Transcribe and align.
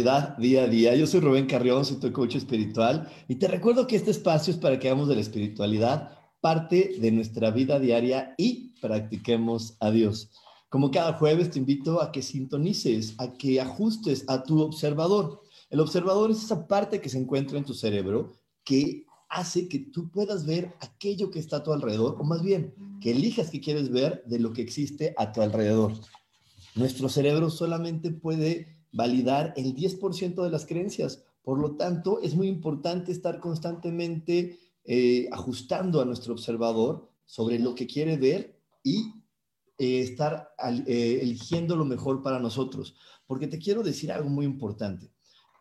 Día 0.00 0.62
a 0.62 0.66
día. 0.66 0.94
Yo 0.94 1.06
soy 1.06 1.20
Rubén 1.20 1.46
Carrión, 1.46 1.84
soy 1.84 1.98
tu 1.98 2.10
coach 2.10 2.34
espiritual 2.34 3.06
y 3.28 3.34
te 3.34 3.48
recuerdo 3.48 3.86
que 3.86 3.96
este 3.96 4.10
espacio 4.10 4.50
es 4.50 4.58
para 4.58 4.78
que 4.78 4.88
hagamos 4.88 5.08
de 5.08 5.14
la 5.14 5.20
espiritualidad 5.20 6.16
parte 6.40 6.94
de 6.98 7.12
nuestra 7.12 7.50
vida 7.50 7.78
diaria 7.78 8.34
y 8.38 8.72
practiquemos 8.80 9.76
a 9.78 9.90
Dios. 9.90 10.30
Como 10.70 10.90
cada 10.90 11.18
jueves 11.18 11.50
te 11.50 11.58
invito 11.58 12.00
a 12.00 12.12
que 12.12 12.22
sintonices, 12.22 13.14
a 13.18 13.34
que 13.34 13.60
ajustes 13.60 14.24
a 14.28 14.42
tu 14.42 14.62
observador. 14.62 15.42
El 15.68 15.80
observador 15.80 16.30
es 16.30 16.44
esa 16.44 16.66
parte 16.66 17.02
que 17.02 17.10
se 17.10 17.18
encuentra 17.18 17.58
en 17.58 17.66
tu 17.66 17.74
cerebro 17.74 18.32
que 18.64 19.04
hace 19.28 19.68
que 19.68 19.80
tú 19.80 20.10
puedas 20.10 20.46
ver 20.46 20.72
aquello 20.80 21.30
que 21.30 21.40
está 21.40 21.58
a 21.58 21.62
tu 21.62 21.74
alrededor, 21.74 22.16
o 22.18 22.24
más 22.24 22.42
bien, 22.42 22.74
que 23.02 23.10
elijas 23.10 23.50
que 23.50 23.60
quieres 23.60 23.90
ver 23.90 24.24
de 24.24 24.38
lo 24.38 24.54
que 24.54 24.62
existe 24.62 25.12
a 25.18 25.30
tu 25.30 25.42
alrededor. 25.42 25.92
Nuestro 26.74 27.10
cerebro 27.10 27.50
solamente 27.50 28.10
puede 28.10 28.79
validar 28.92 29.52
el 29.56 29.74
10% 29.74 30.42
de 30.42 30.50
las 30.50 30.66
creencias. 30.66 31.24
Por 31.42 31.58
lo 31.58 31.76
tanto, 31.76 32.20
es 32.20 32.34
muy 32.34 32.48
importante 32.48 33.12
estar 33.12 33.40
constantemente 33.40 34.58
eh, 34.84 35.28
ajustando 35.32 36.00
a 36.00 36.04
nuestro 36.04 36.32
observador 36.32 37.10
sobre 37.24 37.58
lo 37.58 37.74
que 37.74 37.86
quiere 37.86 38.16
ver 38.16 38.58
y 38.82 39.12
eh, 39.78 40.00
estar 40.00 40.52
eh, 40.86 41.20
eligiendo 41.22 41.76
lo 41.76 41.84
mejor 41.84 42.22
para 42.22 42.38
nosotros. 42.38 42.94
Porque 43.26 43.46
te 43.46 43.58
quiero 43.58 43.82
decir 43.82 44.10
algo 44.12 44.28
muy 44.28 44.44
importante. 44.44 45.10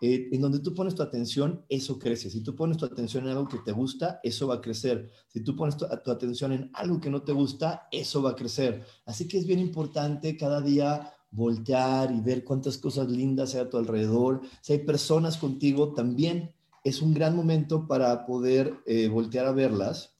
en 0.01 0.39
donde 0.39 0.59
tú 0.59 0.73
pones 0.73 0.95
tu 0.95 1.03
atención, 1.03 1.65
eso 1.67 1.99
crece. 1.99 2.29
Si 2.29 2.41
tú 2.41 2.55
pones 2.55 2.77
tu 2.77 2.85
atención 2.85 3.25
en 3.25 3.31
algo 3.31 3.49
que 3.49 3.59
te 3.59 3.73
gusta, 3.73 4.21
eso 4.23 4.47
va 4.47 4.55
a 4.55 4.61
crecer. 4.61 5.11
Si 5.27 5.41
tú 5.43 5.57
pones 5.57 5.75
tu, 5.75 5.85
tu 6.05 6.11
atención 6.11 6.53
en 6.53 6.71
algo 6.73 7.01
que 7.01 7.09
no 7.09 7.21
te 7.21 7.33
gusta, 7.33 7.89
eso 7.91 8.21
va 8.21 8.31
a 8.31 8.35
crecer. 8.35 8.85
Así 9.05 9.27
que 9.27 9.37
es 9.37 9.45
bien 9.45 9.59
importante 9.59 10.37
cada 10.37 10.61
día 10.61 11.13
voltear 11.31 12.11
y 12.11 12.21
ver 12.21 12.43
cuántas 12.43 12.77
cosas 12.77 13.09
lindas 13.09 13.53
hay 13.53 13.61
a 13.61 13.69
tu 13.69 13.77
alrededor. 13.77 14.41
Si 14.61 14.73
hay 14.73 14.79
personas 14.79 15.37
contigo, 15.37 15.93
también 15.93 16.53
es 16.83 17.01
un 17.01 17.13
gran 17.13 17.35
momento 17.35 17.87
para 17.87 18.25
poder 18.25 18.73
eh, 18.85 19.07
voltear 19.07 19.45
a 19.45 19.51
verlas. 19.51 20.15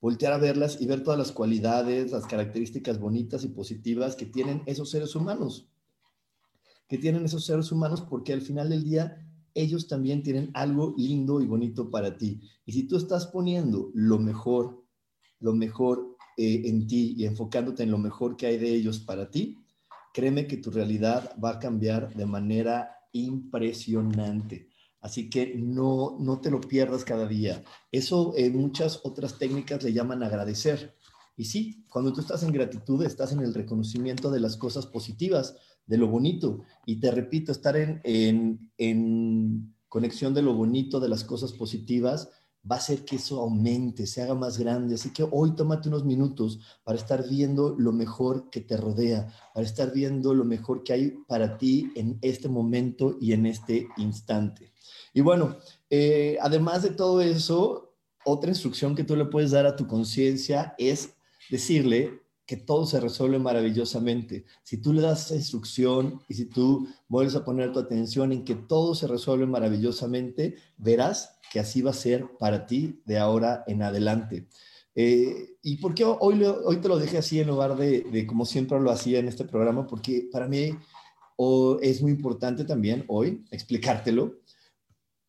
Voltear 0.00 0.32
a 0.32 0.38
verlas 0.38 0.80
y 0.80 0.86
ver 0.86 1.02
todas 1.02 1.18
las 1.18 1.32
cualidades, 1.32 2.12
las 2.12 2.26
características 2.26 3.00
bonitas 3.00 3.44
y 3.44 3.48
positivas 3.48 4.14
que 4.14 4.26
tienen 4.26 4.62
esos 4.66 4.90
seres 4.90 5.14
humanos. 5.16 5.68
Que 6.88 6.98
tienen 6.98 7.24
esos 7.24 7.44
seres 7.44 7.72
humanos 7.72 8.02
porque 8.02 8.32
al 8.32 8.40
final 8.40 8.70
del 8.70 8.84
día 8.84 9.24
ellos 9.54 9.88
también 9.88 10.22
tienen 10.22 10.50
algo 10.54 10.94
lindo 10.96 11.40
y 11.40 11.46
bonito 11.46 11.90
para 11.90 12.16
ti. 12.16 12.40
Y 12.64 12.72
si 12.72 12.84
tú 12.84 12.96
estás 12.96 13.26
poniendo 13.26 13.90
lo 13.92 14.18
mejor, 14.18 14.84
lo 15.40 15.52
mejor 15.52 16.16
eh, 16.36 16.62
en 16.66 16.86
ti 16.86 17.14
y 17.16 17.26
enfocándote 17.26 17.82
en 17.82 17.90
lo 17.90 17.98
mejor 17.98 18.36
que 18.36 18.46
hay 18.46 18.58
de 18.58 18.72
ellos 18.72 19.00
para 19.00 19.30
ti, 19.30 19.58
créeme 20.18 20.48
que 20.48 20.56
tu 20.56 20.72
realidad 20.72 21.30
va 21.42 21.50
a 21.50 21.58
cambiar 21.60 22.12
de 22.12 22.26
manera 22.26 22.90
impresionante. 23.12 24.68
Así 25.00 25.30
que 25.30 25.54
no, 25.54 26.16
no 26.18 26.40
te 26.40 26.50
lo 26.50 26.60
pierdas 26.60 27.04
cada 27.04 27.28
día. 27.28 27.62
Eso 27.92 28.32
en 28.36 28.56
muchas 28.56 28.98
otras 29.04 29.38
técnicas 29.38 29.84
le 29.84 29.92
llaman 29.92 30.24
agradecer. 30.24 30.96
Y 31.36 31.44
sí, 31.44 31.84
cuando 31.88 32.12
tú 32.12 32.20
estás 32.20 32.42
en 32.42 32.50
gratitud, 32.50 33.04
estás 33.04 33.30
en 33.30 33.38
el 33.38 33.54
reconocimiento 33.54 34.32
de 34.32 34.40
las 34.40 34.56
cosas 34.56 34.86
positivas, 34.86 35.54
de 35.86 35.98
lo 35.98 36.08
bonito. 36.08 36.64
Y 36.84 36.98
te 36.98 37.12
repito, 37.12 37.52
estar 37.52 37.76
en, 37.76 38.00
en, 38.02 38.72
en 38.76 39.72
conexión 39.88 40.34
de 40.34 40.42
lo 40.42 40.52
bonito, 40.52 40.98
de 40.98 41.10
las 41.10 41.22
cosas 41.22 41.52
positivas, 41.52 42.28
va 42.70 42.76
a 42.76 42.78
hacer 42.78 43.04
que 43.04 43.16
eso 43.16 43.40
aumente, 43.40 44.06
se 44.06 44.22
haga 44.22 44.34
más 44.34 44.58
grande. 44.58 44.94
Así 44.94 45.12
que 45.12 45.26
hoy 45.30 45.54
tómate 45.54 45.88
unos 45.88 46.04
minutos 46.04 46.60
para 46.84 46.98
estar 46.98 47.26
viendo 47.28 47.74
lo 47.78 47.92
mejor 47.92 48.50
que 48.50 48.60
te 48.60 48.76
rodea, 48.76 49.32
para 49.54 49.66
estar 49.66 49.92
viendo 49.92 50.34
lo 50.34 50.44
mejor 50.44 50.82
que 50.82 50.92
hay 50.92 51.10
para 51.26 51.56
ti 51.56 51.90
en 51.94 52.18
este 52.22 52.48
momento 52.48 53.16
y 53.20 53.32
en 53.32 53.46
este 53.46 53.88
instante. 53.96 54.72
Y 55.14 55.20
bueno, 55.20 55.56
eh, 55.90 56.36
además 56.40 56.82
de 56.82 56.90
todo 56.90 57.20
eso, 57.20 57.94
otra 58.24 58.50
instrucción 58.50 58.94
que 58.94 59.04
tú 59.04 59.16
le 59.16 59.24
puedes 59.24 59.52
dar 59.52 59.66
a 59.66 59.76
tu 59.76 59.86
conciencia 59.86 60.74
es 60.78 61.14
decirle 61.50 62.22
que 62.48 62.56
todo 62.56 62.86
se 62.86 62.98
resuelve 62.98 63.38
maravillosamente. 63.38 64.46
Si 64.62 64.78
tú 64.78 64.94
le 64.94 65.02
das 65.02 65.30
instrucción 65.32 66.22
y 66.30 66.34
si 66.34 66.46
tú 66.46 66.88
vuelves 67.06 67.36
a 67.36 67.44
poner 67.44 67.72
tu 67.72 67.78
atención 67.78 68.32
en 68.32 68.42
que 68.42 68.54
todo 68.54 68.94
se 68.94 69.06
resuelve 69.06 69.44
maravillosamente, 69.44 70.54
verás 70.78 71.38
que 71.52 71.60
así 71.60 71.82
va 71.82 71.90
a 71.90 71.92
ser 71.92 72.26
para 72.38 72.64
ti 72.64 73.02
de 73.04 73.18
ahora 73.18 73.64
en 73.66 73.82
adelante. 73.82 74.48
Eh, 74.94 75.58
¿Y 75.60 75.76
por 75.76 75.94
qué 75.94 76.04
hoy, 76.06 76.42
hoy 76.42 76.78
te 76.78 76.88
lo 76.88 76.96
dejé 76.96 77.18
así 77.18 77.38
en 77.38 77.48
lugar 77.48 77.76
de, 77.76 78.26
como 78.26 78.46
siempre 78.46 78.80
lo 78.80 78.90
hacía 78.90 79.18
en 79.18 79.28
este 79.28 79.44
programa? 79.44 79.86
Porque 79.86 80.30
para 80.32 80.48
mí 80.48 80.70
es 81.82 82.00
muy 82.00 82.12
importante 82.12 82.64
también 82.64 83.04
hoy 83.08 83.44
explicártelo, 83.50 84.38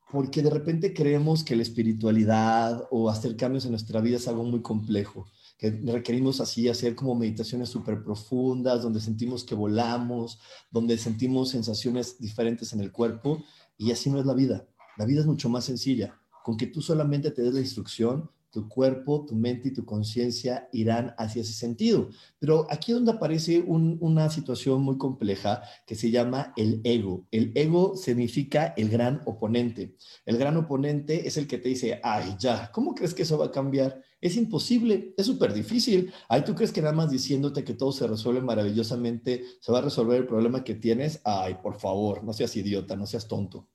porque 0.10 0.42
de 0.42 0.52
repente 0.52 0.94
creemos 0.94 1.44
que 1.44 1.58
la 1.58 1.64
espiritualidad 1.64 2.88
o 2.92 3.10
hacer 3.10 3.36
cambios 3.36 3.66
en 3.66 3.72
nuestra 3.72 4.00
vida 4.00 4.16
es 4.16 4.28
algo 4.30 4.46
muy 4.46 4.62
complejo 4.62 5.28
que 5.60 5.72
requerimos 5.72 6.40
así 6.40 6.70
hacer 6.70 6.96
como 6.96 7.14
meditaciones 7.16 7.68
súper 7.68 8.02
profundas, 8.02 8.82
donde 8.82 9.02
sentimos 9.02 9.44
que 9.44 9.56
volamos, 9.56 10.40
donde 10.72 10.98
sentimos 10.98 11.50
sensaciones 11.50 12.18
diferentes 12.18 12.72
en 12.72 12.80
el 12.80 12.94
cuerpo, 12.94 13.44
y 13.78 13.92
así 13.92 14.10
no 14.10 14.20
es 14.20 14.26
la 14.26 14.34
vida. 14.34 14.66
La 14.98 15.06
vida 15.06 15.20
es 15.20 15.28
mucho 15.28 15.50
más 15.50 15.66
sencilla. 15.66 16.18
Con 16.46 16.56
que 16.56 16.68
tú 16.68 16.82
solamente 16.82 17.30
te 17.32 17.42
des 17.42 17.54
la 17.54 17.60
instrucción, 17.60 18.32
tu 18.52 18.68
cuerpo, 18.70 19.26
tu 19.28 19.36
mente 19.36 19.68
y 19.68 19.74
tu 19.74 19.86
conciencia 19.86 20.70
irán 20.72 21.14
hacia 21.18 21.42
ese 21.42 21.54
sentido. 21.54 22.10
Pero 22.40 22.66
aquí 22.70 22.92
es 22.92 22.96
donde 22.96 23.12
aparece 23.12 23.62
una 23.68 24.30
situación 24.30 24.82
muy 24.82 24.98
compleja 24.98 25.62
que 25.86 25.96
se 25.96 26.10
llama 26.10 26.54
el 26.56 26.80
ego. 26.86 27.28
El 27.32 27.52
ego 27.54 27.96
significa 27.98 28.74
el 28.78 28.90
gran 28.90 29.22
oponente. 29.26 29.98
El 30.26 30.38
gran 30.38 30.56
oponente 30.56 31.28
es 31.28 31.38
el 31.38 31.48
que 31.48 31.58
te 31.58 31.70
dice, 31.70 32.00
ay, 32.02 32.36
ya, 32.40 32.72
¿cómo 32.72 32.96
crees 32.96 33.14
que 33.14 33.24
eso 33.24 33.38
va 33.38 33.48
a 33.48 33.52
cambiar? 33.52 34.02
Es 34.22 34.36
imposible, 34.36 35.14
es 35.18 35.26
súper 35.26 35.54
difícil. 35.54 36.12
Ay, 36.28 36.44
¿tú 36.44 36.54
crees 36.54 36.74
que 36.74 36.82
nada 36.82 36.94
más 36.94 37.10
diciéndote 37.10 37.64
que 37.64 37.74
todo 37.74 37.92
se 37.92 38.06
resuelve 38.06 38.42
maravillosamente 38.42 39.46
se 39.62 39.72
va 39.72 39.78
a 39.78 39.84
resolver 39.84 40.18
el 40.18 40.28
problema 40.28 40.64
que 40.64 40.76
tienes? 40.76 41.22
Ay, 41.24 41.58
por 41.64 41.80
favor, 41.80 42.24
no 42.24 42.34
seas 42.34 42.56
idiota, 42.58 42.98
no 42.98 43.06
seas 43.06 43.28
tonto. 43.28 43.68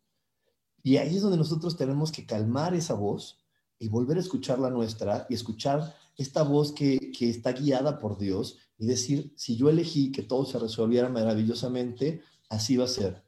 Y 0.82 0.98
ahí 0.98 1.16
es 1.16 1.22
donde 1.22 1.38
nosotros 1.38 1.76
tenemos 1.78 2.12
que 2.12 2.26
calmar 2.26 2.74
esa 2.74 2.92
voz 2.92 3.42
y 3.78 3.88
volver 3.88 4.18
a 4.18 4.20
escuchar 4.20 4.58
la 4.58 4.68
nuestra 4.68 5.26
y 5.30 5.34
escuchar 5.34 5.94
esta 6.18 6.42
voz 6.42 6.72
que, 6.72 7.10
que 7.18 7.30
está 7.30 7.52
guiada 7.52 7.98
por 7.98 8.18
Dios 8.18 8.58
y 8.78 8.86
decir, 8.86 9.32
si 9.36 9.56
yo 9.56 9.70
elegí 9.70 10.12
que 10.12 10.22
todo 10.22 10.44
se 10.44 10.58
resolviera 10.58 11.08
maravillosamente, 11.08 12.20
así 12.50 12.76
va 12.76 12.84
a 12.84 12.88
ser. 12.88 13.24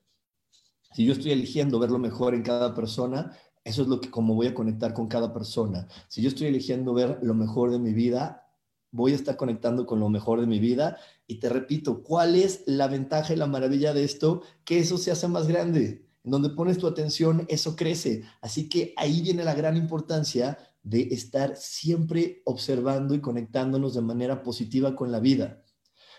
Si 0.93 1.05
yo 1.05 1.13
estoy 1.13 1.33
eligiendo 1.33 1.79
ver 1.79 1.91
lo 1.91 1.99
mejor 1.99 2.35
en 2.35 2.43
cada 2.43 2.75
persona, 2.75 3.37
eso 3.67 3.83
es 3.83 3.89
lo 3.89 4.01
que 4.01 4.13
como 4.13 4.37
voy 4.37 4.47
a 4.47 4.55
conectar 4.55 4.95
con 4.95 5.09
cada 5.09 5.33
persona. 5.33 5.89
Si 6.07 6.23
yo 6.23 6.29
estoy 6.29 6.47
eligiendo 6.47 6.95
ver 6.95 7.19
lo 7.23 7.35
mejor 7.35 7.73
de 7.73 7.81
mi 7.81 7.93
vida, 7.93 8.49
voy 8.93 9.11
a 9.11 9.17
estar 9.17 9.37
conectando 9.37 9.87
con 9.87 9.99
lo 9.99 10.09
mejor 10.09 10.41
de 10.41 10.47
mi 10.47 10.61
vida. 10.61 10.99
Y 11.27 11.41
te 11.41 11.49
repito, 11.49 12.05
¿cuál 12.05 12.37
es 12.37 12.63
la 12.67 12.87
ventaja 12.87 13.33
y 13.33 13.37
la 13.37 13.49
maravilla 13.49 13.93
de 13.93 14.05
esto? 14.05 14.43
Que 14.65 14.79
eso 14.79 14.99
se 14.99 15.11
hace 15.11 15.27
más 15.27 15.49
grande. 15.49 16.07
En 16.23 16.31
donde 16.31 16.51
pones 16.51 16.79
tu 16.79 16.87
atención, 16.87 17.45
eso 17.49 17.75
crece. 17.75 18.23
Así 18.41 18.69
que 18.69 18.95
ahí 18.97 19.21
viene 19.21 19.43
la 19.43 19.55
gran 19.55 19.77
importancia 19.77 20.57
de 20.85 21.09
estar 21.11 21.57
siempre 21.57 22.43
observando 22.45 23.17
y 23.17 23.21
conectándonos 23.21 23.95
de 23.95 24.01
manera 24.03 24.45
positiva 24.45 24.95
con 24.95 25.11
la 25.11 25.19
vida. 25.19 25.65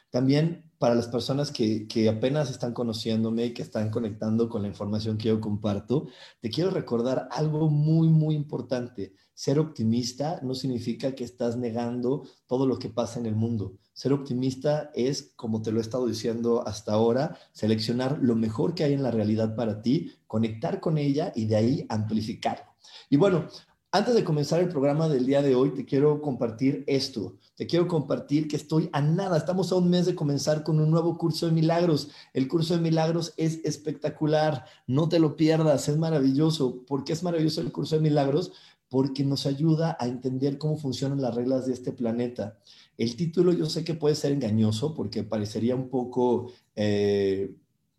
También 0.10 0.68
para 0.80 0.96
las 0.96 1.08
personas 1.08 1.52
que, 1.52 2.10
apenas 2.10 2.52
están 2.52 2.74
conociéndome 2.74 3.46
y 3.46 3.54
que 3.54 3.64
están 3.64 3.90
conectando 3.90 4.48
con 4.48 4.62
la 4.62 4.68
información 4.68 5.18
que 5.18 5.30
yo 5.30 5.42
comparto, 5.42 6.08
te 6.40 6.50
quiero 6.50 6.70
recordar 6.70 7.28
algo 7.32 7.70
muy, 7.70 8.10
muy 8.10 8.36
importante. 8.36 9.14
Ser 9.34 9.60
optimista 9.60 10.40
no 10.44 10.54
significa 10.54 11.14
que 11.16 11.24
estás 11.24 11.58
negando 11.58 12.28
todo 12.46 12.68
lo 12.68 12.78
que 12.78 12.90
pasa 12.90 13.20
en 13.20 13.26
el 13.26 13.36
mundo. 13.36 13.78
Ser 13.94 14.14
optimista 14.14 14.92
es, 14.94 15.34
como 15.36 15.62
te 15.62 15.72
lo 15.72 15.80
he 15.80 15.82
estado 15.82 16.06
diciendo 16.06 16.68
hasta 16.68 16.94
ahora, 16.94 17.38
seleccionar 17.52 18.20
lo 18.22 18.36
mejor 18.36 18.76
que 18.76 18.84
hay 18.84 18.94
en 18.94 19.04
la 19.04 19.12
realidad 19.12 19.56
para 19.56 19.82
ti, 19.82 20.12
conectar 20.28 20.80
con 20.80 21.00
ella 21.00 21.32
y 21.36 21.46
de 21.46 21.56
ahí 21.56 21.86
amplificarlo. 21.90 22.66
Y 23.10 23.18
bueno, 23.18 23.48
antes 23.92 24.14
de 24.16 24.24
comenzar 24.24 24.60
el 24.60 24.70
programa 24.70 25.08
del 25.08 25.26
día 25.26 25.42
de 25.42 25.56
hoy, 25.56 25.72
te 25.72 25.86
quiero 25.86 26.22
compartir 26.22 26.84
esto. 26.88 27.38
Te 27.56 27.68
quiero 27.68 27.88
compartir 27.88 28.48
que 28.48 28.56
estoy 28.56 28.90
a 28.92 29.02
nada, 29.02 29.38
estamos 29.38 29.72
a 29.72 29.76
un 29.76 29.90
mes 29.90 30.06
de 30.06 30.16
comenzar 30.16 30.64
con 30.64 30.80
un 30.80 30.92
nuevo 30.92 31.18
curso 31.18 31.46
de 31.46 31.54
milagros. 31.54 32.10
El 32.34 32.48
curso 32.48 32.76
de 32.76 32.82
milagros 32.82 33.34
es 33.38 33.60
espectacular, 33.64 34.66
no 34.88 35.10
te 35.10 35.20
lo 35.20 35.36
pierdas, 35.36 35.88
es 35.88 35.98
maravilloso. 35.98 36.84
¿Por 36.86 37.04
qué 37.04 37.14
es 37.14 37.24
maravilloso 37.24 37.62
el 37.62 37.72
curso 37.72 37.96
de 37.96 38.02
milagros? 38.02 38.52
porque 38.90 39.26
nos 39.26 39.46
ayuda 39.46 39.98
a 40.00 40.08
entender 40.08 40.58
cómo 40.58 40.78
funcionan 40.78 41.22
las 41.22 41.36
reglas 41.36 41.66
de 41.66 41.74
este 41.74 41.92
planeta. 41.92 42.58
El 42.98 43.16
título 43.16 43.52
yo 43.52 43.66
sé 43.66 43.84
que 43.84 43.94
puede 43.94 44.16
ser 44.16 44.32
engañoso 44.32 44.94
porque 44.94 45.24
parecería 45.24 45.76
un 45.76 45.90
poco 45.90 46.54
eh, 46.76 47.54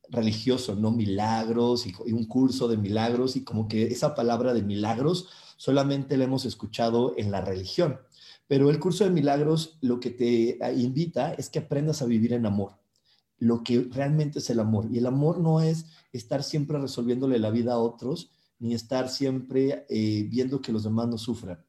religioso, 0.09 0.75
¿no? 0.77 0.91
Milagros 0.91 1.87
y, 1.87 1.93
y, 2.07 2.13
un 2.13 2.25
curso 2.25 2.69
de 2.69 2.79
milagros 2.79 3.37
y 3.37 3.45
como 3.45 3.69
que 3.69 3.85
esa 3.89 4.15
palabra 4.15 4.55
de 4.55 4.63
milagros 4.63 5.29
solamente 5.59 6.17
la 6.17 6.25
hemos 6.25 6.47
escuchado 6.47 7.13
en 7.19 7.31
la 7.31 7.43
religión. 7.43 7.99
Pero 8.47 8.71
el 8.71 8.81
curso 8.81 9.05
de 9.05 9.11
milagros 9.11 9.77
lo 9.83 10.01
que 10.01 10.09
te 10.09 10.59
ah, 10.63 10.73
invita 10.73 11.35
es 11.35 11.51
que 11.51 11.59
aprendas 11.59 12.01
a 12.01 12.07
vivir 12.07 12.33
en 12.33 12.47
amor, 12.47 12.79
lo 13.39 13.63
que 13.63 13.87
realmente 13.91 14.39
es 14.39 14.49
el 14.49 14.61
amor. 14.61 14.87
Y 14.91 14.99
el 14.99 15.07
amor 15.07 15.39
no 15.39 15.61
es 15.61 15.85
estar 16.13 16.43
siempre 16.43 16.79
resolviéndole 16.79 17.39
la 17.39 17.51
vida 17.51 17.75
a 17.75 17.79
otros, 17.79 18.31
ni 18.59 18.73
estar 18.73 19.11
siempre 19.11 19.85
eh, 19.91 20.27
viendo 20.31 20.63
que 20.63 20.73
los 20.73 20.85
demás 20.85 21.09
no 21.09 21.19
sufran. 21.19 21.63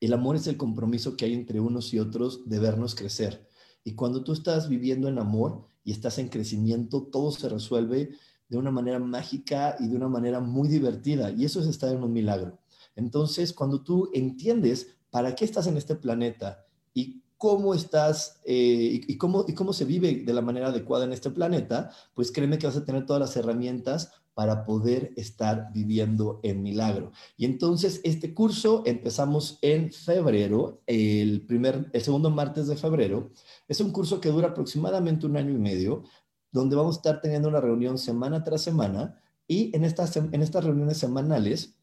El 0.00 0.12
amor 0.12 0.36
es 0.36 0.46
el 0.46 0.58
compromiso 0.58 1.16
que 1.16 1.24
hay 1.24 1.32
entre 1.32 1.60
unos 1.60 1.94
y 1.94 1.98
otros 1.98 2.46
de 2.48 2.58
vernos 2.58 2.94
crecer. 2.94 3.48
Y 3.82 3.94
cuando 3.94 4.22
tú 4.22 4.32
estás 4.32 4.68
viviendo 4.68 5.08
en 5.08 5.18
amor 5.18 5.66
y 5.84 5.92
estás 5.92 6.18
en 6.18 6.28
crecimiento, 6.28 7.04
todo 7.04 7.30
se 7.30 7.48
resuelve 7.48 8.10
de 8.48 8.58
una 8.58 8.70
manera 8.70 8.98
mágica 8.98 9.76
y 9.80 9.88
de 9.88 9.96
una 9.96 10.08
manera 10.08 10.40
muy 10.40 10.68
divertida. 10.68 11.30
Y 11.30 11.44
eso 11.44 11.60
es 11.60 11.66
estar 11.66 11.94
en 11.94 12.02
un 12.02 12.12
milagro. 12.12 12.58
Entonces, 12.96 13.52
cuando 13.52 13.82
tú 13.82 14.10
entiendes 14.12 14.96
para 15.10 15.34
qué 15.34 15.44
estás 15.44 15.66
en 15.66 15.76
este 15.76 15.94
planeta 15.94 16.66
y 16.92 17.22
cómo 17.36 17.74
estás 17.74 18.40
eh, 18.44 19.00
y, 19.06 19.16
cómo, 19.18 19.44
y 19.46 19.54
cómo 19.54 19.72
se 19.72 19.84
vive 19.84 20.22
de 20.24 20.32
la 20.32 20.40
manera 20.40 20.68
adecuada 20.68 21.04
en 21.04 21.12
este 21.12 21.30
planeta, 21.30 21.90
pues 22.14 22.32
créeme 22.32 22.58
que 22.58 22.66
vas 22.66 22.76
a 22.76 22.84
tener 22.84 23.06
todas 23.06 23.20
las 23.20 23.36
herramientas 23.36 24.10
para 24.36 24.66
poder 24.66 25.14
estar 25.16 25.70
viviendo 25.72 26.40
en 26.42 26.62
milagro. 26.62 27.12
Y 27.38 27.46
entonces 27.46 28.02
este 28.04 28.34
curso 28.34 28.82
empezamos 28.84 29.58
en 29.62 29.90
febrero, 29.90 30.82
el, 30.86 31.46
primer, 31.46 31.88
el 31.94 32.02
segundo 32.02 32.30
martes 32.30 32.66
de 32.66 32.76
febrero. 32.76 33.30
Es 33.66 33.80
un 33.80 33.92
curso 33.92 34.20
que 34.20 34.28
dura 34.28 34.48
aproximadamente 34.48 35.24
un 35.24 35.38
año 35.38 35.52
y 35.52 35.58
medio, 35.58 36.04
donde 36.52 36.76
vamos 36.76 36.96
a 36.96 36.98
estar 36.98 37.20
teniendo 37.22 37.48
una 37.48 37.60
reunión 37.60 37.96
semana 37.96 38.44
tras 38.44 38.60
semana 38.60 39.22
y 39.48 39.74
en 39.74 39.84
estas, 39.84 40.14
en 40.16 40.42
estas 40.42 40.64
reuniones 40.64 40.98
semanales 40.98 41.78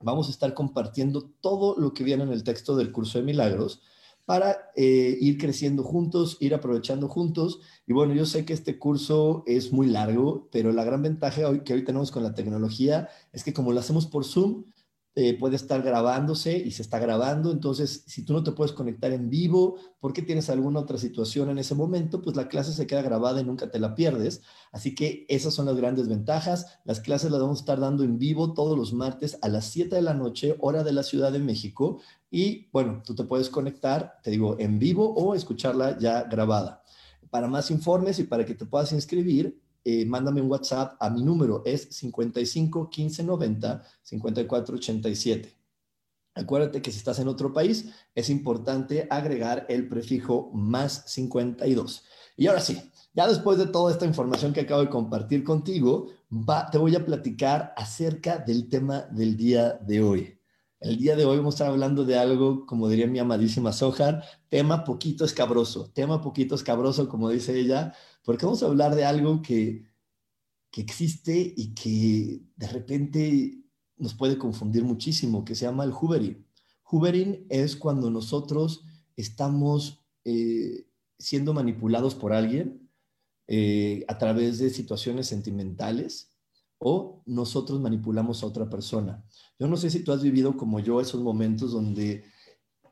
vamos 0.00 0.28
a 0.28 0.30
estar 0.30 0.54
compartiendo 0.54 1.30
todo 1.40 1.76
lo 1.78 1.92
que 1.94 2.04
viene 2.04 2.24
en 2.24 2.32
el 2.32 2.44
texto 2.44 2.76
del 2.76 2.92
curso 2.92 3.18
de 3.18 3.24
milagros 3.24 3.82
para 4.26 4.70
eh, 4.74 5.16
ir 5.20 5.38
creciendo 5.38 5.84
juntos, 5.84 6.36
ir 6.40 6.54
aprovechando 6.54 7.08
juntos. 7.08 7.60
Y 7.86 7.92
bueno, 7.92 8.12
yo 8.12 8.26
sé 8.26 8.44
que 8.44 8.52
este 8.52 8.78
curso 8.78 9.44
es 9.46 9.72
muy 9.72 9.86
largo, 9.86 10.48
pero 10.50 10.72
la 10.72 10.84
gran 10.84 11.00
ventaja 11.02 11.48
hoy, 11.48 11.60
que 11.60 11.74
hoy 11.74 11.84
tenemos 11.84 12.10
con 12.10 12.24
la 12.24 12.34
tecnología 12.34 13.08
es 13.32 13.44
que 13.44 13.54
como 13.54 13.72
lo 13.72 13.80
hacemos 13.80 14.06
por 14.06 14.24
Zoom, 14.24 14.64
eh, 15.18 15.32
puede 15.38 15.56
estar 15.56 15.80
grabándose 15.80 16.58
y 16.58 16.72
se 16.72 16.82
está 16.82 16.98
grabando. 16.98 17.50
Entonces, 17.50 18.04
si 18.06 18.22
tú 18.22 18.34
no 18.34 18.44
te 18.44 18.52
puedes 18.52 18.74
conectar 18.74 19.12
en 19.12 19.30
vivo 19.30 19.76
porque 19.98 20.20
tienes 20.20 20.50
alguna 20.50 20.80
otra 20.80 20.98
situación 20.98 21.48
en 21.48 21.56
ese 21.56 21.74
momento, 21.74 22.20
pues 22.20 22.36
la 22.36 22.48
clase 22.48 22.74
se 22.74 22.86
queda 22.86 23.00
grabada 23.00 23.40
y 23.40 23.44
nunca 23.44 23.70
te 23.70 23.78
la 23.78 23.94
pierdes. 23.94 24.42
Así 24.72 24.94
que 24.94 25.24
esas 25.30 25.54
son 25.54 25.64
las 25.64 25.76
grandes 25.76 26.06
ventajas. 26.06 26.80
Las 26.84 27.00
clases 27.00 27.30
las 27.30 27.40
vamos 27.40 27.60
a 27.60 27.62
estar 27.62 27.80
dando 27.80 28.04
en 28.04 28.18
vivo 28.18 28.52
todos 28.52 28.76
los 28.76 28.92
martes 28.92 29.38
a 29.40 29.48
las 29.48 29.64
7 29.70 29.96
de 29.96 30.02
la 30.02 30.12
noche, 30.12 30.54
hora 30.60 30.84
de 30.84 30.92
la 30.92 31.02
Ciudad 31.02 31.32
de 31.32 31.38
México. 31.38 32.02
Y 32.30 32.68
bueno, 32.70 33.00
tú 33.02 33.14
te 33.14 33.24
puedes 33.24 33.48
conectar, 33.48 34.18
te 34.22 34.30
digo, 34.30 34.56
en 34.58 34.78
vivo 34.78 35.14
o 35.14 35.34
escucharla 35.34 35.98
ya 35.98 36.24
grabada. 36.24 36.82
Para 37.30 37.48
más 37.48 37.70
informes 37.70 38.18
y 38.18 38.24
para 38.24 38.44
que 38.44 38.54
te 38.54 38.66
puedas 38.66 38.92
inscribir, 38.92 39.58
eh, 39.88 40.04
mándame 40.04 40.42
un 40.42 40.50
WhatsApp 40.50 40.96
a 40.98 41.08
mi 41.08 41.22
número, 41.22 41.62
es 41.64 41.86
55 41.92 42.90
15 42.90 43.22
90 43.22 43.84
54 44.02 44.74
87. 44.74 45.56
Acuérdate 46.34 46.82
que 46.82 46.90
si 46.90 46.98
estás 46.98 47.20
en 47.20 47.28
otro 47.28 47.52
país, 47.52 47.90
es 48.12 48.28
importante 48.28 49.06
agregar 49.08 49.64
el 49.68 49.88
prefijo 49.88 50.50
más 50.52 51.04
52. 51.06 52.02
Y 52.36 52.48
ahora 52.48 52.62
sí, 52.62 52.90
ya 53.14 53.28
después 53.28 53.58
de 53.58 53.66
toda 53.66 53.92
esta 53.92 54.06
información 54.06 54.52
que 54.52 54.62
acabo 54.62 54.80
de 54.80 54.90
compartir 54.90 55.44
contigo, 55.44 56.08
te 56.72 56.78
voy 56.78 56.96
a 56.96 57.06
platicar 57.06 57.72
acerca 57.76 58.38
del 58.38 58.68
tema 58.68 59.02
del 59.12 59.36
día 59.36 59.74
de 59.74 60.02
hoy. 60.02 60.36
El 60.80 60.98
día 60.98 61.14
de 61.14 61.24
hoy 61.24 61.36
vamos 61.36 61.54
a 61.54 61.58
estar 61.58 61.68
hablando 61.68 62.04
de 62.04 62.18
algo, 62.18 62.66
como 62.66 62.88
diría 62.88 63.06
mi 63.06 63.20
amadísima 63.20 63.72
Sohar, 63.72 64.24
tema 64.48 64.82
poquito 64.84 65.24
escabroso, 65.24 65.90
tema 65.94 66.20
poquito 66.20 66.56
escabroso, 66.56 67.08
como 67.08 67.30
dice 67.30 67.56
ella, 67.58 67.94
porque 68.26 68.44
vamos 68.44 68.62
a 68.62 68.66
hablar 68.66 68.96
de 68.96 69.04
algo 69.04 69.40
que, 69.40 69.86
que 70.72 70.80
existe 70.80 71.54
y 71.56 71.74
que 71.74 72.42
de 72.56 72.66
repente 72.66 73.62
nos 73.96 74.14
puede 74.14 74.36
confundir 74.36 74.82
muchísimo, 74.82 75.44
que 75.44 75.54
se 75.54 75.64
llama 75.64 75.84
el 75.84 75.92
hoovering. 75.92 76.44
Hoovering 76.82 77.46
es 77.48 77.76
cuando 77.76 78.10
nosotros 78.10 78.84
estamos 79.14 80.04
eh, 80.24 80.88
siendo 81.18 81.54
manipulados 81.54 82.16
por 82.16 82.32
alguien 82.32 82.90
eh, 83.46 84.04
a 84.08 84.18
través 84.18 84.58
de 84.58 84.70
situaciones 84.70 85.28
sentimentales 85.28 86.32
o 86.78 87.22
nosotros 87.26 87.80
manipulamos 87.80 88.42
a 88.42 88.46
otra 88.46 88.68
persona. 88.68 89.24
Yo 89.56 89.68
no 89.68 89.76
sé 89.76 89.88
si 89.88 90.00
tú 90.00 90.10
has 90.12 90.22
vivido 90.22 90.56
como 90.56 90.80
yo 90.80 91.00
esos 91.00 91.22
momentos 91.22 91.70
donde 91.70 92.24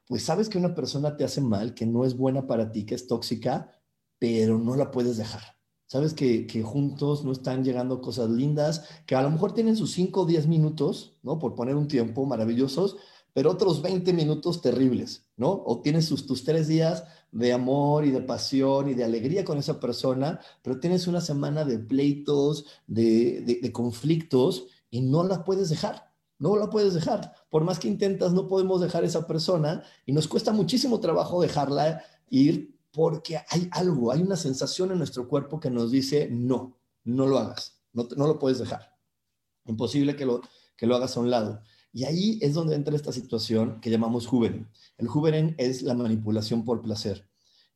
pues 0.06 0.22
sabes 0.22 0.48
que 0.48 0.58
una 0.58 0.76
persona 0.76 1.16
te 1.16 1.24
hace 1.24 1.40
mal, 1.40 1.74
que 1.74 1.86
no 1.86 2.04
es 2.04 2.16
buena 2.16 2.46
para 2.46 2.70
ti, 2.70 2.86
que 2.86 2.94
es 2.94 3.08
tóxica, 3.08 3.72
pero 4.18 4.58
no 4.58 4.76
la 4.76 4.90
puedes 4.90 5.16
dejar. 5.16 5.54
Sabes 5.86 6.14
que, 6.14 6.62
juntos 6.64 7.24
no 7.24 7.30
están 7.30 7.62
llegando 7.62 8.00
cosas 8.00 8.30
lindas, 8.30 8.84
que 9.06 9.14
a 9.14 9.22
lo 9.22 9.30
mejor 9.30 9.52
tienen 9.52 9.76
sus 9.76 9.92
5 9.92 10.22
o 10.22 10.26
10 10.26 10.48
minutos, 10.48 11.18
¿no? 11.22 11.38
Por 11.38 11.54
poner 11.54 11.76
un 11.76 11.88
tiempo 11.88 12.24
maravillosos, 12.26 12.96
pero 13.32 13.50
otros 13.50 13.82
20 13.82 14.12
minutos 14.12 14.60
terribles, 14.60 15.26
¿no? 15.36 15.62
O 15.66 15.82
tienes 15.82 16.06
sus, 16.06 16.26
tus 16.26 16.42
tres 16.44 16.68
días 16.68 17.04
de 17.30 17.52
amor 17.52 18.04
y 18.06 18.10
de 18.10 18.22
pasión 18.22 18.88
y 18.88 18.94
de 18.94 19.04
alegría 19.04 19.44
con 19.44 19.58
esa 19.58 19.78
persona, 19.78 20.40
pero 20.62 20.80
tienes 20.80 21.06
una 21.06 21.20
semana 21.20 21.64
de 21.64 21.78
pleitos, 21.78 22.66
de, 22.86 23.60
de 23.62 23.72
conflictos 23.72 24.66
y 24.90 25.00
no 25.00 25.22
la 25.22 25.44
puedes 25.44 25.68
dejar. 25.68 26.12
No 26.38 26.56
la 26.56 26.70
puedes 26.70 26.94
dejar. 26.94 27.34
Por 27.50 27.62
más 27.62 27.78
que 27.78 27.88
intentas, 27.88 28.32
no 28.32 28.48
podemos 28.48 28.80
dejar 28.80 29.04
esa 29.04 29.26
persona 29.26 29.84
y 30.06 30.12
nos 30.12 30.26
cuesta 30.26 30.52
muchísimo 30.52 30.98
trabajo 30.98 31.40
dejarla 31.40 32.02
ir 32.30 32.73
porque 32.94 33.40
hay 33.48 33.68
algo, 33.72 34.12
hay 34.12 34.22
una 34.22 34.36
sensación 34.36 34.92
en 34.92 34.98
nuestro 34.98 35.28
cuerpo 35.28 35.58
que 35.58 35.68
nos 35.68 35.90
dice, 35.90 36.28
no, 36.30 36.78
no 37.02 37.26
lo 37.26 37.38
hagas, 37.38 37.82
no, 37.92 38.06
lo 38.16 38.38
puedes 38.38 38.60
dejar. 38.60 38.94
Imposible 39.66 40.14
que 40.14 40.24
lo, 40.24 40.40
que 40.76 40.86
lo 40.86 40.94
hagas 40.94 41.16
a 41.16 41.20
un 41.20 41.28
lado. 41.28 41.60
Y 41.92 42.04
ahí 42.04 42.38
es 42.40 42.54
donde 42.54 42.76
entra 42.76 42.94
esta 42.94 43.12
situación 43.12 43.80
que 43.80 43.90
llamamos 43.90 44.26
juveren. 44.26 44.68
El 44.96 45.08
juveren 45.08 45.56
es 45.58 45.82
la 45.82 45.94
manipulación 45.94 46.64
por 46.64 46.82
placer. 46.82 47.28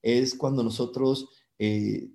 Es 0.02 0.36
cuando 0.36 0.62
nosotros 0.62 1.28
eh, 1.58 2.12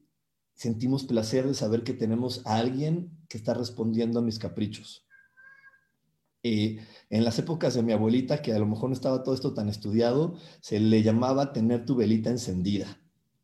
sentimos 0.55 1.03
placer 1.03 1.45
de 1.45 1.53
saber 1.53 1.83
que 1.83 1.93
tenemos 1.93 2.41
a 2.45 2.55
alguien 2.55 3.12
que 3.27 3.38
está 3.38 3.53
respondiendo 3.53 4.19
a 4.19 4.24
mis 4.24 4.39
caprichos. 4.39 5.05
En 6.43 7.23
las 7.23 7.39
épocas 7.39 7.73
de 7.73 7.83
mi 7.83 7.93
abuelita, 7.93 8.41
que 8.41 8.53
a 8.53 8.59
lo 8.59 8.65
mejor 8.65 8.89
no 8.89 8.95
estaba 8.95 9.23
todo 9.23 9.33
esto 9.33 9.53
tan 9.53 9.69
estudiado, 9.69 10.35
se 10.59 10.79
le 10.79 11.01
llamaba 11.01 11.53
tener 11.53 11.85
tu 11.85 11.95
velita 11.95 12.29
encendida. 12.29 13.00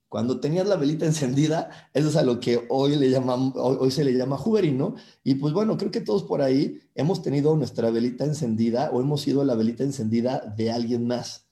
Cuando 0.10 0.40
tenías 0.40 0.68
la 0.68 0.76
velita 0.76 1.06
encendida, 1.06 1.70
eso 1.94 2.10
es 2.10 2.16
a 2.16 2.24
lo 2.24 2.40
que 2.40 2.66
hoy, 2.70 2.96
le 2.98 3.10
llaman, 3.10 3.54
hoy, 3.56 3.92
se 3.92 4.04
le 4.04 4.14
llama 4.14 4.38
Hoovering, 4.38 4.78
¿no? 4.78 4.96
Y 5.24 5.36
pues 5.36 5.54
bueno, 5.54 5.78
creo 5.78 5.92
que 5.92 6.02
todos 6.02 6.24
por 6.24 6.42
ahí 6.42 6.82
hemos 6.96 7.22
tenido 7.22 7.56
nuestra 7.56 7.90
velita 7.92 8.26
encendida 8.26 8.90
o 8.92 9.02
hemos 9.02 9.22
sido 9.22 9.46
la 9.46 9.56
velita 9.56 9.84
encendida 9.84 10.40
de 10.58 10.72
alguien 10.72 11.08
más. 11.08 11.48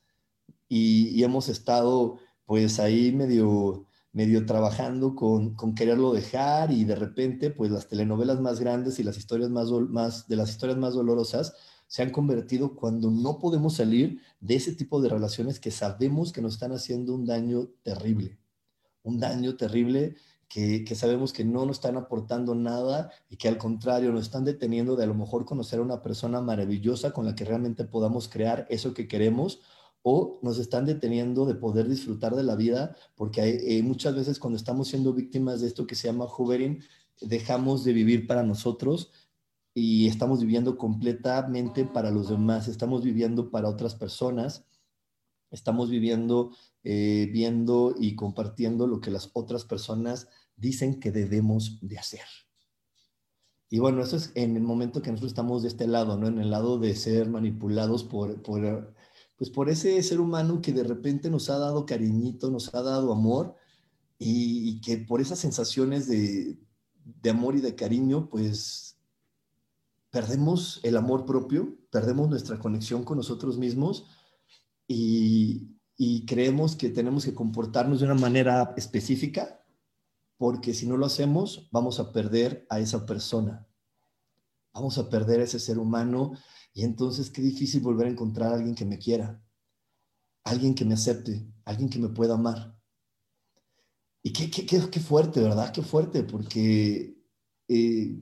Y, 0.67 1.09
y 1.09 1.23
hemos 1.23 1.49
estado 1.49 2.17
pues 2.45 2.79
ahí 2.79 3.11
medio 3.11 3.86
medio 4.17 4.47
trabajando 4.47 5.13
con, 5.13 5.53
con, 5.53 5.75
quererlo 5.75 6.11
dejar 6.11 6.71
y 6.71 6.85
de 6.85 6.95
repente, 6.95 7.51
pues 7.51 7.69
las 7.69 7.87
telenovelas 7.87 8.41
más 8.41 8.59
grandes 8.59 8.97
y 8.97 9.03
las 9.03 9.15
historias 9.15 9.51
más, 9.51 9.69
más, 9.69 10.27
de 10.27 10.35
las 10.35 10.49
historias 10.49 10.79
más 10.79 10.95
dolorosas 10.95 11.53
se 11.85 12.01
han 12.01 12.09
convertido 12.09 12.75
cuando 12.75 13.11
no 13.11 13.37
podemos 13.37 13.75
salir 13.75 14.19
de 14.39 14.55
ese 14.55 14.73
tipo 14.73 14.99
de 15.01 15.09
relaciones 15.09 15.59
que 15.59 15.69
sabemos 15.69 16.33
que 16.33 16.41
nos 16.41 16.55
están 16.55 16.71
haciendo 16.71 17.13
un 17.13 17.27
daño 17.27 17.67
terrible. 17.83 18.39
un 19.03 19.19
daño 19.19 19.55
terrible 19.55 20.15
que, 20.49 20.83
sabemos 20.95 21.31
que 21.31 21.45
no 21.45 21.67
nos 21.67 21.77
están 21.77 21.95
aportando 21.95 22.55
nada 22.55 23.11
y 23.29 23.37
que 23.37 23.47
al 23.47 23.59
contrario 23.59 24.11
nos 24.11 24.23
están 24.23 24.45
deteniendo 24.45 24.95
de 24.95 25.03
a 25.03 25.07
lo 25.07 25.13
mejor 25.13 25.45
conocer 25.45 25.77
a 25.77 25.83
una 25.83 26.01
persona 26.01 26.41
maravillosa 26.41 27.11
con 27.11 27.25
la 27.25 27.35
que 27.35 27.45
realmente 27.45 27.85
podamos 27.85 28.27
crear 28.27 28.65
eso 28.71 28.95
que 28.95 29.07
queremos 29.07 29.61
o 30.09 30.39
nos 30.41 30.57
están 30.57 30.85
deteniendo 30.85 31.45
de 31.45 31.55
poder 31.55 31.89
disfrutar 31.89 32.33
de 32.33 32.43
la 32.43 32.55
vida 32.55 32.95
porque 33.13 33.41
hay, 33.41 33.57
eh, 33.59 33.83
muchas 33.83 34.15
veces 34.15 34.39
cuando 34.39 34.55
estamos 34.55 34.87
siendo 34.87 35.13
víctimas 35.13 35.59
de 35.59 35.67
esto 35.67 35.85
que 35.85 35.95
se 35.95 36.07
llama 36.07 36.23
hovering, 36.25 36.81
dejamos 37.19 37.83
de 37.83 37.91
vivir 37.91 38.25
para 38.25 38.41
nosotros 38.41 39.11
y 39.73 40.07
estamos 40.07 40.39
viviendo 40.39 40.77
completamente 40.77 41.83
para 41.83 42.09
los 42.09 42.29
demás, 42.29 42.69
estamos 42.69 43.03
viviendo 43.03 43.51
para 43.51 43.67
otras 43.67 43.95
personas, 43.95 44.63
estamos 45.51 45.89
viviendo 45.89 46.51
eh, 46.85 47.27
viendo 47.33 47.93
y 47.99 48.15
compartiendo 48.15 48.87
lo 48.87 49.01
que 49.01 49.11
las 49.11 49.29
otras 49.33 49.65
personas 49.65 50.29
dicen 50.55 51.01
que 51.01 51.11
debemos 51.11 51.79
de 51.81 51.97
hacer. 51.97 52.23
Y 53.69 53.79
bueno, 53.79 54.01
eso 54.01 54.15
es 54.15 54.31
en 54.35 54.55
el 54.55 54.63
momento 54.63 55.01
que 55.01 55.11
nosotros 55.11 55.33
estamos 55.33 55.63
de 55.63 55.67
este 55.67 55.85
lado, 55.85 56.17
¿no? 56.17 56.27
En 56.27 56.39
el 56.39 56.49
lado 56.49 56.79
de 56.79 56.95
ser 56.95 57.29
manipulados 57.29 58.05
por, 58.05 58.41
por, 58.41 58.95
pues 59.37 59.51
por 59.51 59.69
ese 59.69 60.01
ser 60.01 60.19
humano 60.19 60.61
que 60.61 60.73
de 60.73 60.83
repente 60.83 61.29
nos 61.29 61.49
ha 61.49 61.59
dado 61.59 61.85
cariñito, 61.85 62.49
nos 62.49 62.73
ha 62.73 62.81
dado 62.81 63.13
amor 63.13 63.55
y, 64.17 64.81
que 64.81 64.97
por 64.97 65.21
esas 65.21 65.37
sensaciones 65.37 66.07
de, 66.07 66.57
amor 67.29 67.55
y 67.55 67.61
de 67.61 67.75
cariño, 67.75 68.29
pues 68.29 68.97
perdemos 70.09 70.79
el 70.83 70.97
amor 70.97 71.25
propio, 71.25 71.77
perdemos 71.91 72.27
nuestra 72.29 72.57
conexión 72.57 73.03
con 73.03 73.17
nosotros 73.17 73.59
mismos 73.59 74.07
y, 74.87 75.67
y 75.95 76.25
creemos 76.25 76.75
que 76.75 76.89
tenemos 76.89 77.23
que 77.23 77.35
comportarnos 77.35 77.99
de 77.99 78.05
una 78.05 78.15
manera 78.15 78.73
específica, 78.75 79.63
porque 80.37 80.73
si 80.73 80.87
no 80.87 80.97
lo 80.97 81.05
hacemos, 81.05 81.69
vamos 81.71 81.99
a 81.99 82.11
perder 82.11 82.65
a 82.71 82.79
esa 82.79 83.05
persona, 83.05 83.67
vamos 84.73 84.97
a 84.97 85.09
perder 85.09 85.41
a 85.41 85.43
ese 85.43 85.59
ser 85.59 85.77
humano 85.77 86.33
y 86.77 86.83
entonces 86.83 87.31
qué 87.31 87.41
difícil 87.41 87.81
volver 87.81 88.05
a 88.05 88.11
encontrar 88.11 88.51
a 88.51 88.55
alguien 88.55 88.75
que 88.75 88.85
me 88.85 88.99
quiera, 88.99 89.43
alguien 90.43 90.75
que 90.75 90.85
me 90.85 90.93
acepte, 90.93 91.51
alguien 91.65 91.89
que 91.89 91.97
me 91.97 92.09
pueda 92.09 92.35
amar. 92.35 92.79
Y 94.21 94.31
qué, 94.31 94.51
qué, 94.51 94.63
qué, 94.63 94.99
fuerte, 94.99 95.41
¿verdad? 95.41 95.71
Qué 95.73 95.81
fuerte, 95.81 96.21
porque 96.21 97.17
eh, 97.67 98.19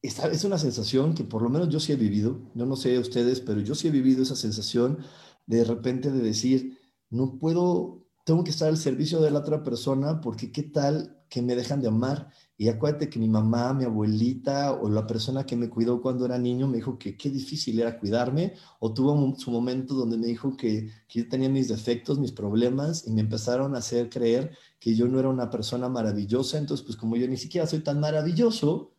es 0.00 0.44
una 0.44 0.56
sensación 0.56 1.14
que 1.14 1.24
por 1.24 1.42
lo 1.42 1.50
menos 1.50 1.68
yo 1.68 1.80
sí 1.80 1.92
he 1.92 1.96
vivido, 1.96 2.50
yo 2.54 2.64
no 2.64 2.76
sé 2.76 2.98
ustedes, 2.98 3.42
pero 3.42 3.60
yo 3.60 3.74
sí 3.74 3.88
he 3.88 3.90
vivido 3.90 4.22
esa 4.22 4.36
sensación 4.36 5.00
de 5.44 5.64
repente 5.64 6.10
de 6.10 6.22
decir, 6.22 6.78
no 7.10 7.38
puedo, 7.38 8.06
tengo 8.24 8.42
que 8.42 8.52
estar 8.52 8.68
al 8.68 8.78
servicio 8.78 9.20
de 9.20 9.30
la 9.30 9.40
otra 9.40 9.62
persona 9.62 10.22
porque 10.22 10.50
qué 10.50 10.62
tal 10.62 11.22
que 11.28 11.42
me 11.42 11.56
dejan 11.56 11.82
de 11.82 11.88
amar. 11.88 12.30
Y 12.56 12.68
acuérdate 12.68 13.10
que 13.10 13.18
mi 13.18 13.28
mamá, 13.28 13.74
mi 13.74 13.84
abuelita 13.84 14.72
o 14.72 14.88
la 14.88 15.06
persona 15.06 15.44
que 15.44 15.56
me 15.56 15.68
cuidó 15.68 16.00
cuando 16.00 16.24
era 16.24 16.38
niño 16.38 16.68
me 16.68 16.76
dijo 16.76 16.98
que 16.98 17.16
qué 17.16 17.28
difícil 17.28 17.80
era 17.80 17.98
cuidarme 17.98 18.54
o 18.78 18.94
tuvo 18.94 19.34
su 19.36 19.50
momento 19.50 19.94
donde 19.94 20.16
me 20.16 20.28
dijo 20.28 20.56
que, 20.56 20.88
que 21.08 21.22
yo 21.22 21.28
tenía 21.28 21.48
mis 21.48 21.68
defectos, 21.68 22.20
mis 22.20 22.30
problemas 22.30 23.08
y 23.08 23.10
me 23.12 23.22
empezaron 23.22 23.74
a 23.74 23.78
hacer 23.78 24.08
creer 24.08 24.56
que 24.78 24.94
yo 24.94 25.08
no 25.08 25.18
era 25.18 25.28
una 25.28 25.50
persona 25.50 25.88
maravillosa. 25.88 26.58
Entonces, 26.58 26.86
pues 26.86 26.96
como 26.96 27.16
yo 27.16 27.26
ni 27.26 27.36
siquiera 27.36 27.66
soy 27.66 27.80
tan 27.80 27.98
maravilloso, 27.98 28.92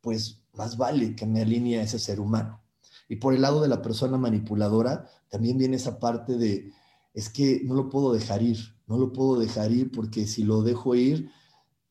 pues 0.00 0.42
más 0.54 0.76
vale 0.76 1.14
que 1.14 1.26
me 1.26 1.42
alinee 1.42 1.78
a 1.78 1.82
ese 1.82 1.98
ser 1.98 2.18
humano. 2.18 2.60
Y 3.08 3.16
por 3.16 3.34
el 3.34 3.42
lado 3.42 3.62
de 3.62 3.68
la 3.68 3.82
persona 3.82 4.18
manipuladora, 4.18 5.08
también 5.28 5.58
viene 5.58 5.76
esa 5.76 5.98
parte 5.98 6.36
de, 6.36 6.72
es 7.14 7.28
que 7.28 7.60
no 7.64 7.74
lo 7.74 7.88
puedo 7.88 8.12
dejar 8.12 8.42
ir, 8.42 8.58
no 8.86 8.98
lo 8.98 9.12
puedo 9.12 9.38
dejar 9.38 9.72
ir 9.72 9.90
porque 9.90 10.26
si 10.26 10.44
lo 10.44 10.62
dejo 10.62 10.94
ir, 10.94 11.30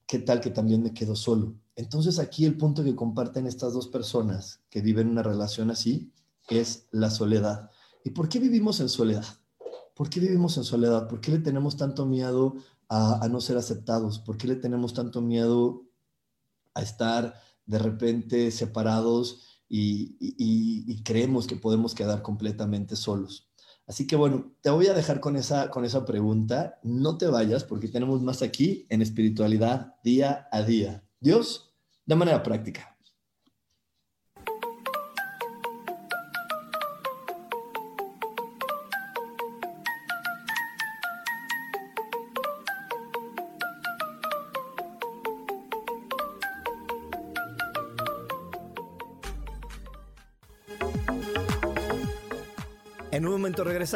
¿qué 0.10 0.18
tal 0.18 0.42
que 0.42 0.50
también 0.50 0.82
me 0.82 0.92
quedo 0.92 1.16
solo? 1.16 1.54
Entonces 1.75 2.18
aquí 2.18 2.44
el 2.44 2.58
punto 2.58 2.84
que 2.84 2.96
comparten 2.96 3.46
estas 3.46 3.74
dos 3.74 3.88
personas 3.88 4.60
que 4.72 4.82
viven 4.82 5.08
una 5.08 5.22
relación 5.22 5.70
así 5.70 6.12
es 6.50 6.88
la 6.89 7.12
soledad. 7.12 7.70
¿Y 8.04 8.10
por 8.10 8.28
qué 8.28 8.39
vivimos 8.39 8.80
en 8.80 8.89
soledad? 8.89 9.25
¿Por 9.94 10.10
qué 10.10 10.20
vivimos 10.20 10.58
en 10.58 10.63
soledad? 10.63 11.08
¿Por 11.08 11.22
qué 11.22 11.30
le 11.30 11.38
tenemos 11.38 11.78
tanto 11.78 12.08
miedo 12.08 12.56
a, 12.89 13.28
no 13.30 13.39
ser 13.39 13.58
aceptados? 13.58 14.18
¿Por 14.18 14.36
qué 14.36 14.48
le 14.48 14.56
tenemos 14.56 14.96
tanto 14.96 15.22
miedo 15.22 15.84
a 16.74 16.82
estar 16.82 17.39
de 17.68 17.78
repente 17.78 18.50
separados 18.50 19.62
y, 19.70 21.04
creemos 21.04 21.46
que 21.46 21.56
podemos 21.56 21.94
quedar 21.94 22.24
completamente 22.24 22.96
solos. 22.96 23.49
Así 23.89 24.05
que 24.05 24.15
bueno, 24.15 24.53
te 24.62 24.69
voy 24.69 24.86
a 24.86 24.93
dejar 24.93 25.19
con 25.19 25.36
esa, 25.36 25.72
con 25.72 25.84
esa 25.84 26.05
pregunta. 26.05 26.79
No 26.84 27.17
te 27.17 27.25
vayas 27.25 27.63
porque 27.63 27.88
tenemos 27.88 28.22
más 28.22 28.43
aquí 28.43 28.86
en 28.89 29.01
espiritualidad 29.01 29.96
día 30.03 30.48
a 30.51 30.62
día. 30.62 31.03
Dios, 31.19 31.74
de 32.05 32.15
manera 32.15 32.43
práctica. 32.43 32.88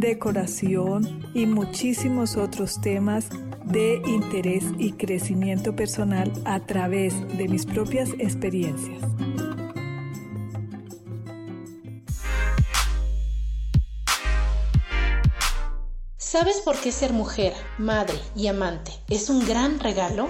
decoración 0.00 1.30
y 1.34 1.44
muchísimos 1.46 2.36
otros 2.36 2.80
temas 2.80 3.28
de 3.64 4.02
interés 4.06 4.64
y 4.78 4.92
crecimiento 4.92 5.76
personal 5.76 6.32
a 6.46 6.60
través 6.60 7.14
de 7.36 7.46
mis 7.46 7.66
propias 7.66 8.10
experiencias. 8.18 9.02
¿Sabes 16.16 16.62
por 16.64 16.76
qué 16.80 16.90
ser 16.90 17.12
mujer, 17.12 17.52
madre 17.76 18.18
y 18.34 18.46
amante 18.46 18.92
es 19.08 19.28
un 19.28 19.46
gran 19.46 19.78
regalo? 19.80 20.28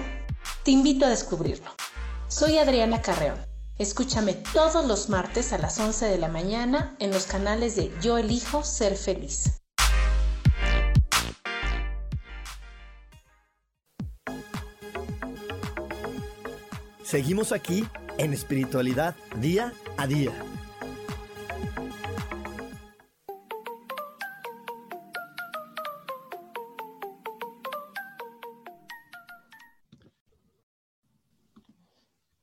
Te 0.63 0.71
invito 0.71 1.05
a 1.05 1.09
descubrirlo. 1.09 1.71
Soy 2.27 2.57
Adriana 2.57 3.01
Carreón. 3.01 3.39
Escúchame 3.77 4.33
todos 4.33 4.85
los 4.85 5.09
martes 5.09 5.53
a 5.53 5.57
las 5.57 5.79
11 5.79 6.05
de 6.05 6.17
la 6.17 6.27
mañana 6.27 6.95
en 6.99 7.11
los 7.11 7.25
canales 7.25 7.75
de 7.75 7.91
Yo 8.01 8.17
elijo 8.17 8.63
ser 8.63 8.95
feliz. 8.95 9.60
Seguimos 17.11 17.51
aquí 17.51 17.83
en 18.17 18.31
espiritualidad 18.31 19.15
día 19.41 19.73
a 19.97 20.07
día. 20.07 20.31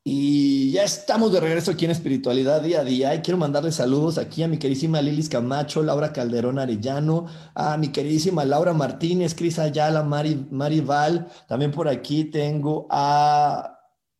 Y 0.04 0.72
ya 0.72 0.84
estamos 0.84 1.32
de 1.32 1.40
regreso 1.40 1.70
aquí 1.70 1.86
en 1.86 1.92
Espiritualidad 1.92 2.60
Día 2.60 2.80
a 2.80 2.84
Día 2.84 3.14
y 3.14 3.22
quiero 3.22 3.38
mandarle 3.38 3.72
saludos 3.72 4.18
aquí 4.18 4.42
a 4.42 4.48
mi 4.48 4.58
queridísima 4.58 5.00
Lilis 5.00 5.30
Camacho, 5.30 5.82
Laura 5.82 6.12
Calderón 6.12 6.58
Arellano, 6.58 7.24
a 7.54 7.78
mi 7.78 7.88
queridísima 7.88 8.44
Laura 8.44 8.74
Martínez, 8.74 9.34
Cris 9.34 9.58
Ayala, 9.58 10.02
Mari, 10.02 10.80
Val. 10.82 11.26
También 11.46 11.70
por 11.70 11.88
aquí 11.88 12.24
tengo 12.24 12.86
a 12.90 13.77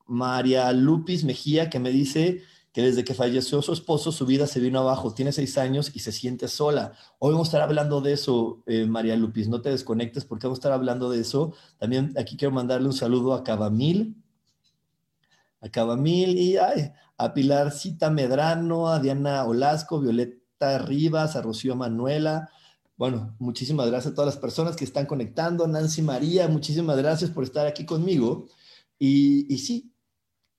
María 0.09 0.73
Lupis 0.73 1.23
Mejía, 1.23 1.71
que 1.71 1.79
me 1.79 1.91
dice 1.91 2.43
que 2.73 2.83
desde 2.83 3.05
que 3.05 3.15
falleció 3.15 3.63
su 3.63 3.73
esposo, 3.73 4.13
su 4.13 4.27
vida 4.27 4.47
se 4.47 4.61
vino 4.61 4.81
abajo. 4.81 5.15
Tiene 5.15 5.33
seis 5.33 5.59
años 5.59 5.91
y 5.95 6.01
se 6.01 6.13
siente 6.13 6.49
sola. 6.49 6.93
Hoy 7.19 7.33
vamos 7.33 7.49
a 7.49 7.51
estar 7.51 7.63
hablando 7.63 8.01
de 8.01 8.13
eso, 8.13 8.63
eh, 8.67 8.87
María 8.87 9.17
Lupis. 9.17 9.49
No 9.49 9.61
te 9.63 9.71
desconectes 9.71 10.25
porque 10.25 10.47
vamos 10.47 10.59
a 10.59 10.61
estar 10.61 10.73
hablando 10.73 11.11
de 11.11 11.21
eso. 11.21 11.55
También 11.79 12.15
aquí 12.19 12.37
quiero 12.37 12.53
mandarle 12.53 12.89
un 12.89 12.95
saludo 12.95 13.35
a 13.35 13.43
Cabamil. 13.43 14.17
A 15.61 15.69
Cabamil 15.69 16.39
y 16.39 16.57
a 16.57 17.35
Pilarcita 17.35 18.11
Medrano, 18.11 18.89
a 18.89 19.01
Diana 19.01 19.45
Olasco, 19.45 20.01
Violeta 20.01 20.79
Rivas, 20.79 21.37
a 21.37 21.43
Rocío 21.43 21.75
Manuela. 21.75 22.49
Bueno, 22.97 23.35
muchísimas 23.39 23.89
gracias 23.89 24.13
a 24.13 24.15
todas 24.15 24.35
las 24.35 24.41
personas 24.41 24.77
que 24.77 24.85
están 24.85 25.07
conectando. 25.07 25.67
Nancy 25.67 26.03
María, 26.03 26.49
muchísimas 26.49 26.97
gracias 26.97 27.31
por 27.31 27.45
estar 27.45 27.67
aquí 27.67 27.85
conmigo. 27.85 28.47
Y, 28.99 29.53
y 29.53 29.59
sí, 29.59 29.93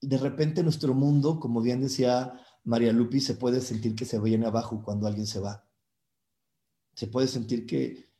de 0.00 0.18
repente 0.18 0.62
nuestro 0.62 0.94
mundo, 0.94 1.38
como 1.38 1.60
bien 1.60 1.80
decía 1.80 2.40
María 2.64 2.92
Lupi, 2.92 3.20
se 3.20 3.34
puede 3.34 3.60
sentir 3.60 3.94
que 3.94 4.04
se 4.04 4.18
viene 4.18 4.46
abajo 4.46 4.82
cuando 4.82 5.06
alguien 5.06 5.26
se 5.26 5.40
va. 5.40 5.66
Se 6.94 7.06
puede 7.06 7.28
sentir 7.28 7.66
que, 7.66 8.10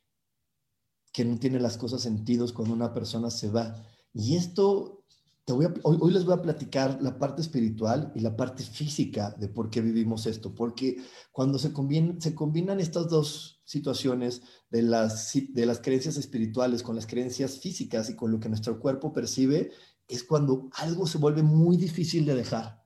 que 1.11 1.25
no 1.25 1.37
tiene 1.37 1.59
las 1.59 1.77
cosas 1.77 2.01
sentidos 2.01 2.53
cuando 2.53 2.73
una 2.73 2.93
persona 2.93 3.29
se 3.29 3.49
va. 3.49 3.83
Y 4.13 4.35
esto, 4.35 5.03
te 5.45 5.53
voy 5.53 5.67
hoy, 5.83 6.11
les 6.11 6.25
voy 6.25 6.35
a 6.35 6.41
platicar 6.41 7.01
la 7.01 7.17
parte 7.17 7.41
espiritual 7.41 8.11
y 8.15 8.19
la 8.19 8.35
parte 8.35 8.63
física 8.63 9.35
de 9.37 9.47
por 9.47 9.69
qué 9.69 9.81
vivimos 9.81 10.25
esto. 10.25 10.53
Porque 10.53 10.97
cuando 11.31 11.57
se, 11.59 11.71
se 12.19 12.35
combinan 12.35 12.79
estas 12.79 13.09
dos 13.09 13.61
situaciones 13.63 14.41
de 14.69 14.81
las, 14.81 15.31
de 15.49 15.65
las 15.65 15.79
creencias 15.79 16.17
espirituales 16.17 16.83
con 16.83 16.95
las 16.95 17.07
creencias 17.07 17.59
físicas 17.59 18.09
y 18.09 18.15
con 18.15 18.31
lo 18.31 18.39
que 18.39 18.49
nuestro 18.49 18.79
cuerpo 18.79 19.13
percibe, 19.13 19.71
es 20.11 20.23
cuando 20.23 20.69
algo 20.73 21.07
se 21.07 21.17
vuelve 21.17 21.43
muy 21.43 21.77
difícil 21.77 22.25
de 22.25 22.35
dejar, 22.35 22.83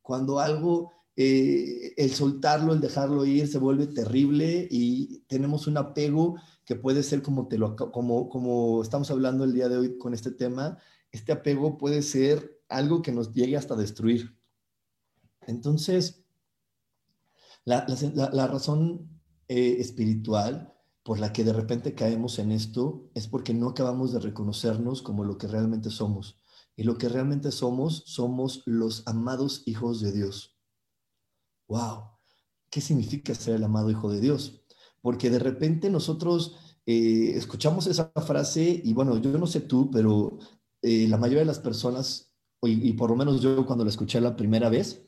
cuando 0.00 0.40
algo, 0.40 0.92
eh, 1.16 1.94
el 1.96 2.10
soltarlo, 2.10 2.72
el 2.72 2.80
dejarlo 2.80 3.24
ir, 3.24 3.46
se 3.48 3.58
vuelve 3.58 3.86
terrible 3.86 4.66
y 4.70 5.20
tenemos 5.28 5.66
un 5.66 5.76
apego 5.76 6.36
que 6.64 6.76
puede 6.76 7.02
ser 7.02 7.22
como, 7.22 7.48
te 7.48 7.58
lo, 7.58 7.76
como, 7.76 8.28
como 8.28 8.82
estamos 8.82 9.10
hablando 9.10 9.44
el 9.44 9.52
día 9.52 9.68
de 9.68 9.76
hoy 9.76 9.98
con 9.98 10.14
este 10.14 10.30
tema, 10.30 10.78
este 11.10 11.32
apego 11.32 11.78
puede 11.78 12.02
ser 12.02 12.62
algo 12.68 13.02
que 13.02 13.12
nos 13.12 13.32
llegue 13.32 13.56
hasta 13.56 13.76
destruir. 13.76 14.36
Entonces, 15.46 16.24
la, 17.64 18.46
razón 18.46 19.20
eh, 19.48 19.76
espiritual 19.78 20.74
por 21.02 21.18
la 21.18 21.32
que 21.32 21.44
de 21.44 21.52
repente 21.52 21.94
caemos 21.94 22.38
en 22.38 22.52
esto 22.52 23.10
es 23.14 23.28
porque 23.28 23.54
no 23.54 23.70
acabamos 23.70 24.12
de 24.12 24.20
reconocernos 24.20 25.02
como 25.02 25.24
lo 25.24 25.38
que 25.38 25.48
realmente 25.48 25.90
somos. 25.90 26.36
Y 26.76 26.84
lo 26.84 26.96
que 26.96 27.08
realmente 27.08 27.52
somos, 27.52 28.02
somos 28.06 28.62
los 28.66 29.06
amados 29.06 29.62
hijos 29.66 30.00
de 30.00 30.12
Dios. 30.12 30.56
¡Wow! 31.68 32.04
¿Qué 32.70 32.80
significa 32.80 33.34
ser 33.34 33.56
el 33.56 33.64
amado 33.64 33.90
hijo 33.90 34.10
de 34.10 34.20
Dios? 34.20 34.62
Porque 35.00 35.30
de 35.30 35.38
repente 35.38 35.90
nosotros 35.90 36.56
eh, 36.86 37.32
escuchamos 37.36 37.86
esa 37.86 38.10
frase 38.26 38.80
y 38.82 38.92
bueno, 38.94 39.18
yo 39.18 39.36
no 39.38 39.46
sé 39.46 39.60
tú, 39.60 39.90
pero 39.90 40.38
eh, 40.82 41.06
la 41.08 41.16
mayoría 41.16 41.40
de 41.40 41.46
las 41.46 41.60
personas, 41.60 42.32
y, 42.62 42.92
por 42.94 43.10
lo 43.10 43.16
menos 43.16 43.40
yo 43.40 43.66
cuando 43.66 43.84
la 43.84 43.90
escuché 43.90 44.20
la 44.20 44.36
primera 44.36 44.68
vez, 44.68 45.02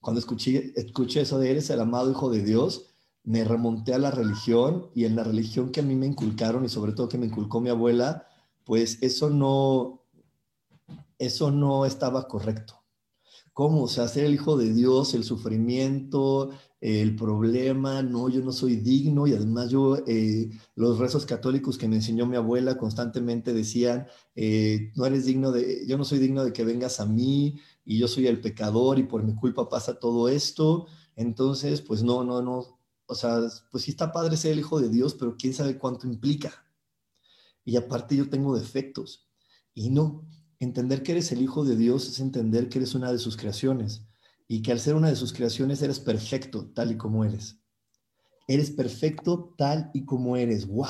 cuando 0.00 0.20
escuché, 0.20 0.72
escuché 0.76 1.22
eso 1.22 1.38
de 1.38 1.50
eres 1.50 1.70
el 1.70 1.80
amado 1.80 2.10
hijo 2.10 2.30
de 2.30 2.42
Dios, 2.42 2.86
me 3.24 3.44
remonté 3.44 3.94
a 3.94 3.98
la 3.98 4.10
religión 4.10 4.90
y 4.94 5.04
en 5.04 5.16
la 5.16 5.24
religión 5.24 5.70
que 5.70 5.80
a 5.80 5.82
mí 5.82 5.94
me 5.94 6.06
inculcaron 6.06 6.64
y 6.64 6.68
sobre 6.68 6.92
todo 6.92 7.08
que 7.08 7.18
me 7.18 7.26
inculcó 7.26 7.60
mi 7.60 7.68
abuela, 7.68 8.26
pues 8.64 8.98
eso 9.02 9.30
no, 9.30 9.97
eso 11.18 11.50
no 11.50 11.86
estaba 11.86 12.28
correcto. 12.28 12.74
¿Cómo? 13.52 13.82
O 13.82 13.88
sea, 13.88 14.06
ser 14.06 14.24
el 14.26 14.34
hijo 14.34 14.56
de 14.56 14.72
Dios, 14.72 15.14
el 15.14 15.24
sufrimiento, 15.24 16.50
el 16.80 17.16
problema, 17.16 18.02
no, 18.02 18.28
yo 18.28 18.40
no 18.40 18.52
soy 18.52 18.76
digno 18.76 19.26
y 19.26 19.32
además 19.34 19.68
yo, 19.70 19.96
eh, 20.06 20.48
los 20.76 20.98
rezos 20.98 21.26
católicos 21.26 21.76
que 21.76 21.88
me 21.88 21.96
enseñó 21.96 22.24
mi 22.26 22.36
abuela 22.36 22.78
constantemente 22.78 23.52
decían, 23.52 24.06
eh, 24.36 24.92
no 24.94 25.06
eres 25.06 25.26
digno 25.26 25.50
de, 25.50 25.84
yo 25.88 25.98
no 25.98 26.04
soy 26.04 26.20
digno 26.20 26.44
de 26.44 26.52
que 26.52 26.64
vengas 26.64 27.00
a 27.00 27.06
mí 27.06 27.58
y 27.84 27.98
yo 27.98 28.06
soy 28.06 28.28
el 28.28 28.40
pecador 28.40 29.00
y 29.00 29.04
por 29.04 29.24
mi 29.24 29.34
culpa 29.34 29.68
pasa 29.68 29.98
todo 29.98 30.28
esto. 30.28 30.86
Entonces, 31.16 31.80
pues 31.80 32.04
no, 32.04 32.22
no, 32.22 32.40
no, 32.42 32.78
o 33.06 33.14
sea, 33.16 33.40
pues 33.72 33.82
sí 33.84 33.90
está 33.90 34.12
padre 34.12 34.36
ser 34.36 34.52
el 34.52 34.60
hijo 34.60 34.80
de 34.80 34.88
Dios, 34.88 35.14
pero 35.14 35.36
quién 35.36 35.52
sabe 35.52 35.78
cuánto 35.78 36.06
implica. 36.06 36.64
Y 37.64 37.76
aparte 37.76 38.14
yo 38.16 38.30
tengo 38.30 38.56
defectos. 38.56 39.28
Y 39.74 39.90
no, 39.90 40.24
Entender 40.60 41.02
que 41.02 41.12
eres 41.12 41.30
el 41.30 41.40
Hijo 41.40 41.64
de 41.64 41.76
Dios 41.76 42.08
es 42.08 42.18
entender 42.18 42.68
que 42.68 42.78
eres 42.78 42.94
una 42.94 43.12
de 43.12 43.18
sus 43.18 43.36
creaciones 43.36 44.04
y 44.48 44.62
que 44.62 44.72
al 44.72 44.80
ser 44.80 44.94
una 44.94 45.08
de 45.08 45.16
sus 45.16 45.32
creaciones 45.32 45.82
eres 45.82 46.00
perfecto 46.00 46.70
tal 46.74 46.90
y 46.90 46.96
como 46.96 47.24
eres. 47.24 47.60
Eres 48.48 48.70
perfecto 48.70 49.54
tal 49.56 49.90
y 49.94 50.04
como 50.04 50.36
eres. 50.36 50.66
¡Wow! 50.66 50.88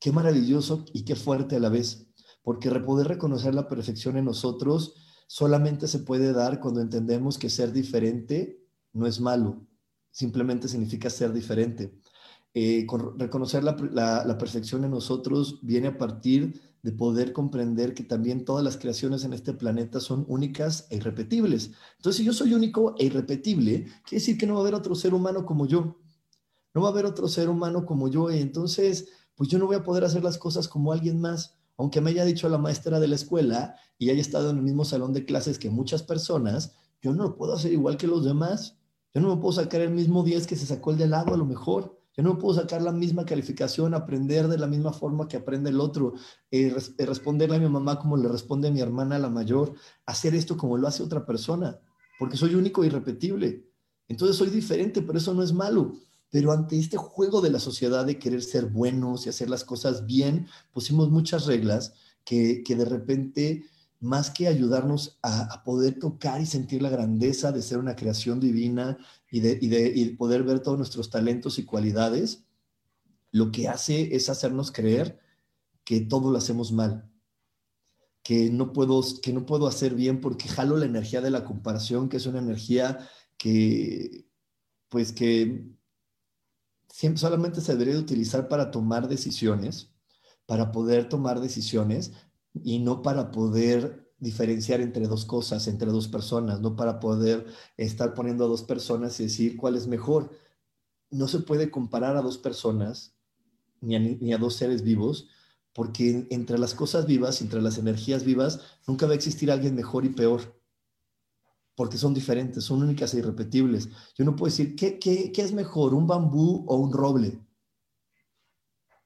Qué 0.00 0.10
maravilloso 0.10 0.84
y 0.92 1.04
qué 1.04 1.14
fuerte 1.14 1.56
a 1.56 1.60
la 1.60 1.68
vez, 1.68 2.08
porque 2.42 2.70
poder 2.80 3.08
reconocer 3.08 3.54
la 3.54 3.68
perfección 3.68 4.16
en 4.16 4.24
nosotros 4.24 4.94
solamente 5.28 5.86
se 5.86 6.00
puede 6.00 6.32
dar 6.32 6.60
cuando 6.60 6.80
entendemos 6.80 7.38
que 7.38 7.50
ser 7.50 7.72
diferente 7.72 8.60
no 8.92 9.06
es 9.06 9.20
malo, 9.20 9.66
simplemente 10.10 10.68
significa 10.68 11.08
ser 11.08 11.32
diferente. 11.32 11.94
Eh, 12.52 12.86
reconocer 13.16 13.64
la, 13.64 13.74
la 14.24 14.38
perfección 14.38 14.84
en 14.84 14.92
nosotros 14.92 15.58
viene 15.62 15.88
a 15.88 15.98
partir 15.98 16.73
de 16.84 16.92
poder 16.92 17.32
comprender 17.32 17.94
que 17.94 18.04
también 18.04 18.44
todas 18.44 18.62
las 18.62 18.76
creaciones 18.76 19.24
en 19.24 19.32
este 19.32 19.54
planeta 19.54 20.00
son 20.00 20.26
únicas 20.28 20.86
e 20.90 20.96
irrepetibles. 20.96 21.70
Entonces, 21.96 22.18
si 22.18 22.24
yo 22.24 22.34
soy 22.34 22.52
único 22.52 22.94
e 22.98 23.06
irrepetible, 23.06 23.84
quiere 24.04 24.20
decir 24.20 24.36
que 24.36 24.46
no 24.46 24.52
va 24.52 24.60
a 24.60 24.62
haber 24.64 24.74
otro 24.74 24.94
ser 24.94 25.14
humano 25.14 25.46
como 25.46 25.64
yo. 25.64 25.96
No 26.74 26.82
va 26.82 26.88
a 26.88 26.90
haber 26.90 27.06
otro 27.06 27.26
ser 27.26 27.48
humano 27.48 27.86
como 27.86 28.08
yo. 28.08 28.30
Y 28.30 28.38
entonces, 28.38 29.08
pues 29.34 29.48
yo 29.48 29.58
no 29.58 29.64
voy 29.64 29.76
a 29.76 29.82
poder 29.82 30.04
hacer 30.04 30.22
las 30.22 30.36
cosas 30.36 30.68
como 30.68 30.92
alguien 30.92 31.22
más. 31.22 31.56
Aunque 31.78 32.02
me 32.02 32.10
haya 32.10 32.26
dicho 32.26 32.50
la 32.50 32.58
maestra 32.58 33.00
de 33.00 33.08
la 33.08 33.14
escuela 33.14 33.76
y 33.96 34.10
haya 34.10 34.20
estado 34.20 34.50
en 34.50 34.58
el 34.58 34.62
mismo 34.62 34.84
salón 34.84 35.14
de 35.14 35.24
clases 35.24 35.58
que 35.58 35.70
muchas 35.70 36.02
personas, 36.02 36.74
yo 37.00 37.14
no 37.14 37.22
lo 37.22 37.36
puedo 37.38 37.54
hacer 37.54 37.72
igual 37.72 37.96
que 37.96 38.06
los 38.06 38.26
demás. 38.26 38.76
Yo 39.14 39.22
no 39.22 39.34
me 39.34 39.40
puedo 39.40 39.54
sacar 39.54 39.80
el 39.80 39.90
mismo 39.90 40.22
10 40.22 40.46
que 40.46 40.56
se 40.56 40.66
sacó 40.66 40.90
el 40.90 40.98
de 40.98 41.08
lado 41.08 41.32
a 41.32 41.38
lo 41.38 41.46
mejor. 41.46 41.98
Yo 42.16 42.22
no 42.22 42.38
puedo 42.38 42.54
sacar 42.54 42.80
la 42.80 42.92
misma 42.92 43.24
calificación, 43.24 43.92
aprender 43.92 44.46
de 44.46 44.58
la 44.58 44.68
misma 44.68 44.92
forma 44.92 45.26
que 45.26 45.36
aprende 45.36 45.70
el 45.70 45.80
otro, 45.80 46.14
eh, 46.50 46.74
eh, 46.98 47.06
responderle 47.06 47.56
a 47.56 47.58
mi 47.58 47.68
mamá 47.68 47.98
como 47.98 48.16
le 48.16 48.28
responde 48.28 48.68
a 48.68 48.70
mi 48.70 48.80
hermana 48.80 49.18
la 49.18 49.28
mayor, 49.28 49.74
hacer 50.06 50.34
esto 50.34 50.56
como 50.56 50.78
lo 50.78 50.86
hace 50.86 51.02
otra 51.02 51.26
persona, 51.26 51.80
porque 52.18 52.36
soy 52.36 52.54
único 52.54 52.84
e 52.84 52.86
irrepetible. 52.86 53.64
Entonces 54.06 54.36
soy 54.36 54.50
diferente, 54.50 55.02
pero 55.02 55.18
eso 55.18 55.34
no 55.34 55.42
es 55.42 55.52
malo. 55.52 55.94
Pero 56.30 56.52
ante 56.52 56.78
este 56.78 56.96
juego 56.96 57.40
de 57.40 57.50
la 57.50 57.58
sociedad 57.58 58.06
de 58.06 58.18
querer 58.18 58.42
ser 58.42 58.66
buenos 58.66 59.26
y 59.26 59.28
hacer 59.28 59.50
las 59.50 59.64
cosas 59.64 60.06
bien, 60.06 60.46
pusimos 60.72 61.10
muchas 61.10 61.46
reglas 61.46 61.94
que, 62.24 62.62
que 62.64 62.76
de 62.76 62.84
repente 62.84 63.64
más 64.04 64.30
que 64.30 64.48
ayudarnos 64.48 65.18
a, 65.22 65.64
poder 65.64 65.98
tocar 65.98 66.40
y 66.40 66.46
sentir 66.46 66.82
la 66.82 66.90
grandeza 66.90 67.52
de 67.52 67.62
ser 67.62 67.78
una 67.78 67.96
creación 67.96 68.38
divina 68.38 68.98
y 69.30 69.40
de, 69.40 70.14
poder 70.18 70.42
ver 70.42 70.60
todos 70.60 70.76
nuestros 70.76 71.08
talentos 71.08 71.58
y 71.58 71.64
cualidades, 71.64 72.44
lo 73.30 73.50
que 73.50 73.66
hace 73.66 74.14
es 74.14 74.28
hacernos 74.28 74.70
creer 74.70 75.18
que 75.84 76.02
todo 76.02 76.30
lo 76.30 76.36
hacemos 76.36 76.70
mal, 76.70 77.10
que 78.22 78.50
no 78.50 78.74
puedo, 78.74 79.02
que 79.22 79.32
no 79.32 79.46
puedo 79.46 79.66
hacer 79.66 79.94
bien 79.94 80.20
porque 80.20 80.48
jalo 80.48 80.76
la 80.76 80.84
energía 80.84 81.22
de 81.22 81.30
la 81.30 81.44
comparación, 81.44 82.10
que 82.10 82.18
es 82.18 82.26
una 82.26 82.40
energía 82.40 83.08
que, 83.38 84.26
pues 84.90 85.12
que 85.12 85.64
siempre, 86.90 87.20
solamente 87.20 87.62
se 87.62 87.72
debería 87.72 87.98
utilizar 87.98 88.48
para 88.48 88.70
tomar 88.70 89.08
decisiones, 89.08 89.90
para 90.44 90.72
poder 90.72 91.08
tomar 91.08 91.40
decisiones, 91.40 92.12
y 92.54 92.78
no 92.78 93.02
para 93.02 93.30
poder 93.30 94.04
diferenciar 94.18 94.80
entre 94.80 95.06
dos 95.06 95.24
cosas, 95.24 95.66
entre 95.68 95.90
dos 95.90 96.08
personas, 96.08 96.60
no 96.60 96.76
para 96.76 97.00
poder 97.00 97.46
estar 97.76 98.14
poniendo 98.14 98.44
a 98.44 98.48
dos 98.48 98.62
personas 98.62 99.18
y 99.20 99.24
decir 99.24 99.56
cuál 99.56 99.76
es 99.76 99.86
mejor. 99.86 100.30
No 101.10 101.28
se 101.28 101.40
puede 101.40 101.70
comparar 101.70 102.16
a 102.16 102.22
dos 102.22 102.38
personas 102.38 103.16
ni 103.80 104.32
a, 104.32 104.38
dos 104.38 104.54
seres 104.54 104.82
vivos, 104.82 105.28
porque 105.74 106.26
entre 106.30 106.58
las 106.58 106.74
cosas 106.74 107.06
vivas, 107.06 107.42
entre 107.42 107.60
las 107.60 107.76
energías 107.76 108.24
vivas, 108.24 108.60
nunca 108.86 109.06
va 109.06 109.12
a 109.12 109.16
existir 109.16 109.50
alguien 109.50 109.74
mejor 109.74 110.06
y 110.06 110.08
peor, 110.08 110.58
porque 111.74 111.98
son 111.98 112.14
diferentes, 112.14 112.64
son 112.64 112.82
únicas 112.82 113.12
e 113.12 113.18
irrepetibles. 113.18 113.90
Yo 114.16 114.24
no 114.24 114.36
puedo 114.36 114.50
decir, 114.50 114.74
¿qué, 114.74 114.98
qué, 114.98 115.32
qué 115.32 115.42
es 115.42 115.52
mejor, 115.52 115.92
un 115.92 116.06
bambú 116.06 116.64
o 116.66 116.76
un 116.76 116.92
roble? 116.92 117.40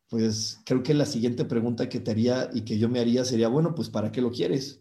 Pues 0.09 0.61
creo 0.65 0.83
que 0.83 0.95
la 0.95 1.07
siguiente 1.07 1.45
pregunta 1.45 1.89
que 1.89 2.01
te 2.01 2.11
haría 2.11 2.51
y 2.53 2.63
que 2.63 2.79
yo 2.79 2.89
me 2.89 3.01
haría 3.01 3.25
sería, 3.25 3.49
bueno, 3.49 3.75
pues 3.75 3.91
¿para 3.91 4.11
qué 4.11 4.23
lo 4.23 4.31
quieres? 4.31 4.81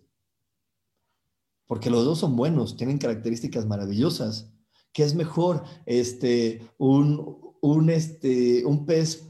Porque 1.66 1.90
los 1.90 2.06
dos 2.06 2.20
son 2.20 2.36
buenos, 2.36 2.78
tienen 2.78 2.98
características 2.98 3.66
maravillosas. 3.66 4.50
¿Qué 4.94 5.04
es 5.04 5.16
mejor? 5.16 5.64
Este, 5.86 6.62
un, 6.78 7.56
un, 7.62 7.90
este, 7.90 8.66
un 8.66 8.86
pez, 8.86 9.28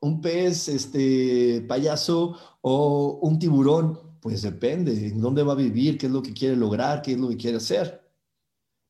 un 0.00 0.20
pez, 0.20 0.68
este, 0.68 1.64
payaso 1.68 2.36
o 2.60 3.20
un 3.22 3.38
tiburón. 3.38 4.18
pues 4.20 4.42
depende, 4.42 5.06
en 5.06 5.20
dónde 5.20 5.44
va 5.44 5.52
a 5.52 5.56
vivir, 5.56 5.96
qué 5.96 6.06
es 6.06 6.12
lo 6.12 6.22
que 6.22 6.34
quiere 6.34 6.56
lograr, 6.56 7.00
qué 7.02 7.12
es 7.12 7.18
lo 7.18 7.28
que 7.28 7.36
quiere 7.36 7.58
hacer. 7.58 8.04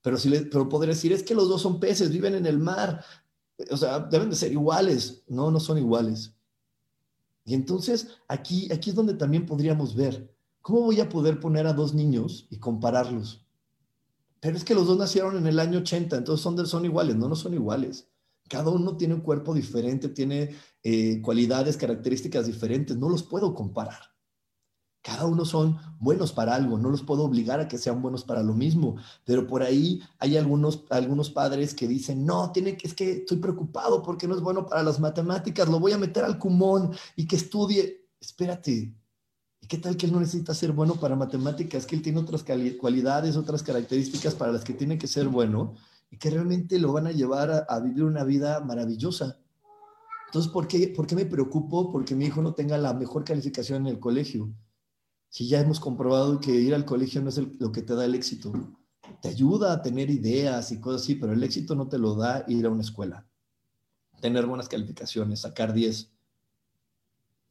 Pero, 0.00 0.16
si 0.16 0.30
le, 0.30 0.42
pero 0.42 0.68
poder 0.68 0.88
decir, 0.88 1.12
es 1.12 1.22
que 1.22 1.34
los 1.34 1.48
dos 1.48 1.60
son 1.60 1.78
peces, 1.78 2.10
viven 2.10 2.34
en 2.34 2.46
el 2.46 2.58
mar, 2.58 3.04
o 3.70 3.76
sea, 3.76 3.98
deben 4.00 4.30
de 4.30 4.36
ser 4.36 4.52
iguales. 4.52 5.24
No, 5.28 5.50
no 5.50 5.60
son 5.60 5.76
iguales. 5.76 6.34
Y 7.48 7.54
entonces 7.54 8.08
aquí, 8.28 8.70
aquí 8.70 8.90
es 8.90 8.96
donde 8.96 9.14
también 9.14 9.46
podríamos 9.46 9.96
ver, 9.96 10.30
¿cómo 10.60 10.82
voy 10.82 11.00
a 11.00 11.08
poder 11.08 11.40
poner 11.40 11.66
a 11.66 11.72
dos 11.72 11.94
niños 11.94 12.46
y 12.50 12.58
compararlos? 12.58 13.42
Pero 14.38 14.54
es 14.54 14.64
que 14.64 14.74
los 14.74 14.86
dos 14.86 14.98
nacieron 14.98 15.34
en 15.38 15.46
el 15.46 15.58
año 15.58 15.78
80, 15.78 16.14
entonces 16.18 16.42
son, 16.42 16.66
son 16.66 16.84
iguales, 16.84 17.16
no, 17.16 17.26
no 17.26 17.34
son 17.34 17.54
iguales. 17.54 18.06
Cada 18.50 18.68
uno 18.70 18.98
tiene 18.98 19.14
un 19.14 19.22
cuerpo 19.22 19.54
diferente, 19.54 20.10
tiene 20.10 20.56
eh, 20.82 21.22
cualidades, 21.22 21.78
características 21.78 22.46
diferentes, 22.46 22.98
no 22.98 23.08
los 23.08 23.22
puedo 23.22 23.54
comparar. 23.54 24.02
Cada 25.02 25.26
uno 25.26 25.44
son 25.44 25.78
buenos 26.00 26.32
para 26.32 26.54
algo, 26.54 26.76
no 26.76 26.90
los 26.90 27.02
puedo 27.02 27.24
obligar 27.24 27.60
a 27.60 27.68
que 27.68 27.78
sean 27.78 28.02
buenos 28.02 28.24
para 28.24 28.42
lo 28.42 28.54
mismo, 28.54 28.96
pero 29.24 29.46
por 29.46 29.62
ahí 29.62 30.02
hay 30.18 30.36
algunos, 30.36 30.84
algunos 30.90 31.30
padres 31.30 31.72
que 31.72 31.86
dicen, 31.86 32.26
no, 32.26 32.50
tiene 32.52 32.76
que, 32.76 32.88
es 32.88 32.94
que 32.94 33.12
estoy 33.18 33.38
preocupado 33.38 34.02
porque 34.02 34.26
no 34.26 34.34
es 34.34 34.40
bueno 34.40 34.66
para 34.66 34.82
las 34.82 34.98
matemáticas, 34.98 35.68
lo 35.68 35.78
voy 35.78 35.92
a 35.92 35.98
meter 35.98 36.24
al 36.24 36.38
cumón 36.38 36.92
y 37.16 37.26
que 37.26 37.36
estudie. 37.36 38.08
Espérate, 38.20 38.92
¿y 39.60 39.66
qué 39.68 39.78
tal 39.78 39.96
que 39.96 40.06
él 40.06 40.12
no 40.12 40.20
necesita 40.20 40.52
ser 40.52 40.72
bueno 40.72 40.94
para 40.94 41.14
matemáticas? 41.14 41.86
Que 41.86 41.94
él 41.94 42.02
tiene 42.02 42.18
otras 42.18 42.44
cualidades, 42.78 43.36
otras 43.36 43.62
características 43.62 44.34
para 44.34 44.52
las 44.52 44.64
que 44.64 44.74
tiene 44.74 44.98
que 44.98 45.06
ser 45.06 45.28
bueno 45.28 45.74
y 46.10 46.18
que 46.18 46.30
realmente 46.30 46.78
lo 46.78 46.92
van 46.92 47.06
a 47.06 47.12
llevar 47.12 47.50
a, 47.50 47.58
a 47.68 47.78
vivir 47.80 48.02
una 48.02 48.24
vida 48.24 48.60
maravillosa. 48.60 49.38
Entonces, 50.26 50.50
¿por 50.50 50.66
qué, 50.66 50.88
¿por 50.88 51.06
qué 51.06 51.14
me 51.14 51.24
preocupo? 51.24 51.90
Porque 51.92 52.16
mi 52.16 52.26
hijo 52.26 52.42
no 52.42 52.52
tenga 52.52 52.76
la 52.76 52.92
mejor 52.92 53.24
calificación 53.24 53.86
en 53.86 53.94
el 53.94 54.00
colegio 54.00 54.52
si 55.28 55.46
ya 55.46 55.60
hemos 55.60 55.78
comprobado 55.78 56.40
que 56.40 56.52
ir 56.52 56.74
al 56.74 56.84
colegio 56.84 57.20
no 57.20 57.28
es 57.28 57.38
lo 57.38 57.70
que 57.70 57.82
te 57.82 57.94
da 57.94 58.04
el 58.04 58.14
éxito. 58.14 58.52
Te 59.20 59.28
ayuda 59.28 59.72
a 59.72 59.82
tener 59.82 60.10
ideas 60.10 60.72
y 60.72 60.80
cosas 60.80 61.02
así, 61.02 61.16
pero 61.16 61.32
el 61.32 61.42
éxito 61.42 61.74
no 61.74 61.88
te 61.88 61.98
lo 61.98 62.14
da 62.14 62.44
ir 62.48 62.64
a 62.66 62.70
una 62.70 62.82
escuela. 62.82 63.26
Tener 64.20 64.46
buenas 64.46 64.68
calificaciones, 64.68 65.40
sacar 65.40 65.72
10. 65.72 66.10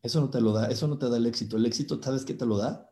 Eso 0.01 0.21
no 0.21 0.29
te 0.29 0.41
lo 0.41 0.53
da, 0.53 0.67
eso 0.67 0.87
no 0.87 0.97
te 0.97 1.09
da 1.09 1.17
el 1.17 1.25
éxito. 1.25 1.57
El 1.57 1.65
éxito, 1.65 2.01
¿sabes 2.01 2.25
qué 2.25 2.33
te 2.33 2.45
lo 2.45 2.57
da? 2.57 2.91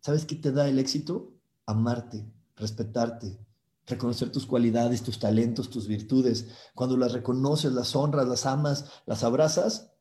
¿Sabes 0.00 0.24
qué 0.24 0.36
te 0.36 0.50
da 0.50 0.68
el 0.68 0.78
éxito? 0.78 1.34
Amarte, 1.66 2.26
respetarte, 2.56 3.38
reconocer 3.86 4.32
tus 4.32 4.46
cualidades, 4.46 5.02
tus 5.02 5.18
talentos, 5.18 5.70
tus 5.70 5.86
virtudes. 5.86 6.48
Cuando 6.74 6.96
las 6.96 7.12
reconoces, 7.12 7.72
las 7.72 7.94
honras, 7.94 8.26
las 8.26 8.46
amas, 8.46 8.86
las 9.06 9.22
abrazas, 9.22 9.92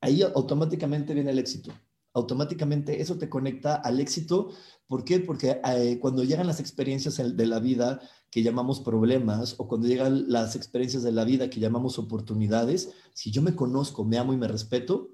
ahí 0.00 0.22
automáticamente 0.22 1.14
viene 1.14 1.30
el 1.30 1.38
éxito 1.38 1.72
automáticamente 2.16 3.02
eso 3.02 3.18
te 3.18 3.28
conecta 3.28 3.74
al 3.74 4.00
éxito. 4.00 4.50
¿Por 4.86 5.04
qué? 5.04 5.20
Porque 5.20 5.60
eh, 5.64 5.98
cuando 6.00 6.24
llegan 6.24 6.46
las 6.46 6.60
experiencias 6.60 7.16
de 7.18 7.46
la 7.46 7.60
vida 7.60 8.00
que 8.30 8.42
llamamos 8.42 8.80
problemas 8.80 9.54
o 9.58 9.68
cuando 9.68 9.86
llegan 9.86 10.30
las 10.32 10.56
experiencias 10.56 11.02
de 11.02 11.12
la 11.12 11.24
vida 11.24 11.50
que 11.50 11.60
llamamos 11.60 11.98
oportunidades, 11.98 12.90
si 13.12 13.30
yo 13.30 13.42
me 13.42 13.54
conozco, 13.54 14.02
me 14.02 14.16
amo 14.16 14.32
y 14.32 14.38
me 14.38 14.48
respeto 14.48 15.10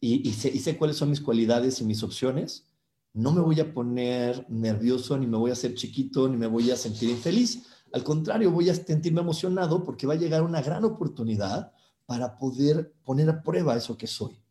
y, 0.00 0.32
sé, 0.32 0.48
y 0.48 0.58
sé 0.60 0.78
cuáles 0.78 0.96
son 0.96 1.10
mis 1.10 1.20
cualidades 1.20 1.80
y 1.80 1.84
mis 1.84 2.02
opciones, 2.02 2.66
no 3.12 3.30
me 3.32 3.42
voy 3.42 3.60
a 3.60 3.72
poner 3.72 4.46
nervioso, 4.48 5.18
ni 5.18 5.26
me 5.26 5.36
voy 5.36 5.50
a 5.50 5.52
hacer 5.52 5.74
chiquito, 5.74 6.28
ni 6.28 6.38
me 6.38 6.46
voy 6.46 6.70
a 6.70 6.76
sentir 6.76 7.10
infeliz. 7.10 7.66
Al 7.92 8.02
contrario, 8.02 8.50
voy 8.50 8.70
a 8.70 8.74
sentirme 8.74 9.20
emocionado 9.20 9.84
porque 9.84 10.06
va 10.06 10.14
a 10.14 10.16
llegar 10.16 10.42
una 10.42 10.62
gran 10.62 10.82
oportunidad 10.84 11.72
para 12.06 12.38
poder 12.38 12.94
poner 13.04 13.28
a 13.28 13.42
prueba 13.42 13.76
eso 13.76 13.98
que 13.98 14.06
soy 14.06 14.41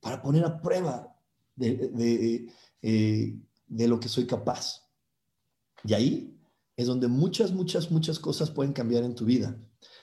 para 0.00 0.22
poner 0.22 0.44
a 0.44 0.60
prueba 0.60 1.16
de, 1.56 2.48
eh, 2.82 3.38
de, 3.66 3.88
lo 3.88 4.00
que 4.00 4.08
soy 4.08 4.26
capaz. 4.26 4.88
Y 5.84 5.94
ahí 5.94 6.40
es 6.76 6.86
donde 6.86 7.08
muchas, 7.08 7.52
muchas, 7.52 7.90
muchas 7.90 8.18
cosas 8.18 8.50
pueden 8.50 8.72
cambiar 8.72 9.04
en 9.04 9.14
tu 9.14 9.24
vida. 9.24 9.58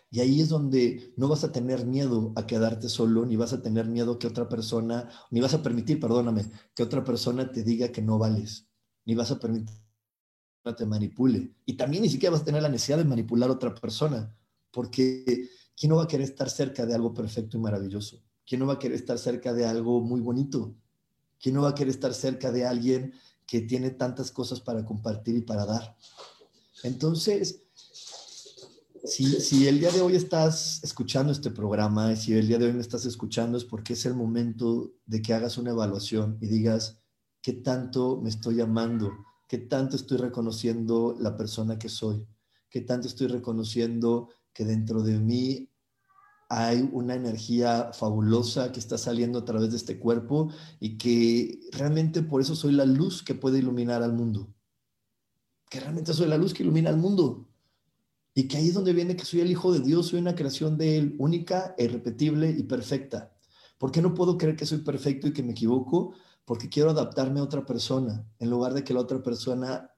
Y 0.10 0.22
ahí 0.22 0.40
es 0.40 0.50
donde 0.50 1.14
no 1.18 1.28
vas 1.28 1.44
a 1.44 1.52
tener 1.52 1.86
miedo 1.86 2.32
a 2.36 2.48
quedarte 2.48 2.88
solo, 2.88 3.26
ni 3.26 3.36
vas 3.36 3.54
a 3.54 3.62
tener 3.62 3.88
miedo 3.88 4.20
que 4.20 4.28
otra 4.28 4.48
persona, 4.48 5.10
ni 5.32 5.42
vas 5.42 5.54
a 5.54 5.62
permitir, 5.62 6.00
perdóname, 6.00 6.50
que 6.74 6.84
otra 6.84 7.04
persona 7.04 7.52
te 7.52 7.64
diga 7.64 7.92
que 7.92 8.02
no 8.02 8.18
vales, 8.18 8.70
ni 9.06 9.16
vas 9.16 9.32
a 9.32 9.40
permitir 9.40 9.76
que 10.64 10.74
te 10.74 10.86
manipule. 10.86 11.56
Y 11.66 11.74
también 11.76 12.04
ni 12.04 12.10
siquiera 12.10 12.34
vas 12.34 12.42
a 12.42 12.46
tener 12.46 12.62
la 12.62 12.70
necesidad 12.70 12.98
de 12.98 13.06
manipular 13.06 13.50
a 13.50 13.54
otra 13.54 13.74
persona, 13.74 14.34
porque 14.72 15.50
¿quién 15.76 15.90
no 15.90 15.98
va 15.98 16.04
a 16.04 16.08
querer 16.08 16.26
estar 16.26 16.50
cerca 16.50 16.86
de 16.86 16.96
algo 16.96 17.14
perfecto 17.14 17.58
y 17.58 17.60
maravilloso? 17.60 18.24
¿Quién 18.48 18.60
no 18.60 18.68
va 18.68 18.76
a 18.76 18.80
querer 18.80 18.96
estar 18.96 19.20
cerca 19.20 19.54
de 19.54 19.66
algo 19.66 20.00
muy 20.00 20.22
bonito? 20.22 20.74
¿Quién 21.40 21.56
no 21.56 21.64
va 21.64 21.70
a 21.70 21.76
querer 21.76 21.90
estar 21.90 22.14
cerca 22.14 22.52
de 22.52 22.66
alguien 22.66 23.14
que 23.46 23.62
tiene 23.62 23.92
tantas 23.92 24.32
cosas 24.32 24.62
para 24.62 24.86
compartir 24.86 25.36
y 25.36 25.42
para 25.42 25.66
dar? 25.66 25.98
Entonces, 26.84 27.64
si, 29.04 29.68
el 29.68 29.80
día 29.80 29.92
de 29.92 30.02
hoy 30.02 30.16
estás 30.16 30.82
escuchando 30.84 31.32
este 31.32 31.52
programa, 31.52 32.16
si 32.16 32.34
el 32.34 32.48
día 32.48 32.58
de 32.58 32.68
hoy 32.68 32.74
me 32.74 32.82
estás 32.82 33.06
escuchando 33.06 33.58
es 33.58 33.66
porque 33.66 33.94
es 33.94 34.06
el 34.06 34.16
momento 34.16 34.94
de 35.06 35.22
que 35.22 35.34
hagas 35.34 35.58
una 35.58 35.72
evaluación 35.72 36.38
y 36.40 36.48
digas, 36.48 37.00
¿qué 37.42 37.54
tanto 37.54 38.20
me 38.22 38.30
estoy 38.30 38.62
amando? 38.62 39.12
¿Qué 39.48 39.58
tanto 39.58 39.98
estoy 39.98 40.18
reconociendo 40.18 41.16
la 41.20 41.36
persona 41.36 41.78
que 41.78 41.90
soy? 41.90 42.26
¿Qué 42.70 42.82
tanto 42.82 43.08
estoy 43.08 43.28
reconociendo 43.28 44.30
que 44.54 44.66
dentro 44.66 45.04
de 45.04 45.20
mí 45.20 45.70
hay 46.50 46.88
una 46.94 47.16
energía 47.16 47.92
fabulosa 47.94 48.72
que 48.72 48.80
está 48.80 48.98
saliendo 48.98 49.40
a 49.40 49.46
través 49.46 49.72
de 49.72 49.78
este 49.78 50.00
cuerpo 50.00 50.50
y 50.80 50.98
que 50.98 51.60
realmente 51.72 52.22
por 52.22 52.42
eso 52.42 52.56
soy 52.56 52.72
la 52.72 52.86
luz 52.86 53.22
que 53.22 53.36
puede 53.36 53.60
iluminar 53.60 54.02
al 54.02 54.14
mundo. 54.14 54.54
Que 55.70 55.82
realmente 55.82 56.14
soy 56.14 56.28
la 56.28 56.38
luz 56.38 56.54
que 56.54 56.64
ilumina 56.64 56.90
al 56.90 56.98
mundo. 56.98 57.50
Y 58.34 58.48
que 58.48 58.58
ahí 58.58 58.70
es 58.70 58.76
donde 58.76 58.94
viene 58.94 59.16
que 59.16 59.26
soy 59.26 59.42
el 59.42 59.52
Hijo 59.52 59.74
de 59.74 59.82
Dios, 59.82 60.08
soy 60.08 60.20
una 60.20 60.36
creación 60.36 60.78
de 60.78 60.98
Él 60.98 61.16
única, 61.20 61.76
irrepetible 61.78 62.50
y 62.52 62.64
perfecta. 62.64 63.36
¿Por 63.78 63.92
qué 63.92 64.02
no 64.02 64.14
puedo 64.14 64.38
creer 64.38 64.56
que 64.56 64.66
soy 64.66 64.80
perfecto 64.80 65.28
y 65.28 65.34
que 65.34 65.44
me 65.44 65.52
equivoco? 65.52 66.14
Porque 66.46 66.70
quiero 66.70 66.92
adaptarme 66.92 67.40
a 67.40 67.44
otra 67.44 67.66
persona, 67.66 68.26
en 68.40 68.50
lugar 68.50 68.74
de 68.74 68.84
que 68.84 68.94
la 68.94 69.02
otra 69.02 69.22
persona 69.22 69.92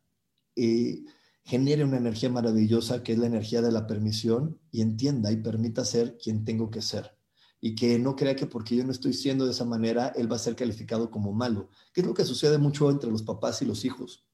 eh, 0.56 1.04
genere 1.50 1.84
una 1.84 1.98
energía 1.98 2.30
maravillosa 2.30 3.02
que 3.02 3.14
es 3.14 3.18
la 3.18 3.26
energía 3.26 3.64
de 3.64 3.72
la 3.72 3.88
permisión 3.88 4.60
y 4.72 4.82
entienda 4.82 5.32
y 5.32 5.38
permita 5.38 5.84
ser 5.84 6.16
quien 6.20 6.46
tengo 6.46 6.70
que 6.70 6.84
ser. 6.84 7.18
Y 7.60 7.74
que 7.74 7.98
no 7.98 8.16
crea 8.16 8.36
que 8.36 8.46
porque 8.46 8.76
yo 8.76 8.86
no 8.86 8.92
estoy 8.92 9.14
siendo 9.14 9.46
de 9.46 9.52
esa 9.52 9.66
manera, 9.66 10.10
él 10.16 10.32
va 10.32 10.36
a 10.36 10.46
ser 10.48 10.56
calificado 10.56 11.10
como 11.10 11.34
malo, 11.34 11.70
que 11.92 12.02
es 12.02 12.08
lo 12.08 12.14
que 12.14 12.24
sucede 12.24 12.60
mucho 12.60 12.92
entre 12.92 13.10
los 13.10 13.24
papás 13.24 13.64
y 13.64 13.66
los 13.66 13.84
hijos. 13.84 14.28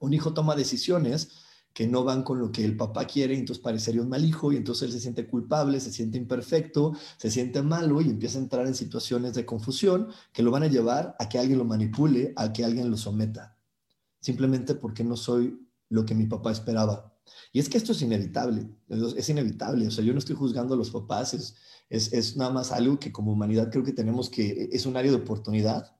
Un 0.00 0.14
hijo 0.14 0.34
toma 0.34 0.56
decisiones 0.56 1.28
que 1.72 1.86
no 1.86 2.02
van 2.02 2.24
con 2.24 2.40
lo 2.40 2.50
que 2.50 2.64
el 2.64 2.76
papá 2.76 3.04
quiere, 3.06 3.38
entonces 3.38 3.62
parecería 3.62 4.02
un 4.02 4.08
mal 4.08 4.24
hijo, 4.24 4.52
y 4.52 4.56
entonces 4.56 4.88
él 4.88 4.92
se 4.92 5.00
siente 5.00 5.28
culpable, 5.28 5.78
se 5.78 5.92
siente 5.92 6.18
imperfecto, 6.18 6.92
se 7.18 7.30
siente 7.30 7.62
malo 7.62 8.00
y 8.00 8.10
empieza 8.10 8.38
a 8.38 8.42
entrar 8.42 8.66
en 8.66 8.74
situaciones 8.74 9.34
de 9.34 9.46
confusión 9.46 10.08
que 10.32 10.42
lo 10.42 10.50
van 10.50 10.64
a 10.64 10.66
llevar 10.66 11.14
a 11.20 11.28
que 11.28 11.38
alguien 11.38 11.58
lo 11.58 11.64
manipule, 11.64 12.32
a 12.34 12.52
que 12.52 12.64
alguien 12.64 12.90
lo 12.90 12.96
someta, 12.96 13.56
simplemente 14.20 14.74
porque 14.74 15.04
no 15.04 15.16
soy 15.16 15.56
lo 15.92 16.04
que 16.04 16.14
mi 16.14 16.26
papá 16.26 16.50
esperaba. 16.50 17.14
Y 17.52 17.60
es 17.60 17.68
que 17.68 17.78
esto 17.78 17.92
es 17.92 18.02
inevitable, 18.02 18.68
es 18.88 19.28
inevitable, 19.28 19.86
o 19.86 19.90
sea, 19.90 20.04
yo 20.04 20.12
no 20.12 20.18
estoy 20.18 20.34
juzgando 20.34 20.74
a 20.74 20.76
los 20.76 20.90
papás, 20.90 21.34
es, 21.34 21.54
es, 21.90 22.36
nada 22.36 22.50
más 22.50 22.72
algo 22.72 22.98
que 22.98 23.12
como 23.12 23.32
humanidad 23.32 23.70
creo 23.70 23.84
que 23.84 23.92
tenemos 23.92 24.30
que, 24.30 24.70
es 24.72 24.86
un 24.86 24.96
área 24.96 25.10
de 25.10 25.18
oportunidad, 25.18 25.94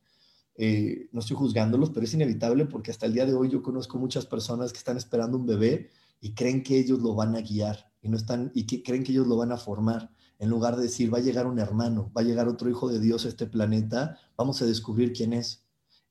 eh, 0.57 1.09
no 1.13 1.21
estoy 1.21 1.37
juzgándolos, 1.37 1.91
pero 1.91 2.05
es 2.05 2.15
inevitable 2.15 2.67
porque 2.67 2.91
hasta 2.91 3.07
el 3.07 3.13
día 3.13 3.27
de 3.27 3.35
hoy 3.35 3.51
yo 3.51 3.63
conozco 3.63 3.99
muchas 3.99 4.27
personas 4.27 4.73
que 4.73 4.79
están 4.79 4.97
esperando 4.97 5.37
un 5.37 5.47
bebé 5.47 5.91
y 6.21 6.35
creen 6.35 6.63
que 6.63 6.79
ellos 6.79 7.01
lo 7.01 7.15
van 7.15 7.37
a 7.37 7.41
guiar 7.41 7.93
y 8.03 8.09
no 8.09 8.17
están 8.17 8.51
y 8.55 8.67
que 8.67 8.83
creen 8.83 9.05
que 9.05 9.13
ellos 9.13 9.27
lo 9.27 9.37
van 9.37 9.53
a 9.53 9.57
formar 9.57 10.11
en 10.39 10.51
lugar 10.51 10.77
de 10.77 10.83
decir 10.83 11.13
va 11.13 11.19
a 11.19 11.23
llegar 11.23 11.47
un 11.47 11.59
hermano, 11.59 12.11
va 12.17 12.23
a 12.23 12.25
llegar 12.25 12.49
otro 12.49 12.69
hijo 12.69 12.89
de 12.89 12.99
Dios 12.99 13.25
a 13.25 13.29
este 13.29 13.47
planeta, 13.47 14.19
vamos 14.37 14.61
a 14.61 14.67
descubrir 14.67 15.13
quién 15.13 15.33
es. 15.33 15.65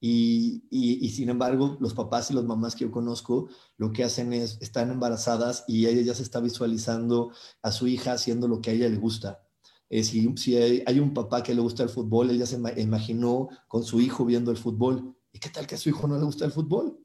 Y, 0.03 1.09
sin 1.15 1.29
embargo, 1.29 1.77
los 1.79 1.93
papás 1.93 2.31
y 2.31 2.33
las 2.33 2.43
mamás 2.43 2.73
que 2.75 2.85
yo 2.85 2.91
conozco 2.91 3.49
lo 3.77 3.93
que 3.93 4.03
hacen 4.03 4.33
es, 4.33 4.57
están 4.59 4.89
embarazadas 4.89 5.63
y 5.67 5.85
ella 5.85 6.01
ya 6.01 6.15
se 6.15 6.23
está 6.23 6.39
visualizando 6.39 7.31
a 7.61 7.71
su 7.71 7.87
hija 7.87 8.13
haciendo 8.13 8.47
lo 8.47 8.61
que 8.61 8.71
a 8.71 8.73
ella 8.73 8.89
le 8.89 8.97
gusta. 8.97 9.45
Eh, 9.89 10.03
si, 10.03 10.57
hay, 10.57 10.99
un 10.99 11.13
papá 11.13 11.43
que 11.43 11.53
le 11.53 11.61
gusta 11.61 11.83
el 11.83 11.89
fútbol, 11.89 12.31
ella 12.31 12.47
se 12.47 12.59
imaginó 12.77 13.49
con 13.67 13.83
su 13.83 14.01
hijo 14.01 14.25
viendo 14.25 14.49
el 14.49 14.57
fútbol. 14.57 15.15
¿Y 15.31 15.37
qué 15.37 15.49
tal 15.49 15.67
que 15.67 15.75
a 15.75 15.77
su 15.77 15.89
hijo 15.89 16.07
no 16.07 16.17
le 16.17 16.23
gusta 16.23 16.45
el 16.45 16.51
fútbol? 16.51 16.97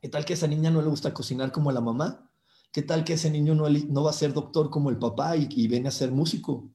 ¿Qué 0.00 0.08
tal 0.08 0.24
que 0.24 0.34
esa 0.34 0.46
niña 0.46 0.70
no 0.70 0.82
le 0.82 0.88
gusta 0.88 1.12
cocinar 1.12 1.50
como 1.50 1.70
a 1.70 1.72
la 1.72 1.80
mamá? 1.80 2.30
¿Qué 2.70 2.82
tal 2.82 3.02
que 3.02 3.14
ese 3.14 3.28
niño 3.28 3.56
no, 3.56 3.68
no 3.68 4.04
va 4.04 4.10
a 4.10 4.12
ser 4.12 4.32
doctor 4.32 4.70
como 4.70 4.90
el 4.90 4.98
papá 4.98 5.36
y, 5.36 5.48
y 5.50 5.66
viene 5.66 5.88
a 5.88 5.92
ser 5.92 6.12
músico? 6.12 6.70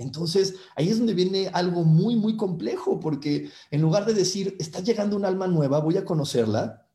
Entonces, 0.00 0.54
ahí 0.76 0.88
es 0.88 0.96
donde 0.96 1.12
viene 1.12 1.48
algo 1.48 1.84
muy, 1.84 2.16
muy 2.16 2.34
complejo, 2.34 2.98
porque 3.00 3.50
en 3.70 3.82
lugar 3.82 4.06
de 4.06 4.14
decir, 4.14 4.56
está 4.58 4.80
llegando 4.80 5.14
un 5.14 5.26
alma 5.26 5.46
nueva, 5.46 5.80
voy 5.80 5.98
a 5.98 6.06
conocerla, 6.06 6.86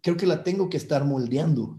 creo 0.00 0.16
que 0.16 0.26
la 0.26 0.42
tengo 0.42 0.70
que 0.70 0.78
estar 0.78 1.04
moldeando. 1.04 1.78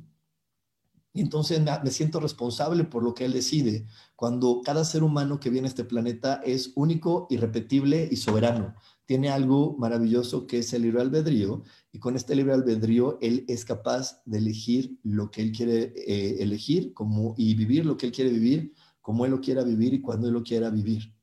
Y 1.14 1.22
entonces 1.22 1.60
me, 1.60 1.90
siento 1.90 2.20
responsable 2.20 2.84
por 2.84 3.02
lo 3.02 3.16
que 3.16 3.26
él 3.26 3.34
decide, 3.34 3.88
cuando 4.16 4.62
cada 4.64 4.86
ser 4.86 5.02
humano 5.02 5.40
que 5.40 5.50
viene 5.50 5.66
a 5.66 5.70
este 5.70 5.84
planeta 5.84 6.42
es 6.46 6.74
único, 6.76 7.26
irrepetible 7.32 8.08
y 8.12 8.18
soberano. 8.18 8.76
tiene 9.08 9.30
algo 9.30 9.76
maravilloso 9.80 10.46
que 10.46 10.60
es 10.60 10.72
el 10.74 10.84
libre 10.84 11.02
albedrío 11.02 11.64
y 11.92 11.98
con 11.98 12.16
este 12.16 12.36
libre 12.36 12.54
albedrío 12.54 13.18
él 13.22 13.46
es 13.48 13.66
capaz 13.66 14.22
de 14.26 14.38
elegir 14.38 15.00
lo 15.02 15.32
que 15.32 15.42
él 15.42 15.54
quiere 15.54 15.94
eh, 15.96 16.36
elegir 16.40 16.94
como, 16.94 17.34
y 17.36 17.56
vivir 17.56 17.86
lo 17.86 17.98
que 17.98 18.06
él 18.08 18.12
quiere 18.12 18.30
vivir, 18.30 18.74
como 19.08 19.24
él 19.24 19.32
lo 19.32 19.40
quiera 19.40 19.64
vivir 19.64 19.94
y 19.94 20.02
cuando 20.02 20.28
él 20.28 20.34
lo 20.34 20.44
quiera 20.44 20.70
vivir. 20.70 21.14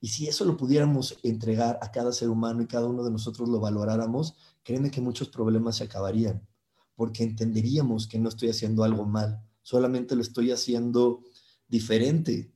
Y 0.00 0.08
si 0.08 0.26
eso 0.26 0.46
lo 0.46 0.56
pudiéramos 0.56 1.18
entregar 1.22 1.78
a 1.82 1.90
cada 1.90 2.10
ser 2.10 2.30
humano 2.30 2.62
y 2.62 2.66
cada 2.66 2.86
uno 2.86 3.04
de 3.04 3.10
nosotros 3.10 3.50
lo 3.50 3.60
valoráramos, 3.60 4.36
créeme 4.62 4.90
que 4.90 5.02
muchos 5.02 5.28
problemas 5.28 5.76
se 5.76 5.84
acabarían, 5.84 6.48
porque 6.94 7.24
entenderíamos 7.24 8.06
que 8.06 8.18
no 8.18 8.30
estoy 8.30 8.48
haciendo 8.48 8.84
algo 8.84 9.04
mal, 9.04 9.42
solamente 9.60 10.16
lo 10.16 10.22
estoy 10.22 10.50
haciendo 10.50 11.24
diferente 11.68 12.54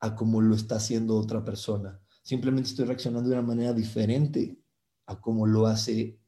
a 0.00 0.14
como 0.14 0.42
lo 0.42 0.54
está 0.54 0.76
haciendo 0.76 1.16
otra 1.16 1.42
persona. 1.42 1.98
Simplemente 2.22 2.68
estoy 2.68 2.84
reaccionando 2.84 3.30
de 3.30 3.36
una 3.36 3.46
manera 3.46 3.72
diferente 3.72 4.58
a 5.06 5.18
como 5.18 5.46
lo 5.46 5.66
hace 5.66 6.18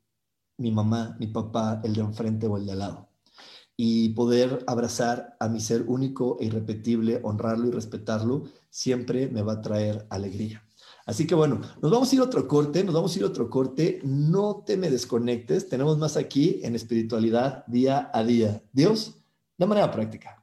mi 0.56 0.72
mamá, 0.72 1.14
mi 1.20 1.26
papá, 1.26 1.82
el 1.84 1.92
de 1.92 2.00
enfrente 2.00 2.46
o 2.46 2.56
el 2.56 2.64
de 2.64 2.72
al 2.72 2.78
lado. 2.78 3.10
Y 3.76 4.10
poder 4.10 4.64
abrazar 4.66 5.36
a 5.38 5.48
mi 5.48 5.60
ser 5.60 5.84
único 5.86 6.38
e 6.40 6.46
irrepetible, 6.46 7.20
honrarlo 7.22 7.68
y 7.68 7.72
respetarlo, 7.72 8.44
siempre 8.70 9.28
me 9.28 9.42
va 9.42 9.54
a 9.54 9.62
traer 9.62 10.06
alegría. 10.08 10.62
Así 11.04 11.26
que 11.26 11.34
bueno, 11.34 11.60
nos 11.80 11.90
vamos 11.90 12.10
a 12.10 12.14
ir 12.14 12.20
a 12.20 12.24
otro 12.24 12.48
corte, 12.48 12.82
nos 12.82 12.94
vamos 12.94 13.14
a 13.14 13.18
ir 13.18 13.24
a 13.24 13.28
otro 13.28 13.48
corte. 13.48 14.00
No 14.02 14.64
te 14.66 14.76
me 14.76 14.90
desconectes, 14.90 15.68
tenemos 15.68 15.98
más 15.98 16.16
aquí 16.16 16.60
en 16.64 16.74
espiritualidad 16.74 17.64
día 17.66 18.10
a 18.12 18.24
día. 18.24 18.62
Dios, 18.72 19.14
de 19.56 19.66
manera 19.66 19.90
práctica. 19.92 20.42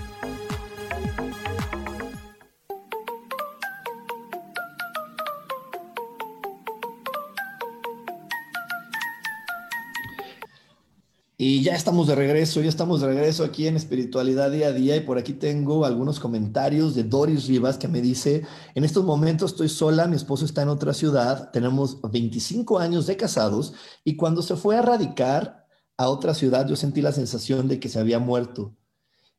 Ya 11.71 11.77
estamos 11.77 12.05
de 12.05 12.15
regreso, 12.15 12.59
ya 12.59 12.67
estamos 12.67 12.99
de 12.99 13.07
regreso 13.07 13.45
aquí 13.45 13.65
en 13.65 13.77
Espiritualidad 13.77 14.51
Día 14.51 14.67
a 14.67 14.71
Día 14.73 14.97
y 14.97 14.99
por 14.99 15.17
aquí 15.17 15.31
tengo 15.31 15.85
algunos 15.85 16.19
comentarios 16.19 16.95
de 16.95 17.05
Doris 17.05 17.47
Rivas 17.47 17.77
que 17.77 17.87
me 17.87 18.01
dice, 18.01 18.45
en 18.75 18.83
estos 18.83 19.05
momentos 19.05 19.51
estoy 19.51 19.69
sola, 19.69 20.05
mi 20.05 20.17
esposo 20.17 20.43
está 20.43 20.63
en 20.63 20.67
otra 20.67 20.93
ciudad, 20.93 21.49
tenemos 21.51 22.01
25 22.01 22.77
años 22.77 23.07
de 23.07 23.15
casados 23.15 23.73
y 24.03 24.17
cuando 24.17 24.41
se 24.41 24.57
fue 24.57 24.75
a 24.75 24.81
radicar 24.81 25.65
a 25.95 26.09
otra 26.09 26.33
ciudad 26.33 26.67
yo 26.67 26.75
sentí 26.75 27.01
la 27.01 27.13
sensación 27.13 27.69
de 27.69 27.79
que 27.79 27.87
se 27.87 28.01
había 28.01 28.19
muerto 28.19 28.75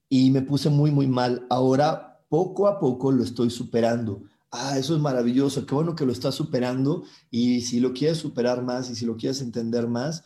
y 0.08 0.30
me 0.30 0.40
puse 0.40 0.70
muy, 0.70 0.90
muy 0.90 1.06
mal. 1.06 1.46
Ahora 1.50 2.24
poco 2.30 2.66
a 2.66 2.80
poco 2.80 3.12
lo 3.12 3.24
estoy 3.24 3.50
superando. 3.50 4.22
Ah, 4.50 4.78
eso 4.78 4.94
es 4.96 5.02
maravilloso, 5.02 5.66
qué 5.66 5.74
bueno 5.74 5.94
que 5.94 6.06
lo 6.06 6.12
estás 6.12 6.34
superando 6.34 7.04
y 7.30 7.60
si 7.60 7.78
lo 7.78 7.92
quieres 7.92 8.16
superar 8.16 8.62
más 8.62 8.88
y 8.88 8.94
si 8.94 9.04
lo 9.04 9.18
quieres 9.18 9.42
entender 9.42 9.86
más, 9.86 10.24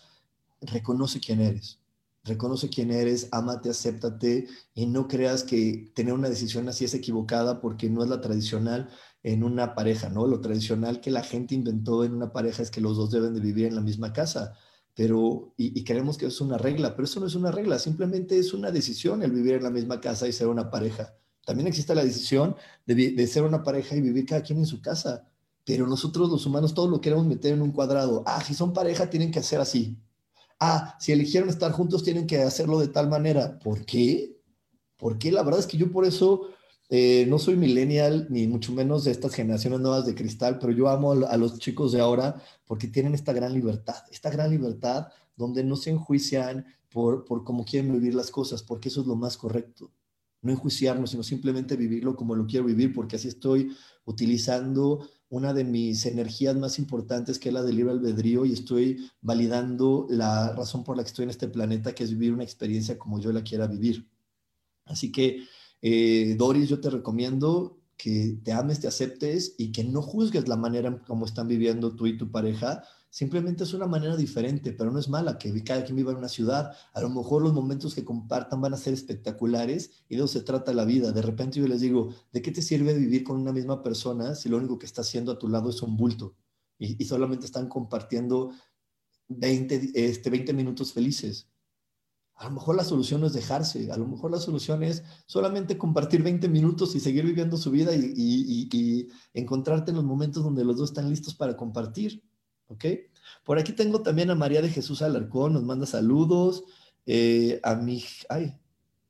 reconoce 0.61 1.19
quién 1.19 1.41
eres. 1.41 1.81
Reconoce 2.27 2.69
quién 2.69 2.91
eres, 2.91 3.29
ámate, 3.31 3.71
acéptate 3.71 4.49
y 4.75 4.87
no 4.87 5.07
creas 5.07 5.45
que 5.45 5.93
tener 5.95 6.13
una 6.13 6.29
decisión 6.29 6.69
así 6.69 6.85
es 6.85 6.95
equivocada 6.95 7.61
porque 7.61 7.89
no 7.89 8.03
es 8.03 8.11
la 8.11 8.21
tradicional 8.21 8.89
en 9.23 9.45
una 9.45 9.75
pareja, 9.75 10.09
¿no? 10.09 10.27
Lo 10.27 10.41
tradicional 10.41 11.01
que 11.01 11.11
la 11.11 11.23
gente 11.23 11.55
inventó 11.55 12.05
en 12.05 12.15
una 12.15 12.33
pareja 12.33 12.63
es 12.63 12.71
que 12.71 12.81
los 12.81 12.97
dos 12.97 13.13
deben 13.13 13.33
de 13.35 13.41
vivir 13.41 13.67
en 13.67 13.77
la 13.77 13.81
misma 13.81 14.13
casa, 14.13 14.55
pero, 14.95 15.55
y, 15.57 15.85
creemos 15.85 16.19
que 16.19 16.27
es 16.27 16.41
una 16.41 16.59
regla, 16.59 16.97
pero 16.97 17.05
eso 17.05 17.21
no 17.21 17.27
es 17.27 17.35
una 17.35 17.53
regla, 17.53 17.79
simplemente 17.79 18.39
es 18.39 18.53
una 18.55 18.71
decisión 18.71 19.23
el 19.23 19.31
vivir 19.31 19.55
en 19.55 19.63
la 19.63 19.71
misma 19.71 20.01
casa 20.01 20.27
y 20.27 20.33
ser 20.33 20.49
una 20.49 20.71
pareja. 20.71 21.15
También 21.45 21.69
existe 21.69 21.95
la 21.95 22.05
decisión 22.05 22.57
de, 22.87 22.95
de 23.13 23.27
ser 23.27 23.45
una 23.45 23.63
pareja 23.63 23.95
y 23.95 24.01
vivir 24.01 24.27
cada 24.27 24.43
quien 24.43 24.59
en 24.59 24.67
su 24.67 24.81
casa, 24.81 25.29
pero 25.65 25.87
nosotros 25.87 26.29
los 26.31 26.45
humanos 26.47 26.75
todo 26.75 26.89
lo 26.89 27.01
queremos 27.01 27.27
meter 27.27 27.53
en 27.53 27.63
un 27.63 27.73
cuadrado. 27.73 28.25
Ah, 28.27 28.43
si 28.43 28.55
son 28.55 28.73
pareja 28.73 29.11
tienen 29.11 29.31
que 29.31 29.41
hacer 29.41 29.61
así 29.61 29.99
ah, 30.61 30.97
si 31.01 31.13
eligieron 31.13 31.49
estar 31.49 31.73
juntos 31.73 32.03
tienen 32.03 32.27
que 32.27 32.39
hacerlo 32.39 32.79
de 32.79 32.89
tal 32.89 33.09
manera. 33.09 33.59
¿Por 33.59 33.85
qué? 33.85 34.37
Porque 34.97 35.31
la 35.31 35.43
verdad 35.43 35.61
es 35.61 35.67
que 35.67 35.77
yo 35.77 35.91
por 35.91 36.05
eso 36.05 36.49
eh, 36.89 37.27
no 37.29 37.39
soy 37.39 37.57
millennial, 37.57 38.27
ni 38.31 38.47
mucho 38.47 38.73
menos 38.73 39.05
de 39.05 39.11
estas 39.11 39.35
generaciones 39.35 39.81
nuevas 39.81 40.07
de 40.07 40.15
cristal, 40.15 40.59
pero 40.59 40.73
yo 40.73 40.89
amo 40.89 41.13
a 41.13 41.37
los 41.37 41.59
chicos 41.59 41.93
de 41.93 42.01
ahora 42.01 42.41
porque 42.65 42.87
tienen 42.89 43.15
esta 43.15 43.33
gran 43.33 43.53
libertad, 43.53 43.97
esta 44.11 44.31
gran 44.31 44.51
libertad 44.51 45.09
donde 45.37 45.65
no 45.65 45.77
se 45.77 45.91
enjuician 45.91 46.65
por, 46.89 47.25
por 47.25 47.45
cómo 47.45 47.65
quieren 47.65 47.93
vivir 47.93 48.15
las 48.15 48.31
cosas, 48.31 48.63
porque 48.63 48.89
eso 48.89 49.01
es 49.01 49.07
lo 49.07 49.17
más 49.17 49.37
correcto. 49.37 49.91
No 50.43 50.53
enjuiciarnos, 50.53 51.11
sino 51.11 51.23
simplemente 51.23 51.77
vivirlo 51.77 52.15
como 52.15 52.35
lo 52.35 52.47
quiero 52.47 52.67
vivir, 52.67 52.95
porque 52.95 53.17
así 53.17 53.29
estoy 53.29 53.77
utilizando 54.05 55.09
una 55.29 55.53
de 55.53 55.65
mis 55.65 56.07
energías 56.07 56.57
más 56.57 56.79
importantes, 56.79 57.39
que 57.39 57.49
es 57.49 57.55
la 57.55 57.63
del 57.63 57.77
libre 57.77 57.93
albedrío, 57.93 58.45
y 58.45 58.53
estoy 58.53 59.11
validando 59.21 60.07
la 60.09 60.53
razón 60.55 60.85
por 60.85 60.97
la 60.97 61.03
que 61.03 61.09
estoy 61.09 61.25
en 61.25 61.31
este 61.31 61.49
planeta, 61.49 61.95
que 61.95 62.05
es 62.05 62.11
vivir 62.11 62.33
una 62.33 62.45
experiencia 62.45 62.99
como 62.99 63.21
yo 63.21 63.33
la 63.33 63.43
quiera 63.43 63.67
vivir. 63.67 64.09
Así 64.85 65.11
que, 65.11 65.45
eh, 65.83 66.37
Doris, 66.39 66.69
yo 66.69 66.81
te 66.81 66.91
recomiendo 66.91 67.81
que 67.97 68.39
te 68.45 68.53
ames, 68.53 68.81
te 68.81 68.89
aceptes 68.89 69.55
y 69.59 69.73
que 69.73 69.85
no 69.85 70.03
juzgues 70.03 70.49
la 70.49 70.57
manera 70.57 71.03
como 71.07 71.27
están 71.27 71.49
viviendo 71.49 71.97
tú 71.97 72.07
y 72.07 72.17
tu 72.17 72.31
pareja. 72.31 72.85
Simplemente 73.17 73.65
es 73.65 73.73
una 73.73 73.87
manera 73.87 74.15
diferente, 74.15 74.75
pero 74.75 74.91
no 74.91 74.99
es 74.99 75.09
mala 75.09 75.39
que 75.39 75.65
cada 75.65 75.83
quien 75.83 75.97
viva 75.97 76.13
en 76.13 76.19
una 76.19 76.29
ciudad. 76.29 76.77
A 76.93 77.01
lo 77.01 77.09
mejor 77.09 77.41
los 77.41 77.55
momentos 77.55 77.95
que 77.95 78.05
compartan 78.05 78.61
van 78.61 78.75
a 78.75 78.77
ser 78.77 78.93
espectaculares 78.93 79.91
y 80.11 80.17
de 80.17 80.23
eso 80.23 80.29
se 80.29 80.43
trata 80.43 80.75
la 80.75 80.85
vida. 80.85 81.13
De 81.13 81.23
repente 81.23 81.59
yo 81.59 81.67
les 81.67 81.81
digo, 81.81 82.11
¿de 82.31 82.43
qué 82.43 82.53
te 82.53 82.61
sirve 82.61 82.93
vivir 82.93 83.25
con 83.25 83.41
una 83.41 83.55
misma 83.55 83.83
persona 83.83 84.35
si 84.35 84.51
lo 84.51 84.59
único 84.59 84.79
que 84.79 84.85
está 84.85 85.01
haciendo 85.01 85.33
a 85.33 85.39
tu 85.39 85.49
lado 85.49 85.71
es 85.71 85.81
un 85.81 85.97
bulto 85.97 86.37
y, 86.79 87.03
solamente 87.07 87.47
están 87.47 87.71
compartiendo 87.71 88.51
20, 89.29 89.93
este, 89.95 90.29
20 90.29 90.53
minutos 90.53 90.93
felices? 90.93 91.49
A 92.35 92.45
lo 92.45 92.51
mejor 92.51 92.77
la 92.77 92.85
solución 92.85 93.23
no 93.23 93.29
es 93.29 93.33
dejarse, 93.33 93.91
a 93.91 93.97
lo 93.97 94.07
mejor 94.07 94.31
la 94.31 94.41
solución 94.41 94.83
es 94.83 95.03
solamente 95.25 95.79
compartir 95.79 96.23
20 96.23 96.51
minutos 96.51 96.95
y 96.95 97.01
seguir 97.01 97.25
viviendo 97.25 97.57
su 97.57 97.71
vida 97.71 97.93
y, 97.95 99.09
encontrarte 99.33 99.93
en 99.93 99.97
los 99.97 100.05
momentos 100.05 100.45
donde 100.45 100.67
los 100.67 100.77
dos 100.77 100.91
están 100.91 101.09
listos 101.09 101.35
para 101.35 101.57
compartir. 101.57 102.23
¿Ok? 102.69 102.85
Por 103.45 103.59
aquí 103.59 103.73
tengo 103.73 104.03
también 104.03 104.31
a 104.31 104.35
María 104.35 104.63
de 104.63 104.69
Jesús 104.69 105.03
Alarcón, 105.03 105.53
nos 105.53 105.63
manda 105.63 105.87
saludos. 105.87 106.65
Eh, 107.07 107.61
a 107.63 107.77
mi, 107.77 108.03
ay, 108.29 108.57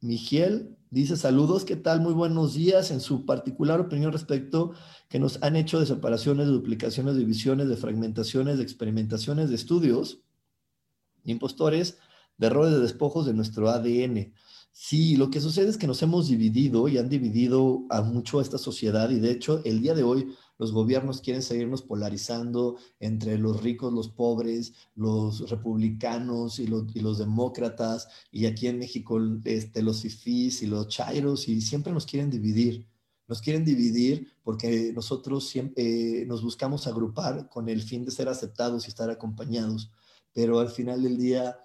Migiel 0.00 0.76
dice 0.90 1.16
saludos, 1.16 1.64
¿qué 1.64 1.76
tal? 1.76 2.00
Muy 2.00 2.12
buenos 2.12 2.54
días. 2.54 2.90
En 2.90 3.00
su 3.00 3.24
particular 3.24 3.80
opinión 3.80 4.12
respecto 4.12 4.72
que 5.08 5.18
nos 5.18 5.42
han 5.42 5.56
hecho 5.56 5.80
de 5.80 5.86
separaciones, 5.86 6.46
de 6.46 6.52
duplicaciones, 6.52 7.16
divisiones, 7.16 7.68
de 7.68 7.76
fragmentaciones, 7.76 8.58
de 8.58 8.62
experimentaciones, 8.62 9.48
de 9.48 9.56
estudios, 9.56 10.22
impostores 11.24 11.98
de 12.38 12.46
errores 12.46 12.72
de 12.72 12.80
despojos 12.80 13.26
de 13.26 13.34
nuestro 13.34 13.70
ADN. 13.70 14.32
Sí, 14.70 15.16
lo 15.16 15.30
que 15.30 15.40
sucede 15.40 15.70
es 15.70 15.78
que 15.78 15.86
nos 15.86 16.02
hemos 16.02 16.28
dividido 16.28 16.86
y 16.88 16.98
han 16.98 17.08
dividido 17.08 17.86
a 17.88 18.02
mucho 18.02 18.38
a 18.38 18.42
esta 18.42 18.58
sociedad 18.58 19.08
y 19.08 19.18
de 19.18 19.30
hecho 19.30 19.62
el 19.64 19.80
día 19.80 19.94
de 19.94 20.02
hoy 20.02 20.34
los 20.58 20.72
gobiernos 20.72 21.20
quieren 21.20 21.42
seguirnos 21.42 21.82
polarizando 21.82 22.76
entre 23.00 23.38
los 23.38 23.62
ricos, 23.62 23.92
los 23.92 24.08
pobres, 24.08 24.74
los 24.94 25.50
republicanos 25.50 26.58
y 26.58 26.66
los, 26.66 27.18
demócratas 27.18 28.08
y 28.30 28.46
aquí 28.46 28.66
en 28.66 28.78
México 28.78 29.20
este, 29.44 29.82
los 29.82 30.02
fifís 30.02 30.62
y 30.62 30.66
los 30.66 30.88
chairos 30.88 31.48
y 31.48 31.60
siempre 31.60 31.92
nos 31.92 32.06
quieren 32.06 32.30
dividir. 32.30 32.86
Nos 33.28 33.40
quieren 33.40 33.64
dividir 33.64 34.32
porque 34.44 34.92
nosotros 34.94 35.48
siempre 35.48 36.22
eh, 36.22 36.26
nos 36.26 36.42
buscamos 36.42 36.86
agrupar 36.86 37.48
con 37.48 37.68
el 37.68 37.82
fin 37.82 38.04
de 38.04 38.12
ser 38.12 38.28
aceptados 38.28 38.86
y 38.86 38.88
estar 38.88 39.10
acompañados, 39.10 39.90
pero 40.32 40.60
al 40.60 40.70
final 40.70 41.02
del 41.02 41.16
día 41.16 41.58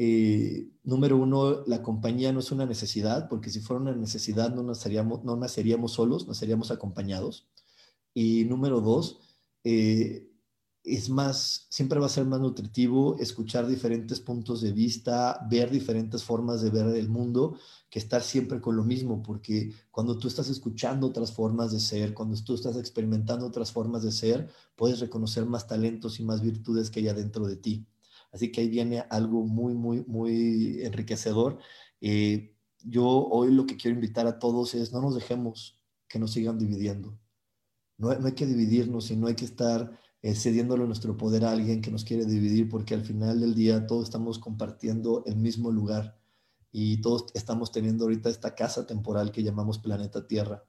eh, 0.00 0.68
número 0.84 1.16
uno, 1.16 1.64
la 1.66 1.82
compañía 1.82 2.32
no 2.32 2.38
es 2.38 2.52
una 2.52 2.66
necesidad, 2.66 3.28
porque 3.28 3.50
si 3.50 3.58
fuera 3.58 3.82
una 3.82 3.96
necesidad 3.96 4.54
no 4.54 4.62
naceríamos, 4.62 5.24
no 5.24 5.34
naceríamos 5.36 5.92
solos, 5.92 6.28
naceríamos 6.28 6.70
acompañados. 6.70 7.48
Y 8.20 8.44
número 8.46 8.80
dos, 8.80 9.20
eh, 9.62 10.28
es 10.82 11.08
más, 11.08 11.68
siempre 11.70 12.00
va 12.00 12.06
a 12.06 12.08
ser 12.08 12.24
más 12.24 12.40
nutritivo 12.40 13.16
escuchar 13.20 13.68
diferentes 13.68 14.18
puntos 14.18 14.60
de 14.60 14.72
vista, 14.72 15.46
ver 15.48 15.70
diferentes 15.70 16.24
formas 16.24 16.60
de 16.60 16.70
ver 16.70 16.88
el 16.96 17.08
mundo, 17.08 17.56
que 17.88 18.00
estar 18.00 18.20
siempre 18.22 18.60
con 18.60 18.74
lo 18.74 18.82
mismo, 18.82 19.22
porque 19.22 19.72
cuando 19.92 20.18
tú 20.18 20.26
estás 20.26 20.48
escuchando 20.48 21.06
otras 21.06 21.30
formas 21.30 21.70
de 21.70 21.78
ser, 21.78 22.12
cuando 22.12 22.36
tú 22.42 22.56
estás 22.56 22.76
experimentando 22.76 23.46
otras 23.46 23.70
formas 23.70 24.02
de 24.02 24.10
ser, 24.10 24.48
puedes 24.74 24.98
reconocer 24.98 25.46
más 25.46 25.68
talentos 25.68 26.18
y 26.18 26.24
más 26.24 26.42
virtudes 26.42 26.90
que 26.90 26.98
hay 26.98 27.06
adentro 27.06 27.46
de 27.46 27.54
ti. 27.54 27.86
Así 28.32 28.50
que 28.50 28.62
ahí 28.62 28.68
viene 28.68 29.04
algo 29.10 29.44
muy, 29.44 29.74
muy, 29.74 30.04
muy 30.08 30.82
enriquecedor. 30.82 31.60
Eh, 32.00 32.56
yo 32.82 33.06
hoy 33.06 33.52
lo 33.52 33.64
que 33.64 33.76
quiero 33.76 33.94
invitar 33.94 34.26
a 34.26 34.40
todos 34.40 34.74
es 34.74 34.92
no 34.92 35.00
nos 35.00 35.14
dejemos 35.14 35.80
que 36.08 36.18
nos 36.18 36.32
sigan 36.32 36.58
dividiendo. 36.58 37.16
No, 37.98 38.10
hay 38.10 38.32
que 38.32 38.46
dividirnos 38.46 39.10
y 39.10 39.16
no 39.16 39.26
hay 39.26 39.34
que 39.34 39.44
estar 39.44 39.98
eh, 40.22 40.34
cediéndole 40.34 40.86
nuestro 40.86 41.16
poder 41.16 41.44
a 41.44 41.50
alguien 41.50 41.82
que 41.82 41.90
nos 41.90 42.04
quiere 42.04 42.24
dividir 42.24 42.68
porque 42.68 42.94
al 42.94 43.02
final 43.04 43.40
del 43.40 43.54
día 43.54 43.86
todos 43.86 44.04
estamos 44.04 44.38
compartiendo 44.38 45.24
el 45.26 45.36
mismo 45.36 45.70
lugar 45.70 46.16
y 46.70 47.00
todos 47.00 47.26
estamos 47.34 47.72
teniendo 47.72 48.04
ahorita 48.04 48.30
esta 48.30 48.54
casa 48.54 48.86
temporal 48.86 49.32
que 49.32 49.42
llamamos 49.42 49.78
planeta 49.78 50.26
Tierra. 50.26 50.64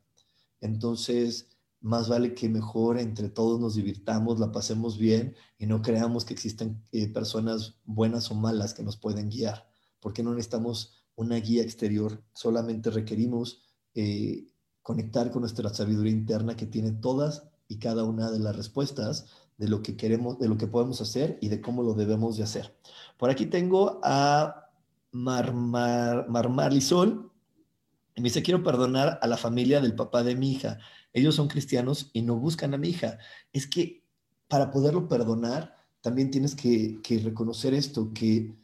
Entonces, 0.60 1.48
más 1.82 2.10
vale 2.10 2.34
que 2.34 2.50
mejor 2.50 2.98
entre 2.98 3.30
todos 3.30 3.60
nos 3.60 3.76
divirtamos, 3.76 4.40
la 4.40 4.52
pasemos 4.52 4.98
bien 4.98 5.36
y 5.58 5.68
no 5.68 5.82
creamos 5.82 6.26
que 6.26 6.34
existen 6.34 6.84
eh, 6.92 7.08
personas 7.08 7.80
buenas 7.86 8.32
o 8.32 8.36
malas 8.36 8.74
que 8.74 8.84
nos 8.84 8.98
pueden 8.98 9.30
guiar, 9.30 9.70
porque 10.00 10.24
no 10.24 10.34
necesitamos 10.34 10.94
una 11.16 11.38
guía 11.38 11.64
exterior, 11.64 12.24
solamente 12.34 12.90
requerimos 12.90 13.62
eh, 13.94 14.48
conectar 14.90 15.32
con 15.32 15.42
nuestra 15.42 15.70
sabiduría 15.74 16.12
interna 16.12 16.56
que 16.56 16.66
tiene 16.66 16.92
todas 16.92 17.44
y 17.68 17.78
cada 17.78 18.04
una 18.04 18.32
de 18.32 18.40
las 18.40 18.56
respuestas 18.56 19.28
de 19.58 19.68
lo 19.68 19.84
que 19.84 19.96
queremos, 19.96 20.40
de 20.40 20.48
lo 20.48 20.58
que 20.58 20.68
podemos 20.68 21.00
hacer 21.02 21.38
y 21.42 21.50
de 21.50 21.62
cómo 21.62 21.84
lo 21.84 21.94
debemos 21.94 22.38
de 22.38 22.44
hacer. 22.44 22.76
Por 23.18 23.30
aquí 23.30 23.46
tengo 23.46 24.00
a 24.04 24.72
Mar, 25.12 25.54
Mar, 25.54 26.28
Mar, 26.28 26.74
y 26.74 28.22
me 28.22 28.30
dice, 28.30 28.42
quiero 28.42 28.64
perdonar 28.64 29.20
a 29.22 29.28
la 29.28 29.38
familia 29.38 29.80
del 29.80 29.96
papá 29.96 30.24
de 30.24 30.36
mi 30.36 30.52
hija 30.52 30.80
ellos 31.14 31.36
son 31.36 31.48
cristianos 31.48 32.10
y 32.14 32.22
no 32.22 32.36
buscan 32.36 32.74
a 32.74 32.78
mi 32.78 32.90
hija. 32.90 33.18
Es 33.54 33.68
que 33.68 34.04
para 34.48 34.72
poderlo 34.72 35.08
perdonar, 35.08 35.76
también 36.02 36.32
tienes 36.32 36.56
que, 36.56 37.00
reconocer 37.24 37.74
esto, 37.74 38.14
que, 38.14 38.56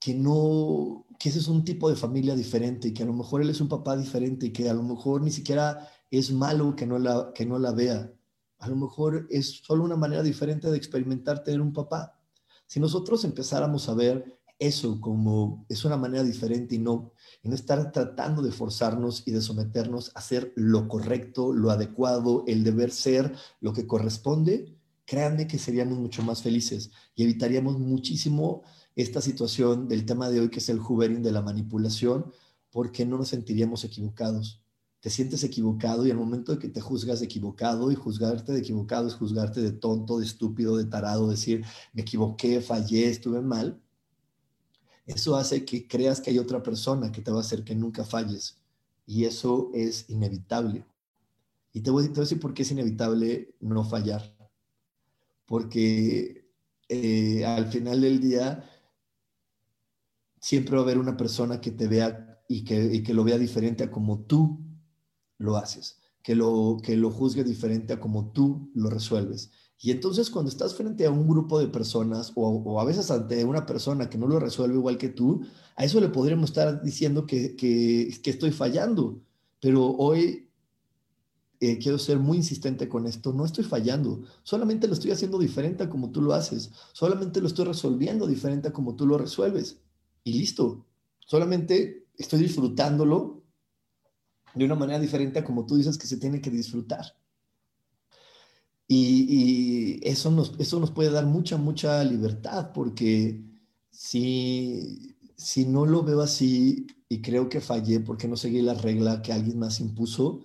que 0.00 0.14
no, 0.14 1.06
que 1.18 1.28
ese 1.28 1.38
es 1.38 1.48
un 1.48 1.62
tipo 1.62 1.90
de 1.90 1.96
familia 1.96 2.34
diferente 2.34 2.88
y 2.88 2.94
que 2.94 3.02
a 3.02 3.06
lo 3.06 3.12
mejor 3.12 3.42
él 3.42 3.50
es 3.50 3.60
un 3.60 3.68
papá 3.68 3.96
diferente 3.96 4.46
y 4.46 4.52
que 4.52 4.68
a 4.68 4.74
lo 4.74 4.82
mejor 4.82 5.20
ni 5.20 5.30
siquiera 5.30 5.88
es 6.10 6.32
malo 6.32 6.74
que 6.74 6.86
no 6.86 6.98
la, 6.98 7.32
que 7.34 7.44
no 7.44 7.58
la 7.58 7.72
vea. 7.72 8.10
A 8.58 8.68
lo 8.68 8.76
mejor 8.76 9.26
es 9.30 9.60
solo 9.62 9.84
una 9.84 9.96
manera 9.96 10.22
diferente 10.22 10.70
de 10.70 10.76
experimentar 10.76 11.44
tener 11.44 11.60
un 11.60 11.74
papá. 11.74 12.18
Si 12.66 12.80
nosotros 12.80 13.24
empezáramos 13.24 13.88
a 13.88 13.94
ver 13.94 14.40
eso 14.58 15.00
como 15.00 15.66
es 15.68 15.84
una 15.84 15.96
manera 15.96 16.24
diferente 16.24 16.76
y 16.76 16.78
no, 16.78 17.12
y 17.42 17.48
no 17.48 17.54
estar 17.54 17.92
tratando 17.92 18.42
de 18.42 18.52
forzarnos 18.52 19.26
y 19.26 19.32
de 19.32 19.40
someternos 19.42 20.12
a 20.14 20.20
hacer 20.20 20.52
lo 20.56 20.88
correcto, 20.88 21.52
lo 21.52 21.70
adecuado, 21.70 22.44
el 22.46 22.64
deber 22.64 22.90
ser, 22.90 23.34
lo 23.60 23.72
que 23.72 23.86
corresponde, 23.86 24.76
créanme 25.04 25.46
que 25.46 25.58
seríamos 25.58 25.98
mucho 25.98 26.22
más 26.22 26.42
felices 26.42 26.90
y 27.14 27.24
evitaríamos 27.24 27.78
muchísimo 27.78 28.62
esta 28.96 29.20
situación 29.20 29.88
del 29.88 30.04
tema 30.04 30.28
de 30.30 30.40
hoy 30.40 30.50
que 30.50 30.58
es 30.58 30.68
el 30.68 30.78
hoovering 30.78 31.22
de 31.22 31.32
la 31.32 31.42
manipulación, 31.42 32.32
porque 32.70 33.06
no 33.06 33.18
nos 33.18 33.28
sentiríamos 33.28 33.84
equivocados. 33.84 34.60
Te 35.00 35.10
sientes 35.10 35.42
equivocado 35.44 36.06
y 36.06 36.10
al 36.10 36.18
momento 36.18 36.52
de 36.52 36.58
que 36.58 36.68
te 36.68 36.80
juzgas 36.80 37.22
equivocado 37.22 37.90
y 37.90 37.94
juzgarte 37.94 38.52
de 38.52 38.58
equivocado 38.58 39.08
es 39.08 39.14
juzgarte 39.14 39.60
de 39.62 39.72
tonto, 39.72 40.18
de 40.18 40.26
estúpido, 40.26 40.76
de 40.76 40.84
tarado, 40.84 41.28
decir 41.28 41.64
me 41.92 42.02
equivoqué, 42.02 42.60
fallé, 42.60 43.08
estuve 43.08 43.40
mal, 43.40 43.80
eso 45.10 45.34
hace 45.34 45.64
que 45.64 45.88
creas 45.88 46.20
que 46.20 46.30
hay 46.30 46.38
otra 46.38 46.62
persona 46.62 47.10
que 47.10 47.20
te 47.20 47.32
va 47.32 47.38
a 47.38 47.40
hacer 47.40 47.64
que 47.64 47.74
nunca 47.74 48.04
falles. 48.04 48.58
Y 49.06 49.24
eso 49.24 49.70
es 49.74 50.08
inevitable. 50.08 50.84
Y 51.72 51.80
te 51.80 51.90
voy, 51.90 52.04
a 52.04 52.08
decir 52.08 52.38
por 52.38 52.54
qué 52.54 52.62
es 52.62 52.70
inevitable 52.70 53.54
no 53.58 53.84
fallar. 53.84 54.32
Porque 55.46 56.48
eh, 56.88 57.44
al 57.44 57.66
final 57.66 58.00
del 58.00 58.20
día 58.20 58.69
siempre 60.40 60.74
va 60.74 60.80
a 60.80 60.84
haber 60.84 60.98
una 60.98 61.16
persona 61.16 61.60
que 61.60 61.70
te 61.70 61.86
vea 61.86 62.42
y 62.48 62.64
que, 62.64 62.92
y 62.92 63.02
que 63.02 63.14
lo 63.14 63.22
vea 63.22 63.38
diferente 63.38 63.84
a 63.84 63.90
como 63.90 64.20
tú 64.20 64.58
lo 65.38 65.56
haces, 65.56 66.00
que 66.22 66.34
lo, 66.34 66.78
que 66.82 66.96
lo 66.96 67.10
juzgue 67.10 67.44
diferente 67.44 67.92
a 67.92 68.00
como 68.00 68.32
tú 68.32 68.70
lo 68.74 68.90
resuelves. 68.90 69.50
Y 69.82 69.90
entonces 69.90 70.28
cuando 70.28 70.50
estás 70.50 70.74
frente 70.74 71.06
a 71.06 71.10
un 71.10 71.26
grupo 71.26 71.58
de 71.58 71.68
personas 71.68 72.32
o, 72.34 72.80
a 72.80 72.84
veces 72.84 73.10
ante 73.10 73.44
una 73.44 73.64
persona 73.64 74.10
que 74.10 74.18
no 74.18 74.26
lo 74.26 74.38
resuelve 74.38 74.74
igual 74.74 74.98
que 74.98 75.08
tú, 75.08 75.42
a 75.76 75.84
eso 75.84 76.00
le 76.00 76.08
podríamos 76.08 76.50
estar 76.50 76.82
diciendo 76.82 77.26
que, 77.26 77.56
que, 77.56 78.10
estoy 78.24 78.50
fallando. 78.50 79.22
Pero 79.58 79.86
hoy 79.86 80.50
eh, 81.60 81.78
quiero 81.78 81.98
ser 81.98 82.18
muy 82.18 82.38
insistente 82.38 82.88
con 82.88 83.06
esto, 83.06 83.32
no 83.32 83.44
estoy 83.44 83.64
fallando, 83.64 84.22
solamente 84.42 84.86
lo 84.86 84.94
estoy 84.94 85.12
haciendo 85.12 85.38
diferente 85.38 85.84
a 85.84 85.90
como 85.90 86.10
tú 86.10 86.20
lo 86.22 86.32
haces, 86.32 86.70
solamente 86.92 87.40
lo 87.40 87.46
estoy 87.46 87.66
resolviendo 87.66 88.26
diferente 88.26 88.68
a 88.68 88.72
como 88.72 88.96
tú 88.96 89.06
lo 89.06 89.16
resuelves. 89.18 89.78
Y 90.24 90.34
listo, 90.34 90.86
solamente 91.20 92.06
estoy 92.16 92.40
disfrutándolo 92.40 93.42
de 94.54 94.64
una 94.64 94.74
manera 94.74 94.98
diferente 94.98 95.38
a 95.38 95.44
como 95.44 95.66
tú 95.66 95.76
dices 95.76 95.96
que 95.96 96.06
se 96.06 96.18
tiene 96.18 96.40
que 96.40 96.50
disfrutar. 96.50 97.04
Y, 98.92 100.00
eso, 100.02 100.32
nos, 100.32 100.54
eso 100.58 100.80
nos 100.80 100.90
puede 100.90 101.10
dar 101.10 101.24
mucha, 101.24 101.56
mucha 101.56 102.02
libertad, 102.02 102.72
porque 102.74 103.40
si, 103.90 105.16
si 105.36 105.64
no 105.64 105.86
lo 105.86 106.02
veo 106.02 106.20
así 106.20 106.88
y 107.08 107.22
creo 107.22 107.48
que 107.48 107.60
fallé 107.60 108.00
porque 108.00 108.26
no 108.26 108.36
seguí 108.36 108.62
la 108.62 108.74
regla 108.74 109.22
que 109.22 109.32
alguien 109.32 109.60
más 109.60 109.78
impuso, 109.78 110.44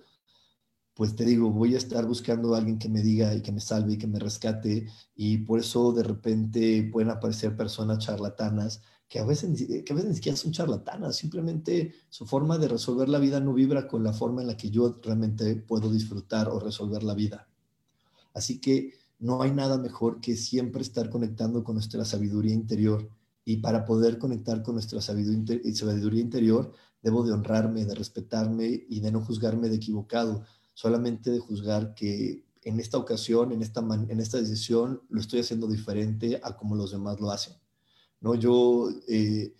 pues 0.94 1.16
te 1.16 1.24
digo, 1.24 1.50
voy 1.50 1.74
a 1.74 1.78
estar 1.78 2.06
buscando 2.06 2.54
a 2.54 2.58
alguien 2.58 2.78
que 2.78 2.88
me 2.88 3.02
diga 3.02 3.34
y 3.34 3.42
que 3.42 3.52
me 3.52 3.60
salve 3.60 3.94
y 3.94 3.98
que 3.98 4.06
me 4.06 4.18
rescate. 4.18 4.86
Y 5.14 5.38
por 5.38 5.58
eso 5.58 5.92
de 5.92 6.02
repente 6.04 6.88
pueden 6.90 7.10
aparecer 7.10 7.56
personas 7.56 7.98
charlatanas 7.98 8.80
que 9.08 9.20
a, 9.20 9.24
veces, 9.24 9.66
que 9.84 9.92
a 9.92 9.94
veces 9.94 10.10
ni 10.10 10.16
siquiera 10.16 10.36
son 10.36 10.52
charlatanas, 10.52 11.16
simplemente 11.16 11.94
su 12.08 12.26
forma 12.26 12.58
de 12.58 12.68
resolver 12.68 13.08
la 13.08 13.18
vida 13.18 13.38
no 13.38 13.54
vibra 13.54 13.86
con 13.86 14.02
la 14.02 14.12
forma 14.12 14.42
en 14.42 14.48
la 14.48 14.56
que 14.56 14.70
yo 14.70 14.98
realmente 15.02 15.54
puedo 15.56 15.92
disfrutar 15.92 16.48
o 16.48 16.58
resolver 16.58 17.04
la 17.04 17.14
vida. 17.14 17.48
Así 18.34 18.60
que 18.60 18.94
no 19.18 19.42
hay 19.42 19.52
nada 19.52 19.78
mejor 19.78 20.20
que 20.20 20.36
siempre 20.36 20.82
estar 20.82 21.08
conectando 21.08 21.64
con 21.64 21.76
nuestra 21.76 22.04
sabiduría 22.04 22.54
interior. 22.54 23.08
Y 23.44 23.58
para 23.58 23.84
poder 23.84 24.18
conectar 24.18 24.62
con 24.62 24.74
nuestra 24.74 25.00
sabiduría 25.00 26.20
interior, 26.20 26.72
debo 27.00 27.24
de 27.24 27.32
honrarme, 27.32 27.84
de 27.84 27.94
respetarme 27.94 28.86
y 28.88 29.00
de 29.00 29.12
no 29.12 29.20
juzgarme 29.20 29.68
de 29.68 29.76
equivocado, 29.76 30.44
solamente 30.74 31.30
de 31.30 31.38
juzgar 31.38 31.94
que 31.94 32.44
en 32.62 32.80
esta 32.80 32.98
ocasión, 32.98 33.52
en 33.52 33.62
esta, 33.62 33.80
en 33.80 34.20
esta 34.20 34.38
decisión, 34.38 35.00
lo 35.08 35.20
estoy 35.20 35.38
haciendo 35.38 35.68
diferente 35.68 36.40
a 36.42 36.56
como 36.56 36.74
los 36.74 36.90
demás 36.90 37.20
lo 37.20 37.30
hacen. 37.30 37.54
¿No? 38.20 38.34
Yo 38.34 38.88
eh, 39.08 39.54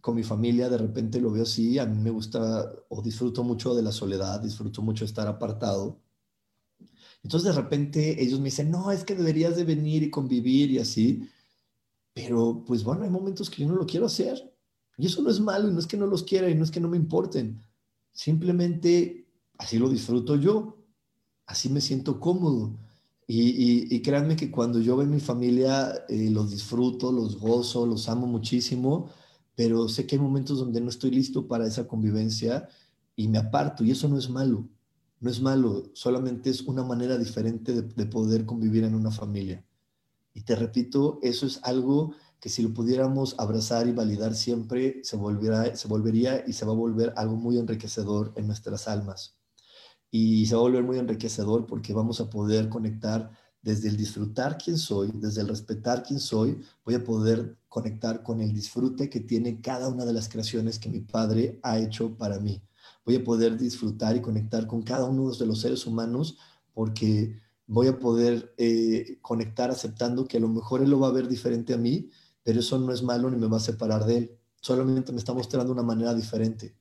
con 0.00 0.14
mi 0.14 0.22
familia 0.22 0.68
de 0.68 0.78
repente 0.78 1.20
lo 1.20 1.30
veo 1.30 1.42
así, 1.42 1.78
a 1.78 1.86
mí 1.86 1.98
me 1.98 2.10
gusta 2.10 2.72
o 2.88 3.02
disfruto 3.02 3.44
mucho 3.44 3.74
de 3.74 3.82
la 3.82 3.92
soledad, 3.92 4.40
disfruto 4.40 4.82
mucho 4.82 5.04
estar 5.04 5.26
apartado. 5.26 6.00
Entonces 7.22 7.54
de 7.54 7.60
repente 7.60 8.22
ellos 8.22 8.38
me 8.38 8.46
dicen, 8.46 8.70
no, 8.70 8.90
es 8.90 9.04
que 9.04 9.14
deberías 9.14 9.56
de 9.56 9.64
venir 9.64 10.02
y 10.02 10.10
convivir 10.10 10.70
y 10.70 10.78
así. 10.78 11.28
Pero 12.14 12.64
pues 12.66 12.82
bueno, 12.82 13.04
hay 13.04 13.10
momentos 13.10 13.50
que 13.50 13.62
yo 13.62 13.68
no 13.68 13.76
lo 13.76 13.86
quiero 13.86 14.06
hacer. 14.06 14.54
Y 14.96 15.06
eso 15.06 15.22
no 15.22 15.30
es 15.30 15.40
malo 15.40 15.68
y 15.68 15.72
no 15.72 15.78
es 15.78 15.86
que 15.86 15.96
no 15.96 16.06
los 16.06 16.22
quiera 16.22 16.48
y 16.50 16.54
no 16.54 16.64
es 16.64 16.70
que 16.70 16.80
no 16.80 16.88
me 16.88 16.96
importen. 16.96 17.60
Simplemente 18.12 19.26
así 19.58 19.78
lo 19.78 19.88
disfruto 19.88 20.36
yo. 20.36 20.76
Así 21.46 21.68
me 21.68 21.80
siento 21.80 22.20
cómodo. 22.20 22.72
Y, 23.32 24.02
créanme 24.02 24.34
que 24.34 24.50
cuando 24.50 24.80
yo 24.80 24.96
veo 24.96 25.06
mi 25.06 25.20
familia, 25.20 26.04
eh, 26.08 26.30
los 26.30 26.50
disfruto, 26.50 27.12
los 27.12 27.38
gozo, 27.38 27.86
los 27.86 28.08
amo 28.08 28.26
muchísimo, 28.26 29.08
pero 29.54 29.88
sé 29.88 30.04
que 30.04 30.16
hay 30.16 30.20
momentos 30.20 30.58
donde 30.58 30.80
no 30.80 30.88
estoy 30.88 31.12
listo 31.12 31.46
para 31.46 31.64
esa 31.64 31.86
convivencia 31.86 32.68
y 33.14 33.28
me 33.28 33.38
aparto. 33.38 33.84
Y 33.84 33.92
eso 33.92 34.08
no 34.08 34.18
es 34.18 34.28
malo. 34.28 34.68
No 35.20 35.30
es 35.30 35.40
malo, 35.40 35.90
solamente 35.92 36.50
es 36.50 36.62
una 36.62 36.82
manera 36.82 37.18
diferente 37.18 37.72
de, 37.72 37.82
de 37.82 38.06
poder 38.06 38.46
convivir 38.46 38.82
en 38.84 38.94
una 38.96 39.12
familia. 39.12 39.64
Y 40.34 40.42
te 40.42 40.56
repito, 40.56 41.20
eso 41.22 41.46
es 41.46 41.60
algo 41.62 42.14
que 42.40 42.48
si 42.48 42.62
lo 42.62 42.74
pudiéramos 42.74 43.36
abrazar 43.38 43.86
y 43.86 43.92
validar 43.92 44.34
siempre, 44.34 45.00
se, 45.04 45.16
volverá, 45.16 45.76
se 45.76 45.86
volvería 45.88 46.44
y 46.48 46.54
se 46.54 46.64
va 46.64 46.72
a 46.72 46.74
volver 46.76 47.12
algo 47.16 47.36
muy 47.36 47.58
enriquecedor 47.58 48.32
en 48.36 48.48
nuestras 48.48 48.88
almas 48.88 49.39
y 50.10 50.46
se 50.46 50.54
va 50.54 50.60
a 50.60 50.64
volver 50.64 50.84
muy 50.84 50.98
enriquecedor 50.98 51.66
porque 51.66 51.92
vamos 51.92 52.20
a 52.20 52.28
poder 52.28 52.68
conectar 52.68 53.30
desde 53.62 53.88
el 53.88 53.96
disfrutar 53.96 54.56
quién 54.56 54.78
soy, 54.78 55.10
desde 55.14 55.42
el 55.42 55.48
respetar 55.48 56.02
quién 56.02 56.18
soy, 56.18 56.60
voy 56.84 56.94
a 56.94 57.04
poder 57.04 57.58
conectar 57.68 58.22
con 58.22 58.40
el 58.40 58.52
disfrute 58.52 59.10
que 59.10 59.20
tiene 59.20 59.60
cada 59.60 59.88
una 59.88 60.04
de 60.04 60.12
las 60.12 60.28
creaciones 60.28 60.78
que 60.78 60.88
mi 60.88 61.00
Padre 61.00 61.60
ha 61.62 61.78
hecho 61.78 62.16
para 62.16 62.38
mí. 62.38 62.62
Voy 63.04 63.16
a 63.16 63.24
poder 63.24 63.58
disfrutar 63.58 64.16
y 64.16 64.22
conectar 64.22 64.66
con 64.66 64.82
cada 64.82 65.04
uno 65.04 65.30
de 65.30 65.46
los 65.46 65.60
seres 65.60 65.86
humanos 65.86 66.38
porque 66.72 67.38
voy 67.66 67.88
a 67.88 67.98
poder 67.98 68.54
eh, 68.56 69.18
conectar 69.20 69.70
aceptando 69.70 70.26
que 70.26 70.38
a 70.38 70.40
lo 70.40 70.48
mejor 70.48 70.82
Él 70.82 70.90
lo 70.90 71.00
va 71.00 71.08
a 71.08 71.12
ver 71.12 71.28
diferente 71.28 71.74
a 71.74 71.78
mí, 71.78 72.08
pero 72.42 72.60
eso 72.60 72.78
no 72.78 72.92
es 72.92 73.02
malo 73.02 73.30
ni 73.30 73.36
me 73.36 73.46
va 73.46 73.58
a 73.58 73.60
separar 73.60 74.06
de 74.06 74.16
Él. 74.16 74.38
Solamente 74.60 75.12
me 75.12 75.18
está 75.18 75.34
mostrando 75.34 75.72
una 75.72 75.82
manera 75.82 76.14
diferente. 76.14 76.74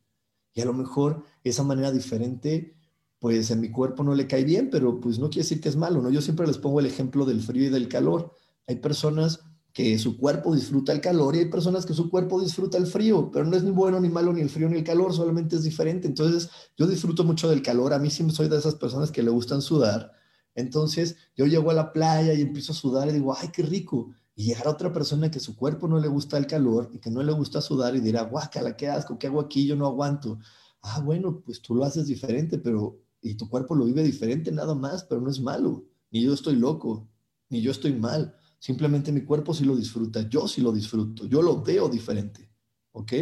Y 0.54 0.62
a 0.62 0.66
lo 0.66 0.74
mejor 0.74 1.24
esa 1.44 1.64
manera 1.64 1.92
diferente 1.92 2.79
pues 3.20 3.52
en 3.52 3.60
mi 3.60 3.70
cuerpo 3.70 4.04
no 4.04 4.16
le 4.16 4.28
cae 4.28 4.44
bien, 4.44 4.70
pero 4.70 5.00
pues 5.00 5.20
no 5.20 5.30
quiere 5.30 5.44
decir 5.44 5.62
que 5.62 5.70
es 5.70 5.76
malo, 5.76 6.02
¿no? 6.02 6.10
Yo 6.10 6.22
siempre 6.22 6.48
les 6.48 6.58
pongo 6.58 6.80
el 6.80 6.86
ejemplo 6.86 7.26
del 7.26 7.42
frío 7.42 7.68
y 7.68 7.70
del 7.70 7.90
calor. 7.90 8.32
Hay 8.68 8.78
personas 8.78 9.42
que 9.74 9.98
su 10.00 10.18
cuerpo 10.18 10.56
disfruta 10.56 10.92
el 10.92 11.02
calor 11.02 11.36
y 11.36 11.40
hay 11.40 11.46
personas 11.46 11.86
que 11.86 11.94
su 11.94 12.10
cuerpo 12.10 12.42
disfruta 12.42 12.78
el 12.78 12.88
frío, 12.88 13.30
pero 13.32 13.46
no 13.46 13.56
es 13.56 13.64
ni 13.64 13.72
bueno 13.72 14.00
ni 14.00 14.10
malo 14.10 14.34
ni 14.34 14.42
el 14.42 14.50
frío 14.50 14.70
ni 14.70 14.78
el 14.78 14.84
calor, 14.84 15.14
solamente 15.14 15.58
es 15.58 15.64
diferente. 15.64 16.08
Entonces, 16.08 16.50
yo 16.78 16.88
disfruto 16.88 17.24
mucho 17.24 17.50
del 17.50 17.62
calor, 17.62 17.94
a 17.94 18.00
mí 18.00 18.10
siempre 18.10 18.36
soy 18.36 18.48
de 18.50 18.58
esas 18.58 18.76
personas 18.76 19.12
que 19.12 19.22
le 19.24 19.30
gustan 19.30 19.62
sudar. 19.62 20.12
Entonces, 20.56 21.18
yo 21.36 21.46
llego 21.46 21.72
a 21.72 21.74
la 21.74 21.94
playa 21.94 22.34
y 22.34 22.42
empiezo 22.42 22.72
a 22.72 22.76
sudar 22.76 23.08
y 23.10 23.14
digo, 23.14 23.36
ay, 23.38 23.50
qué 23.50 23.64
rico. 23.64 24.10
Y 24.36 24.46
llegará 24.46 24.72
otra 24.72 24.92
persona 24.92 25.30
que 25.30 25.40
su 25.40 25.56
cuerpo 25.56 25.88
no 25.88 26.00
le 26.00 26.08
gusta 26.08 26.38
el 26.38 26.48
calor 26.48 26.90
y 26.94 27.00
que 27.00 27.12
no 27.12 27.22
le 27.24 27.32
gusta 27.34 27.62
sudar 27.62 27.96
y 27.96 28.00
dirá, 28.00 28.24
guácala, 28.24 28.76
qué 28.76 28.88
asco, 28.88 29.20
¿qué 29.20 29.28
hago 29.28 29.40
aquí? 29.42 29.68
Yo 29.68 29.76
no 29.76 29.86
aguanto. 29.86 30.40
Ah, 30.82 31.02
bueno, 31.02 31.42
pues 31.46 31.62
tú 31.62 31.76
lo 31.76 31.84
haces 31.84 32.08
diferente, 32.08 32.58
pero 32.58 33.00
y 33.22 33.36
tu 33.36 33.50
cuerpo 33.50 33.76
lo 33.76 33.86
vive 33.86 34.04
diferente 34.04 34.52
nada 34.52 34.76
más, 34.76 35.04
pero 35.04 35.22
no 35.22 35.30
es 35.30 35.40
malo. 35.40 35.86
Ni 36.12 36.24
yo 36.24 36.34
estoy 36.34 36.56
loco, 36.56 37.10
ni 37.50 37.62
yo 37.62 37.72
estoy 37.72 37.94
mal. 37.94 38.36
Simplemente 38.60 39.12
mi 39.12 39.22
cuerpo 39.22 39.54
sí 39.54 39.64
lo 39.64 39.76
disfruta, 39.76 40.28
yo 40.30 40.48
sí 40.48 40.62
lo 40.62 40.72
disfruto, 40.72 41.26
yo 41.26 41.42
lo 41.42 41.62
veo 41.62 41.90
diferente. 41.90 42.50
¿Ok? 42.92 43.14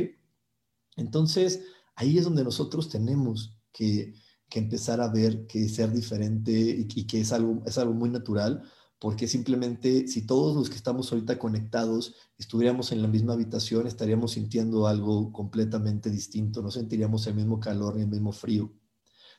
Entonces, 0.96 1.64
ahí 1.96 2.18
es 2.18 2.24
donde 2.24 2.44
nosotros 2.44 2.90
tenemos 2.90 3.58
que, 3.72 4.14
empezar 4.52 5.02
a 5.02 5.10
ver 5.10 5.46
que 5.46 5.70
ser 5.70 5.92
diferente 5.92 6.52
y, 6.52 6.88
y, 6.96 7.06
que 7.06 7.20
es 7.22 7.32
algo, 7.32 7.62
es 7.66 7.78
algo 7.78 7.94
muy 7.94 8.10
natural, 8.10 8.64
porque 8.98 9.28
simplemente 9.28 10.08
si 10.08 10.26
todos 10.26 10.56
los 10.56 10.70
que 10.70 10.78
estamos 10.78 11.12
ahorita 11.12 11.38
conectados 11.38 12.16
estuviéramos 12.40 12.92
en 12.92 13.02
la 13.04 13.08
misma 13.08 13.34
habitación, 13.34 13.86
estaríamos 13.86 14.32
sintiendo 14.32 14.88
algo 14.88 15.32
completamente 15.32 16.10
distinto, 16.10 16.62
no 16.64 16.72
sentiríamos 16.72 17.28
el 17.28 17.36
mismo 17.36 17.60
calor 17.60 17.98
ni 17.98 18.04
el 18.04 18.08
mismo 18.08 18.32
frío. 18.32 18.74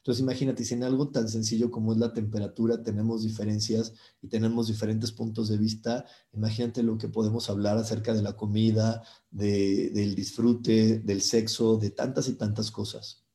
Entonces 0.09 0.23
imagínate, 0.23 0.65
si 0.65 0.73
en 0.73 0.85
algo 0.85 1.11
tan 1.11 1.29
sencillo 1.29 1.71
como 1.71 1.93
es 1.93 1.99
la 1.99 2.15
temperatura 2.15 2.83
tenemos 2.83 3.25
diferencias 3.25 3.93
y 4.23 4.29
tenemos 4.29 4.67
diferentes 4.67 5.13
puntos 5.13 5.51
de 5.51 5.59
vista, 5.59 6.07
imagínate 6.33 6.83
lo 6.83 6.97
que 6.97 7.09
podemos 7.11 7.51
hablar 7.51 7.77
acerca 7.77 8.15
de 8.15 8.23
la 8.23 8.35
comida, 8.35 9.03
del 9.31 10.15
disfrute, 10.15 11.01
del 11.01 11.21
sexo, 11.21 11.77
de 11.77 11.91
tantas 11.91 12.27
y 12.27 12.37
tantas 12.37 12.71
cosas. 12.71 13.27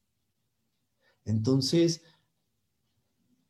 Entonces, 1.26 2.02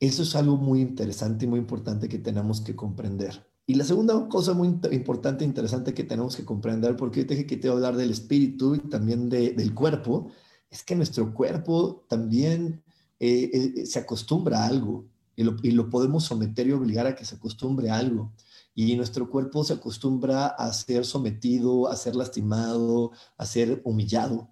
eso 0.01 0.24
es 0.24 0.36
algo 0.36 0.57
muy 0.57 0.82
interesante 0.82 1.45
y 1.45 1.47
muy 1.47 1.59
importante 1.59 2.09
que 2.09 2.19
tenemos 2.19 2.59
que 2.59 2.76
comprender. 2.76 3.47
Y 3.65 3.76
la 3.76 3.86
segunda 3.86 4.28
cosa 4.28 4.53
muy 4.53 4.67
importante 4.91 5.45
e 5.45 5.47
interesante 5.47 5.93
que 5.93 6.03
tenemos 6.03 6.36
que 6.36 6.43
comprender, 6.43 6.97
porque 6.97 7.21
yo 7.21 7.28
te 7.28 7.36
dije 7.36 7.47
que 7.47 7.55
te 7.55 7.69
voy 7.69 7.76
a 7.76 7.78
hablar 7.78 7.95
del 7.95 8.11
espíritu 8.11 8.76
y 8.76 8.80
también 8.80 9.30
del 9.30 9.74
cuerpo, 9.74 10.28
es 10.69 10.84
que 10.84 10.97
nuestro 10.97 11.34
cuerpo 11.34 12.03
también 12.09 12.84
eh, 13.20 13.49
eh, 13.53 13.86
se 13.86 13.99
acostumbra 13.99 14.64
a 14.64 14.68
algo 14.68 15.05
y 15.36 15.43
lo, 15.72 15.89
podemos 15.89 16.26
someter 16.26 16.68
y 16.68 16.72
obligar 16.72 17.07
a 17.07 17.16
que 17.16 17.26
se 17.26 17.36
acostumbre 17.36 17.89
a 17.89 17.97
algo. 17.97 18.32
Y 18.76 18.95
nuestro 18.95 19.30
cuerpo 19.30 19.64
se 19.64 19.74
acostumbra 19.74 20.47
a 20.47 20.72
ser 20.74 21.05
sometido, 21.05 21.88
a 21.88 21.95
ser 21.95 22.16
lastimado, 22.16 23.11
a 23.38 23.45
ser 23.45 23.82
humillado. 23.84 24.49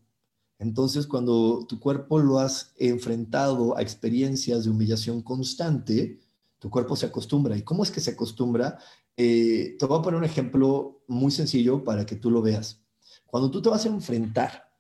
Entonces, 0.59 1.07
cuando 1.07 1.65
tu 1.67 1.79
cuerpo 1.79 2.19
lo 2.19 2.39
has 2.39 2.73
enfrentado 2.77 3.75
a 3.77 3.81
experiencias 3.81 4.63
de 4.63 4.69
humillación 4.69 5.21
constante, 5.21 6.19
tu 6.59 6.69
cuerpo 6.69 6.95
se 6.95 7.07
acostumbra. 7.07 7.57
¿Y 7.57 7.63
cómo 7.63 7.83
es 7.83 7.89
que 7.89 7.99
se 7.99 8.11
acostumbra? 8.11 8.77
Eh, 9.17 9.75
te 9.79 9.85
voy 9.85 9.99
a 9.99 10.01
poner 10.01 10.19
un 10.19 10.23
ejemplo 10.25 11.01
muy 11.07 11.31
sencillo 11.31 11.83
para 11.83 12.05
que 12.05 12.15
tú 12.15 12.29
lo 12.29 12.41
veas. 12.41 12.79
Cuando 13.25 13.49
tú 13.49 13.61
te 13.61 13.69
vas 13.69 13.85
a 13.85 13.89
enfrentar 13.89 14.70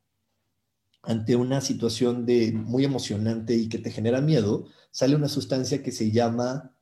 ante 1.03 1.35
una 1.35 1.61
situación 1.61 2.25
de 2.25 2.51
muy 2.51 2.85
emocionante 2.85 3.55
y 3.55 3.69
que 3.69 3.79
te 3.79 3.91
genera 3.91 4.21
miedo, 4.21 4.65
sale 4.91 5.15
una 5.15 5.27
sustancia 5.27 5.81
que 5.83 5.91
se 5.91 6.11
llama 6.11 6.73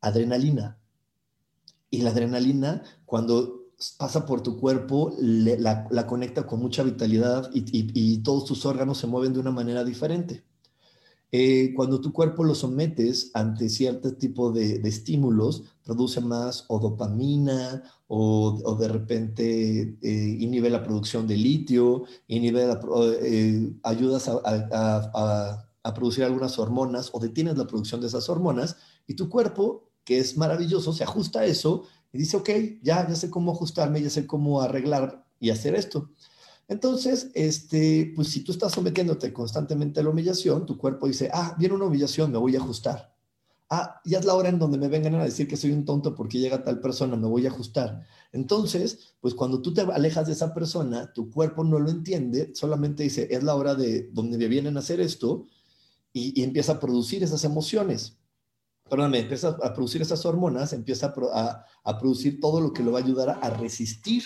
adrenalina. 0.00 0.78
Y 1.90 2.02
la 2.02 2.10
adrenalina, 2.10 2.82
cuando 3.06 3.66
pasa 3.96 4.26
por 4.26 4.42
tu 4.42 4.58
cuerpo, 4.58 5.14
la, 5.20 6.06
conecta 6.06 6.46
con 6.46 6.60
mucha 6.60 6.82
vitalidad 6.82 7.50
y 7.52 8.18
todos 8.22 8.44
tus 8.44 8.66
órganos 8.66 8.98
se 8.98 9.06
mueven 9.06 9.32
de 9.32 9.40
una 9.40 9.52
manera 9.52 9.84
diferente. 9.84 10.44
Eh, 11.30 11.74
cuando 11.76 12.00
tu 12.00 12.10
cuerpo 12.12 12.42
lo 12.42 12.54
sometes 12.54 13.30
ante 13.34 13.68
cierto 13.68 14.14
tipo 14.14 14.50
de, 14.50 14.76
estímulos, 14.88 15.64
produce 15.84 16.20
más 16.22 16.64
o 16.68 16.78
dopamina 16.78 17.82
o, 18.06 18.76
de 18.80 18.88
repente 18.88 19.98
eh, 20.00 20.36
inhibe 20.40 20.70
la 20.70 20.82
producción 20.82 21.26
de 21.26 21.36
litio, 21.36 22.04
inhibe 22.28 22.66
eh, 23.22 23.72
ayudas 23.82 24.28
a, 24.28 25.64
a, 25.82 25.94
producir 25.94 26.24
algunas 26.24 26.58
hormonas 26.58 27.10
o 27.12 27.18
detienes 27.18 27.56
la 27.56 27.66
producción 27.66 28.00
de 28.00 28.08
esas 28.08 28.28
hormonas 28.28 28.76
y 29.06 29.14
tu 29.14 29.28
cuerpo, 29.30 29.90
que 30.04 30.18
es 30.18 30.36
maravilloso, 30.36 30.92
se 30.92 31.04
ajusta 31.04 31.40
a 31.40 31.46
eso 31.46 31.84
y 32.12 32.18
dice, 32.18 32.36
ok, 32.36 32.50
ya, 32.82 33.08
ya 33.08 33.14
sé 33.14 33.30
cómo 33.30 33.52
ajustarme, 33.52 34.02
ya 34.02 34.10
sé 34.10 34.26
cómo 34.26 34.60
arreglar 34.60 35.24
y 35.40 35.50
hacer 35.50 35.74
esto. 35.74 36.10
Entonces, 36.68 37.30
este, 37.34 38.12
pues 38.14 38.28
si 38.28 38.44
tú 38.44 38.52
estás 38.52 38.72
sometiéndote 38.72 39.32
constantemente 39.32 40.00
a 40.00 40.02
la 40.02 40.10
humillación, 40.10 40.66
tu 40.66 40.76
cuerpo 40.76 41.06
dice, 41.06 41.30
ah, 41.32 41.56
viene 41.58 41.74
una 41.74 41.86
humillación, 41.86 42.30
me 42.30 42.36
voy 42.36 42.56
a 42.56 42.58
ajustar. 42.58 43.16
Ah, 43.70 44.00
ya 44.04 44.18
es 44.18 44.24
la 44.26 44.34
hora 44.34 44.50
en 44.50 44.58
donde 44.58 44.78
me 44.78 44.88
vengan 44.88 45.14
a 45.14 45.24
decir 45.24 45.48
que 45.48 45.56
soy 45.56 45.72
un 45.72 45.86
tonto 45.86 46.14
porque 46.14 46.38
llega 46.38 46.62
tal 46.62 46.80
persona, 46.80 47.16
me 47.16 47.26
voy 47.26 47.46
a 47.46 47.50
ajustar. 47.50 48.06
Entonces, 48.32 49.14
pues 49.20 49.34
cuando 49.34 49.62
tú 49.62 49.72
te 49.72 49.80
alejas 49.80 50.26
de 50.26 50.34
esa 50.34 50.52
persona, 50.54 51.12
tu 51.12 51.30
cuerpo 51.30 51.64
no 51.64 51.78
lo 51.78 51.90
entiende, 51.90 52.54
solamente 52.54 53.02
dice, 53.02 53.28
es 53.30 53.42
la 53.42 53.54
hora 53.54 53.74
de 53.74 54.08
donde 54.12 54.36
me 54.36 54.48
vienen 54.48 54.76
a 54.76 54.80
hacer 54.80 55.00
esto 55.00 55.46
y, 56.12 56.42
empieza 56.42 56.72
a 56.72 56.80
producir 56.80 57.22
esas 57.22 57.44
emociones. 57.44 58.18
Perdóname, 58.88 59.20
empieza 59.20 59.56
a 59.62 59.72
producir 59.74 60.02
esas 60.02 60.24
hormonas, 60.26 60.72
empieza 60.72 61.14
a, 61.32 61.64
a 61.84 61.98
producir 61.98 62.40
todo 62.40 62.60
lo 62.60 62.72
que 62.72 62.82
lo 62.82 62.92
va 62.92 63.00
a 63.00 63.02
ayudar 63.02 63.38
a 63.42 63.50
resistir 63.50 64.22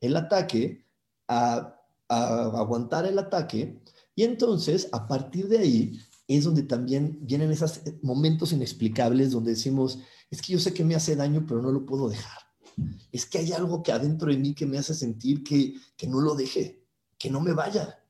el 0.00 0.16
ataque 0.16 0.89
a, 1.30 1.76
aguantar 2.08 3.06
el 3.06 3.18
ataque 3.20 3.80
y 4.16 4.24
entonces 4.24 4.88
a 4.90 5.06
partir 5.06 5.48
de 5.48 5.58
ahí 5.58 6.00
es 6.26 6.42
donde 6.42 6.64
también 6.64 7.20
vienen 7.22 7.52
esos 7.52 7.80
momentos 8.02 8.52
inexplicables 8.52 9.30
donde 9.30 9.52
decimos, 9.52 10.00
es 10.28 10.42
que 10.42 10.52
yo 10.52 10.58
sé 10.58 10.74
que 10.74 10.84
me 10.84 10.96
hace 10.96 11.14
daño, 11.14 11.44
pero 11.46 11.62
no 11.62 11.70
lo 11.70 11.86
puedo 11.86 12.08
dejar. 12.08 12.38
Es 13.12 13.26
que 13.26 13.38
hay 13.38 13.52
algo 13.52 13.82
que 13.82 13.92
adentro 13.92 14.28
de 14.28 14.38
mí 14.38 14.54
que 14.54 14.66
me 14.66 14.78
hace 14.78 14.94
sentir 14.94 15.44
que, 15.44 15.74
que 15.96 16.08
no 16.08 16.20
lo 16.20 16.34
deje, 16.34 16.84
que 17.16 17.30
no 17.30 17.40
me 17.40 17.52
vaya. 17.52 18.02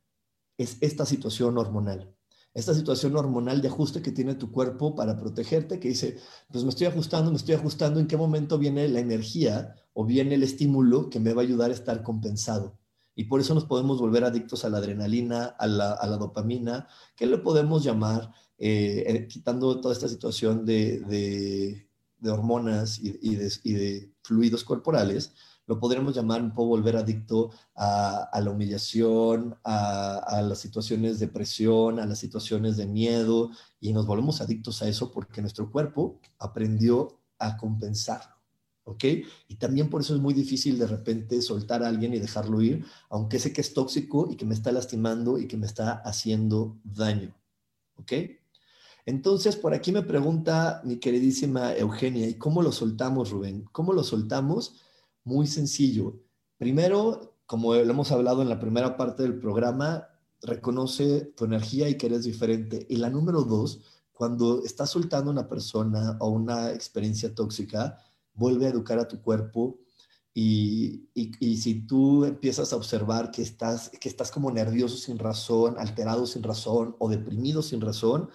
Es 0.57 0.79
esta 0.81 1.05
situación 1.05 1.59
hormonal 1.59 2.14
esta 2.53 2.75
situación 2.75 3.16
hormonal 3.16 3.62
de 3.62 3.68
ajuste 3.68 4.03
que 4.03 4.11
tiene 4.11 4.35
tu 4.35 4.51
cuerpo 4.51 4.95
para 4.95 5.16
protegerte, 5.16 5.79
que 5.79 5.89
dice, 5.89 6.18
pues 6.51 6.64
me 6.64 6.71
estoy 6.71 6.89
ajustando, 6.89 7.31
me 7.31 7.37
estoy 7.37 7.55
ajustando, 7.55 8.01
¿en 8.01 8.09
qué 8.09 8.16
momento 8.16 8.59
viene 8.59 8.89
la 8.89 9.01
energía 9.01 9.75
o 9.93 10.05
viene 10.05 10.35
el 10.35 10.43
estímulo 10.43 11.11
que 11.11 11.21
me 11.21 11.33
va 11.33 11.43
a 11.43 11.45
ayudar 11.45 11.71
a 11.71 11.75
estar 11.75 12.03
compensado? 12.03 12.80
Y 13.21 13.25
por 13.25 13.39
eso 13.39 13.53
nos 13.55 13.66
podemos 13.66 14.01
volver 14.01 14.25
adictos 14.25 14.64
a 14.64 14.71
la 14.71 14.79
adrenalina, 14.79 15.45
a 15.59 15.66
la, 15.66 16.16
dopamina, 16.16 16.89
que 17.14 17.27
le 17.27 17.37
podemos 17.37 17.85
llamar, 17.85 18.33
eh, 18.57 19.05
eh, 19.07 19.27
quitando 19.29 19.79
toda 19.79 19.93
esta 19.93 20.09
situación 20.09 20.64
de, 20.64 21.87
hormonas 22.25 22.99
y 22.99 23.35
de 23.35 24.11
fluidos 24.23 24.64
corporales, 24.64 25.35
lo 25.66 25.79
podríamos 25.79 26.16
llamar 26.16 26.43
un 26.43 26.55
poco 26.55 26.71
volver 26.71 26.97
adicto 26.97 27.51
a, 27.77 28.41
la 28.43 28.51
humillación, 28.51 29.57
a, 29.64 30.43
las 30.43 30.59
situaciones 30.59 31.21
de 31.21 31.29
presión, 31.29 32.01
a 32.01 32.07
las 32.07 32.18
situaciones 32.18 32.79
de 32.79 32.87
miedo, 32.87 33.51
y 33.81 33.93
nos 33.93 34.07
volvemos 34.07 34.41
adictos 34.41 34.81
a 34.81 34.89
eso 34.89 35.12
porque 35.12 35.43
nuestro 35.43 35.71
cuerpo 35.71 36.18
aprendió 36.39 37.21
a 37.39 37.59
compensarlo. 37.59 38.39
¿Ok? 38.91 39.05
Y 39.49 39.55
también 39.55 39.88
por 39.88 40.01
eso 40.01 40.14
es 40.14 40.20
muy 40.20 40.34
difícil 40.34 40.78
de 40.78 40.86
repente 40.86 41.41
soltar 41.43 41.82
a 41.82 41.88
alguien 41.88 42.12
y 42.12 42.18
dejarlo 42.18 42.61
ir, 42.61 42.84
aunque 43.09 43.38
sé 43.38 43.53
que 43.53 43.61
es 43.61 43.72
tóxico 43.72 44.28
y 44.30 44.36
que 44.36 44.45
me 44.45 44.55
está 44.55 44.72
lastimando 44.72 45.38
y 45.38 45.47
que 45.47 45.57
me 45.57 45.66
está 45.66 46.03
haciendo 46.05 46.76
daño. 46.82 47.34
¿Ok? 47.97 48.12
Entonces, 49.07 49.57
por 49.57 49.74
aquí 49.74 49.93
me 49.93 50.03
pregunta 50.03 50.82
mi 50.84 50.97
queridísima 50.99 51.74
Eugenia, 51.74 52.28
¿y 52.28 52.34
cómo 52.34 52.62
lo 52.62 52.72
soltamos, 52.72 53.30
Rubén? 53.30 53.64
¿Cómo 53.72 53.93
lo 53.93 54.03
soltamos? 54.05 54.74
muy 55.24 55.47
sencillo. 55.47 56.20
Primero, 56.59 57.36
como 57.47 57.74
lo 57.74 57.91
hemos 57.91 58.12
hablado 58.12 58.43
en 58.43 58.49
la 58.49 58.61
primera 58.61 58.97
parte 58.97 59.22
del 59.22 59.38
programa, 59.38 60.09
reconoce 60.43 61.32
tu 61.36 61.45
energía 61.45 61.88
y 61.88 61.97
que 61.97 62.07
eres 62.07 62.24
diferente. 62.24 62.86
Y 62.88 62.97
la 62.97 63.11
número 63.11 63.43
dos, 63.43 63.80
cuando 64.12 64.62
estás 64.64 64.91
soltando 64.91 65.30
una 65.30 65.49
persona 65.49 66.16
o 66.20 66.30
una 66.30 66.70
experiencia 66.72 67.34
tóxica, 67.34 67.99
vuelve 68.41 68.66
a 68.66 68.70
educar 68.70 68.99
a 68.99 69.07
tu 69.07 69.20
cuerpo 69.20 69.78
y, 70.32 71.11
y, 71.12 71.57
si 71.59 71.86
tú 71.86 72.24
empiezas 72.24 72.72
a 72.72 72.76
observar 72.76 73.30
que 73.30 73.43
estás, 73.43 73.91
que 73.91 74.09
estás 74.09 74.30
como 74.30 74.51
nervioso 74.51 74.97
sin 74.97 75.18
razón, 75.18 75.76
alterado 75.78 76.26
sin 76.26 76.43
razón 76.43 76.97
o 76.99 77.11
deprimido 77.11 77.62
sin 77.62 77.80
razón, 77.80 78.30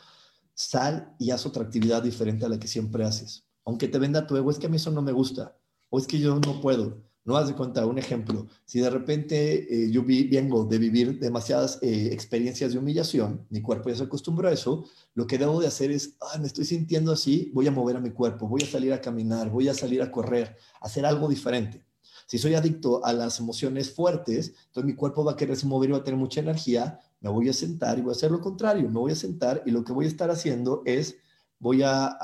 sal 0.54 1.16
y 1.18 1.32
haz 1.32 1.46
otra 1.46 1.64
actividad 1.64 2.04
diferente 2.04 2.46
a 2.46 2.50
la 2.50 2.60
que 2.60 2.68
siempre 2.68 3.06
haces. 3.06 3.48
Aunque 3.66 3.88
te 3.88 3.98
venda 3.98 4.28
tu 4.28 4.36
ego, 4.38 4.52
es 4.52 4.60
que 4.60 4.68
a 4.68 4.70
mí 4.70 4.76
eso 4.76 4.92
no 4.92 5.02
me 5.02 5.14
gusta 5.14 5.58
o 5.90 5.98
es 5.98 6.06
que 6.06 6.20
yo 6.20 6.40
no 6.40 6.62
puedo. 6.62 7.02
No 7.26 7.36
has 7.36 7.48
de 7.48 7.56
contar 7.56 7.86
un 7.86 7.98
ejemplo. 7.98 8.48
Si 8.66 8.80
de 8.80 8.90
repente 8.90 9.86
eh, 9.86 9.90
yo 9.90 10.04
vengo 10.06 10.64
de 10.64 10.78
vivir 10.78 11.20
demasiadas 11.20 11.80
eh, 11.82 12.10
experiencias 12.12 12.72
de 12.72 12.78
humillación, 12.78 13.48
mi 13.50 13.64
cuerpo 13.64 13.90
ya 13.90 13.96
se 13.96 14.04
acostumbró 14.04 14.48
a 14.48 14.54
eso, 14.54 14.86
lo 15.16 15.26
que 15.26 15.40
debo 15.40 15.60
de 15.60 15.66
hacer 15.66 15.90
es, 15.90 16.18
ah, 16.22 16.38
me 16.38 16.46
estoy 16.46 16.66
sintiendo 16.66 17.12
así, 17.12 17.52
voy 17.56 17.66
a 17.66 17.72
mover 17.72 17.98
a 17.98 18.00
mi 18.00 18.12
cuerpo, 18.12 18.48
voy 18.48 18.62
a 18.62 18.68
salir 18.68 18.94
a 18.94 19.02
caminar, 19.02 19.50
voy 19.50 19.68
a 19.68 19.74
salir 19.74 20.04
a 20.04 20.12
correr, 20.12 20.56
hacer 20.82 21.04
algo 21.04 21.28
diferente. 21.28 21.84
Si 22.28 22.38
soy 22.38 22.54
adicto 22.54 23.04
a 23.04 23.12
las 23.12 23.40
emociones 23.40 23.92
fuertes, 23.92 24.54
entonces 24.68 24.86
mi 24.86 24.94
cuerpo 24.94 25.26
va 25.26 25.32
a 25.32 25.36
quererse 25.36 25.66
mover 25.66 25.90
y 25.90 25.94
va 25.94 25.98
a 26.00 26.04
tener 26.04 26.20
mucha 26.20 26.42
energía, 26.42 27.00
me 27.22 27.32
voy 27.32 27.50
a 27.50 27.54
sentar 27.54 27.98
y 27.98 28.02
voy 28.02 28.12
a 28.12 28.16
hacer 28.16 28.30
lo 28.30 28.40
contrario, 28.40 28.88
me 28.88 29.00
voy 29.00 29.14
a 29.14 29.16
sentar 29.16 29.64
y 29.66 29.72
lo 29.72 29.84
que 29.84 29.94
voy 29.94 30.06
a 30.06 30.10
estar 30.10 30.30
haciendo 30.30 30.84
es, 30.86 31.18
voy 31.58 31.82
a, 31.82 32.18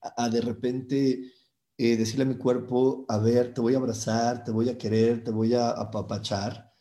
a 0.00 0.28
de 0.30 0.40
repente 0.40 1.32
eh, 1.78 1.96
decirle 1.96 2.24
a 2.24 2.28
mi 2.28 2.36
cuerpo, 2.36 3.04
a 3.08 3.18
ver, 3.18 3.54
te 3.54 3.60
voy 3.60 3.74
a 3.74 3.78
abrazar, 3.78 4.44
te 4.44 4.50
voy 4.50 4.68
a 4.68 4.78
querer, 4.78 5.24
te 5.24 5.30
voy 5.30 5.54
a 5.54 5.70
apapachar 5.70 6.72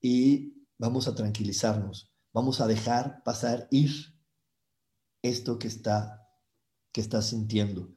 y 0.00 0.66
vamos 0.78 1.08
a 1.08 1.14
tranquilizarnos, 1.14 2.12
vamos 2.32 2.60
a 2.60 2.66
dejar 2.66 3.22
pasar, 3.24 3.68
ir 3.70 3.90
esto 5.22 5.58
que 5.58 5.68
está 5.68 6.18
que 6.92 7.00
estás 7.00 7.26
sintiendo. 7.26 7.94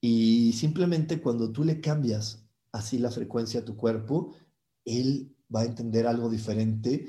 Y 0.00 0.52
simplemente 0.52 1.20
cuando 1.20 1.52
tú 1.52 1.64
le 1.64 1.80
cambias 1.80 2.46
así 2.72 2.98
la 2.98 3.10
frecuencia 3.10 3.60
a 3.60 3.64
tu 3.64 3.76
cuerpo, 3.76 4.34
él 4.84 5.34
va 5.54 5.60
a 5.60 5.64
entender 5.64 6.06
algo 6.06 6.28
diferente 6.28 7.06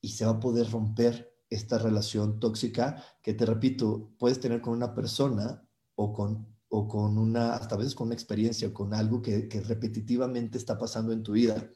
y 0.00 0.10
se 0.10 0.24
va 0.24 0.32
a 0.32 0.40
poder 0.40 0.70
romper 0.70 1.34
esta 1.48 1.78
relación 1.78 2.40
tóxica 2.40 3.02
que 3.22 3.34
te 3.34 3.46
repito, 3.46 4.12
puedes 4.18 4.40
tener 4.40 4.60
con 4.60 4.74
una 4.74 4.94
persona 4.94 5.66
o 5.94 6.12
con 6.12 6.55
o 6.68 6.88
con 6.88 7.18
una, 7.18 7.54
hasta 7.54 7.76
veces 7.76 7.94
con 7.94 8.08
una 8.08 8.14
experiencia 8.14 8.72
con 8.72 8.92
algo 8.94 9.22
que, 9.22 9.48
repetitivamente 9.66 10.58
está 10.58 10.78
pasando 10.78 11.12
en 11.12 11.22
tu 11.22 11.32
vida. 11.32 11.70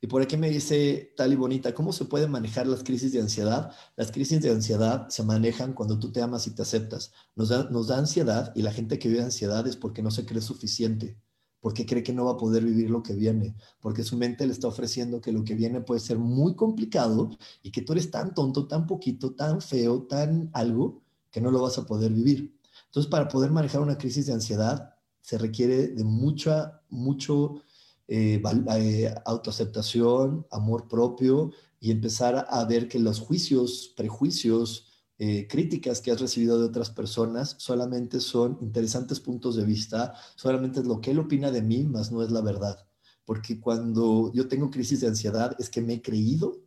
Y 0.00 0.06
por 0.06 0.22
aquí 0.22 0.36
me 0.36 0.50
dice 0.50 1.12
tal 1.16 1.32
y 1.32 1.36
bonita, 1.36 1.74
¿cómo 1.74 1.92
se 1.92 2.04
pueden 2.04 2.30
manejar 2.30 2.66
las 2.66 2.84
crisis 2.84 3.12
de 3.12 3.20
ansiedad? 3.20 3.72
Las 3.96 4.12
crisis 4.12 4.40
de 4.42 4.50
ansiedad 4.50 5.08
se 5.08 5.22
manejan 5.22 5.72
cuando 5.72 5.98
tú 5.98 6.12
te 6.12 6.22
amas 6.22 6.46
y 6.46 6.54
te 6.54 6.62
aceptas. 6.62 7.12
Nos 7.34 7.48
da, 7.48 7.68
nos 7.70 7.88
da 7.88 7.98
ansiedad 7.98 8.52
y 8.54 8.62
la 8.62 8.72
gente 8.72 8.98
que 8.98 9.08
vive 9.08 9.22
ansiedad 9.22 9.66
es 9.66 9.76
porque 9.76 10.02
no 10.02 10.10
se 10.10 10.26
cree 10.26 10.42
suficiente, 10.42 11.18
porque 11.60 11.86
cree 11.86 12.02
que 12.02 12.12
no 12.12 12.26
va 12.26 12.32
a 12.32 12.36
poder 12.36 12.64
vivir 12.64 12.90
lo 12.90 13.02
que 13.02 13.14
viene, 13.14 13.56
porque 13.80 14.04
su 14.04 14.16
mente 14.16 14.46
le 14.46 14.52
está 14.52 14.68
ofreciendo 14.68 15.20
que 15.20 15.32
lo 15.32 15.44
que 15.44 15.54
viene 15.54 15.80
puede 15.80 16.00
ser 16.00 16.18
muy 16.18 16.54
complicado 16.54 17.30
y 17.62 17.72
que 17.72 17.82
tú 17.82 17.92
eres 17.94 18.10
tan 18.10 18.34
tonto, 18.34 18.68
tan 18.68 18.86
poquito, 18.86 19.34
tan 19.34 19.60
feo, 19.60 20.02
tan 20.02 20.50
algo, 20.52 21.02
que 21.30 21.40
no 21.40 21.50
lo 21.50 21.60
vas 21.60 21.76
a 21.78 21.84
poder 21.84 22.12
vivir. 22.12 22.55
Entonces, 22.96 23.10
para 23.10 23.28
poder 23.28 23.50
manejar 23.50 23.82
una 23.82 23.98
crisis 23.98 24.24
de 24.24 24.32
ansiedad, 24.32 24.94
se 25.20 25.36
requiere 25.36 25.88
de 25.88 26.02
mucha, 26.02 26.80
mucho 26.88 27.62
eh, 28.08 28.40
eh, 28.42 29.14
autoaceptación, 29.26 30.46
amor 30.50 30.88
propio 30.88 31.52
y 31.78 31.90
empezar 31.90 32.46
a 32.48 32.64
ver 32.64 32.88
que 32.88 32.98
los 32.98 33.20
juicios, 33.20 33.92
prejuicios, 33.94 34.86
eh, 35.18 35.46
críticas 35.46 36.00
que 36.00 36.10
has 36.10 36.22
recibido 36.22 36.58
de 36.58 36.64
otras 36.64 36.88
personas 36.88 37.56
solamente 37.58 38.18
son 38.18 38.56
interesantes 38.62 39.20
puntos 39.20 39.56
de 39.56 39.66
vista, 39.66 40.14
solamente 40.34 40.80
es 40.80 40.86
lo 40.86 40.98
que 41.02 41.10
él 41.10 41.18
opina 41.18 41.50
de 41.50 41.60
mí, 41.60 41.84
más 41.84 42.10
no 42.10 42.22
es 42.22 42.30
la 42.30 42.40
verdad. 42.40 42.78
Porque 43.26 43.60
cuando 43.60 44.32
yo 44.32 44.48
tengo 44.48 44.70
crisis 44.70 45.02
de 45.02 45.08
ansiedad 45.08 45.54
es 45.58 45.68
que 45.68 45.82
me 45.82 45.92
he 45.92 46.00
creído 46.00 46.62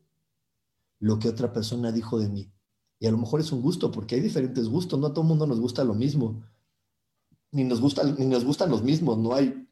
lo 0.99 1.17
que 1.17 1.27
otra 1.27 1.51
persona 1.51 1.91
dijo 1.91 2.19
de 2.19 2.29
mí. 2.29 2.51
Y 2.99 3.07
a 3.07 3.11
lo 3.11 3.17
mejor 3.17 3.39
es 3.39 3.51
un 3.51 3.61
gusto, 3.61 3.91
porque 3.91 4.15
hay 4.15 4.21
diferentes 4.21 4.67
gustos, 4.67 4.99
no 4.99 5.07
a 5.07 5.13
todo 5.13 5.23
mundo 5.23 5.47
nos 5.47 5.59
gusta 5.59 5.83
lo 5.85 5.93
mismo, 5.93 6.43
ni 7.51 7.63
nos, 7.63 7.79
gusta, 7.79 8.03
ni 8.03 8.25
nos 8.25 8.43
gustan 8.43 8.69
los 8.69 8.83
mismos, 8.83 9.17
no 9.17 9.33
hay, 9.33 9.67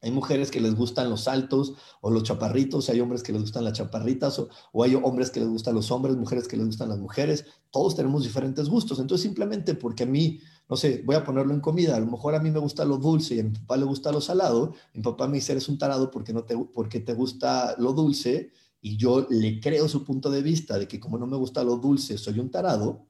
hay 0.00 0.10
mujeres 0.12 0.50
que 0.52 0.60
les 0.60 0.74
gustan 0.74 1.10
los 1.10 1.26
altos 1.26 1.74
o 2.00 2.10
los 2.10 2.22
chaparritos, 2.22 2.88
hay 2.88 3.00
hombres 3.00 3.24
que 3.24 3.32
les 3.32 3.42
gustan 3.42 3.64
las 3.64 3.74
chaparritas, 3.74 4.38
o, 4.38 4.48
o, 4.72 4.84
hay 4.84 4.94
hombres 4.94 5.30
que 5.30 5.40
les 5.40 5.48
gustan 5.48 5.74
los 5.74 5.90
hombres, 5.90 6.16
mujeres 6.16 6.46
que 6.46 6.56
les 6.56 6.66
gustan 6.66 6.88
las 6.88 6.98
mujeres, 6.98 7.44
todos 7.70 7.96
tenemos 7.96 8.22
diferentes 8.22 8.68
gustos, 8.68 9.00
entonces 9.00 9.22
simplemente 9.22 9.74
porque 9.74 10.04
a 10.04 10.06
mí, 10.06 10.40
no 10.68 10.76
sé, 10.76 11.02
voy 11.04 11.16
a 11.16 11.24
ponerlo 11.24 11.52
en 11.52 11.60
comida, 11.60 11.96
a 11.96 12.00
lo 12.00 12.06
mejor 12.06 12.36
a 12.36 12.40
mí 12.40 12.52
me 12.52 12.60
gusta 12.60 12.84
lo 12.84 12.98
dulce 12.98 13.34
y 13.34 13.40
a 13.40 13.44
mi 13.44 13.50
papá 13.50 13.76
le 13.78 13.84
gusta 13.84 14.12
lo 14.12 14.20
salado, 14.20 14.74
mi 14.94 15.02
papá 15.02 15.26
me 15.26 15.34
dice, 15.34 15.52
eres 15.52 15.68
un 15.68 15.76
tarado 15.76 16.10
porque, 16.10 16.32
no 16.32 16.44
te, 16.44 16.56
porque 16.56 17.00
te 17.00 17.14
gusta 17.14 17.74
lo 17.78 17.92
dulce, 17.92 18.52
y 18.80 18.96
yo 18.96 19.26
le 19.30 19.60
creo 19.60 19.88
su 19.88 20.04
punto 20.04 20.30
de 20.30 20.42
vista 20.42 20.78
de 20.78 20.88
que 20.88 21.00
como 21.00 21.18
no 21.18 21.26
me 21.26 21.36
gusta 21.36 21.62
lo 21.64 21.76
dulce, 21.76 22.18
soy 22.18 22.38
un 22.38 22.50
tarado, 22.50 23.06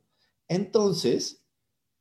entonces, 0.48 1.44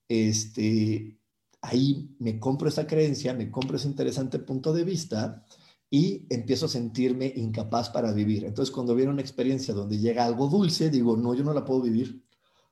este, 0.08 1.20
ahí 1.62 2.16
me 2.20 2.40
compro 2.40 2.70
esa 2.70 2.88
creencia, 2.88 3.34
me 3.34 3.52
compro 3.52 3.78
ese 3.78 3.88
interesante 3.88 4.40
punto 4.40 4.74
de 4.74 4.84
vista 4.84 5.46
y 5.90 6.26
empiezo 6.30 6.66
a 6.66 6.70
sentirme 6.70 7.32
incapaz 7.36 7.90
para 7.90 8.12
vivir. 8.12 8.46
Entonces, 8.46 8.74
cuando 8.74 8.96
viene 8.96 9.12
una 9.12 9.22
experiencia 9.22 9.74
donde 9.74 10.00
llega 10.00 10.26
algo 10.26 10.48
dulce, 10.48 10.90
digo, 10.90 11.16
no, 11.16 11.34
yo 11.36 11.44
no 11.44 11.54
la 11.54 11.66
puedo 11.66 11.82
vivir, 11.82 12.24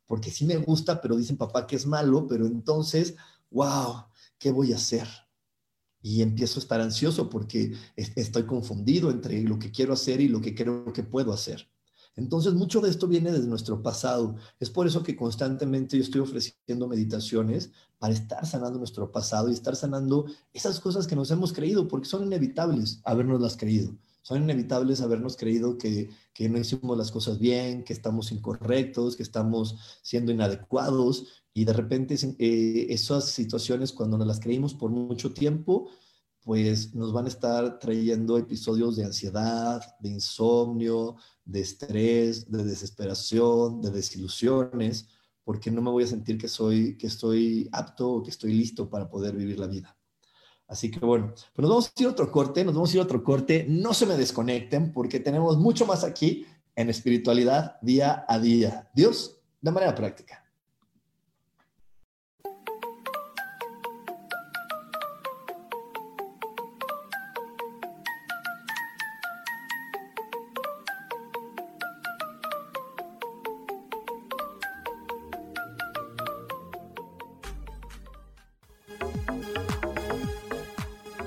porque 0.07 0.31
sí 0.31 0.45
me 0.45 0.57
gusta, 0.57 1.01
pero 1.01 1.15
dicen 1.15 1.37
papá 1.37 1.67
que 1.67 1.75
es 1.75 1.85
malo, 1.85 2.27
pero 2.27 2.47
entonces, 2.47 3.15
wow, 3.51 4.05
¿qué 4.39 4.51
voy 4.51 4.73
a 4.73 4.77
hacer? 4.77 5.07
Y 6.01 6.21
empiezo 6.21 6.59
a 6.59 6.63
estar 6.63 6.81
ansioso 6.81 7.29
porque 7.29 7.73
estoy 7.95 8.43
confundido 8.43 9.11
entre 9.11 9.41
lo 9.43 9.59
que 9.59 9.71
quiero 9.71 9.93
hacer 9.93 10.21
y 10.21 10.27
lo 10.27 10.41
que 10.41 10.55
creo 10.55 10.91
que 10.93 11.03
puedo 11.03 11.33
hacer. 11.33 11.67
Entonces, 12.17 12.53
mucho 12.55 12.81
de 12.81 12.89
esto 12.89 13.07
viene 13.07 13.31
desde 13.31 13.47
nuestro 13.47 13.81
pasado. 13.83 14.35
Es 14.59 14.71
por 14.71 14.87
eso 14.87 15.03
que 15.03 15.15
constantemente 15.15 15.97
yo 15.97 16.03
estoy 16.03 16.21
ofreciendo 16.21 16.87
meditaciones 16.87 17.71
para 17.99 18.13
estar 18.13 18.45
sanando 18.45 18.79
nuestro 18.79 19.11
pasado 19.11 19.49
y 19.49 19.53
estar 19.53 19.75
sanando 19.75 20.25
esas 20.51 20.79
cosas 20.79 21.05
que 21.05 21.15
nos 21.15 21.29
hemos 21.29 21.53
creído, 21.53 21.87
porque 21.87 22.09
son 22.09 22.23
inevitables 22.23 23.01
habernoslas 23.03 23.55
creído. 23.55 23.95
Son 24.23 24.41
inevitables 24.41 24.99
habernos 24.99 25.37
creído 25.37 25.77
que, 25.77 26.09
que 26.33 26.49
no 26.49 26.57
hicimos 26.57 26.97
las 26.97 27.11
cosas 27.11 27.37
bien, 27.39 27.83
que 27.83 27.93
estamos 27.93 28.31
incorrectos, 28.31 29.15
que 29.15 29.23
estamos 29.23 29.77
siendo 30.01 30.31
inadecuados 30.31 31.45
y 31.57 31.65
de 31.65 31.73
repente 31.73 32.15
eh, 32.37 32.85
esas 32.89 33.31
situaciones, 33.31 33.91
cuando 33.91 34.15
nos 34.15 34.27
las 34.27 34.39
creímos 34.39 34.75
por 34.75 34.91
mucho 34.91 35.33
tiempo, 35.33 35.89
pues 36.43 36.93
nos 36.93 37.11
van 37.11 37.25
a 37.25 37.29
estar 37.29 37.79
trayendo 37.79 38.37
episodios 38.37 38.95
de 38.95 39.05
ansiedad, 39.05 39.81
de 39.99 40.09
insomnio, 40.09 41.15
de 41.43 41.61
estrés, 41.61 42.51
de 42.51 42.63
desesperación, 42.63 43.81
de 43.81 43.89
desilusiones, 43.89 45.07
porque 45.43 45.71
no 45.71 45.81
me 45.81 45.89
voy 45.89 46.03
a 46.03 46.07
sentir 46.07 46.37
que 46.37 46.47
soy 46.47 46.95
que 46.95 47.07
estoy 47.07 47.67
apto 47.71 48.21
que 48.21 48.29
estoy 48.29 48.53
listo 48.53 48.87
para 48.87 49.09
poder 49.09 49.35
vivir 49.35 49.57
la 49.57 49.65
vida. 49.65 49.97
Así 50.67 50.91
que 50.91 50.99
bueno, 50.99 51.33
pues 51.33 51.63
nos 51.63 51.69
vamos 51.71 51.87
a 51.87 52.01
ir 52.03 52.05
a 52.05 52.11
otro 52.11 52.31
corte, 52.31 52.63
nos 52.63 52.75
vamos 52.75 52.91
a 52.91 52.97
ir 52.97 52.99
a 52.99 53.05
otro 53.05 53.23
corte, 53.23 53.65
no 53.67 53.95
se 53.95 54.05
me 54.05 54.15
desconecten 54.15 54.93
porque 54.93 55.19
tenemos 55.19 55.57
mucho 55.57 55.87
más 55.87 56.03
aquí 56.03 56.45
en 56.75 56.91
espiritualidad 56.91 57.81
día 57.81 58.25
a 58.27 58.37
día. 58.37 58.91
Dios, 58.93 59.39
de 59.59 59.71
manera 59.71 59.95
práctica. 59.95 60.46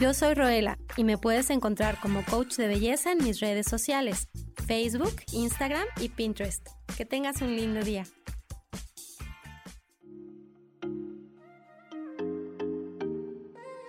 Yo 0.00 0.14
soy 0.14 0.34
Roela 0.34 0.78
y 0.96 1.02
me 1.02 1.18
puedes 1.18 1.50
encontrar 1.50 1.98
como 2.00 2.24
coach 2.24 2.54
de 2.54 2.68
belleza 2.68 3.10
en 3.10 3.18
mis 3.18 3.40
redes 3.40 3.66
sociales, 3.66 4.28
Facebook, 4.64 5.22
Instagram 5.32 5.82
y 6.00 6.08
Pinterest. 6.08 6.64
Que 6.96 7.04
tengas 7.04 7.42
un 7.42 7.56
lindo 7.56 7.82
día. 7.82 8.06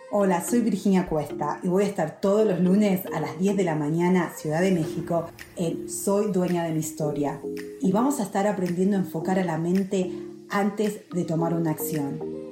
Hola, 0.09 0.43
soy 0.43 0.61
Virginia 0.61 1.05
Cuesta 1.05 1.59
y 1.61 1.67
voy 1.67 1.83
a 1.83 1.87
estar 1.87 2.19
todos 2.19 2.47
los 2.47 2.59
lunes 2.59 3.05
a 3.13 3.19
las 3.19 3.37
10 3.37 3.55
de 3.55 3.63
la 3.63 3.75
mañana, 3.75 4.31
Ciudad 4.35 4.61
de 4.61 4.71
México, 4.71 5.29
en 5.57 5.87
Soy 5.91 6.31
Dueña 6.31 6.63
de 6.63 6.71
mi 6.71 6.79
Historia. 6.79 7.39
Y 7.81 7.91
vamos 7.91 8.19
a 8.19 8.23
estar 8.23 8.47
aprendiendo 8.47 8.97
a 8.97 9.01
enfocar 9.01 9.37
a 9.37 9.45
la 9.45 9.59
mente 9.59 10.11
antes 10.49 11.07
de 11.11 11.23
tomar 11.23 11.53
una 11.53 11.69
acción 11.69 12.48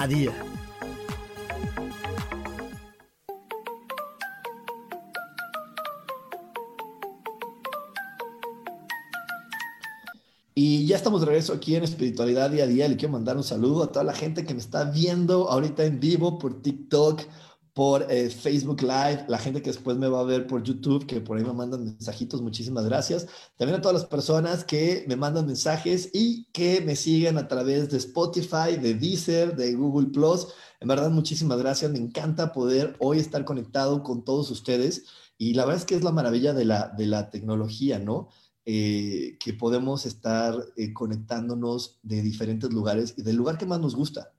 a 0.00 0.06
día. 0.06 0.32
Y 10.54 10.86
ya 10.86 10.96
estamos 10.96 11.20
de 11.20 11.26
regreso 11.26 11.52
aquí 11.52 11.74
en 11.74 11.84
Espiritualidad 11.84 12.50
Día 12.50 12.64
a 12.64 12.66
Día. 12.66 12.88
Le 12.88 12.96
quiero 12.96 13.12
mandar 13.12 13.36
un 13.36 13.44
saludo 13.44 13.82
a 13.82 13.92
toda 13.92 14.04
la 14.04 14.14
gente 14.14 14.46
que 14.46 14.54
me 14.54 14.60
está 14.60 14.84
viendo 14.84 15.50
ahorita 15.50 15.84
en 15.84 16.00
vivo 16.00 16.38
por 16.38 16.62
TikTok, 16.62 17.20
por 17.80 18.06
eh, 18.12 18.28
Facebook 18.28 18.82
Live, 18.82 19.24
la 19.26 19.38
gente 19.38 19.62
que 19.62 19.70
después 19.70 19.96
me 19.96 20.06
va 20.06 20.20
a 20.20 20.24
ver 20.24 20.46
por 20.46 20.62
YouTube, 20.62 21.06
que 21.06 21.22
por 21.22 21.38
ahí 21.38 21.44
me 21.44 21.54
mandan 21.54 21.82
mensajitos, 21.82 22.42
muchísimas 22.42 22.84
gracias. 22.84 23.26
También 23.56 23.78
a 23.78 23.80
todas 23.80 24.02
las 24.02 24.04
personas 24.04 24.64
que 24.64 25.06
me 25.08 25.16
mandan 25.16 25.46
mensajes 25.46 26.10
y 26.12 26.44
que 26.52 26.82
me 26.82 26.94
siguen 26.94 27.38
a 27.38 27.48
través 27.48 27.88
de 27.88 27.96
Spotify, 27.96 28.76
de 28.78 28.92
Deezer, 28.92 29.56
de 29.56 29.72
Google 29.72 30.08
Plus. 30.08 30.48
En 30.78 30.88
verdad, 30.88 31.10
muchísimas 31.10 31.56
gracias. 31.56 31.90
Me 31.90 31.98
encanta 31.98 32.52
poder 32.52 32.96
hoy 32.98 33.18
estar 33.18 33.46
conectado 33.46 34.02
con 34.02 34.26
todos 34.26 34.50
ustedes. 34.50 35.06
Y 35.38 35.54
la 35.54 35.64
verdad 35.64 35.80
es 35.80 35.86
que 35.86 35.94
es 35.94 36.04
la 36.04 36.12
maravilla 36.12 36.52
de 36.52 36.66
la, 36.66 36.88
de 36.88 37.06
la 37.06 37.30
tecnología, 37.30 37.98
¿no? 37.98 38.28
Eh, 38.66 39.38
que 39.42 39.54
podemos 39.54 40.04
estar 40.04 40.54
eh, 40.76 40.92
conectándonos 40.92 41.98
de 42.02 42.20
diferentes 42.20 42.70
lugares 42.74 43.14
y 43.16 43.22
del 43.22 43.36
lugar 43.36 43.56
que 43.56 43.64
más 43.64 43.80
nos 43.80 43.96
gusta. 43.96 44.34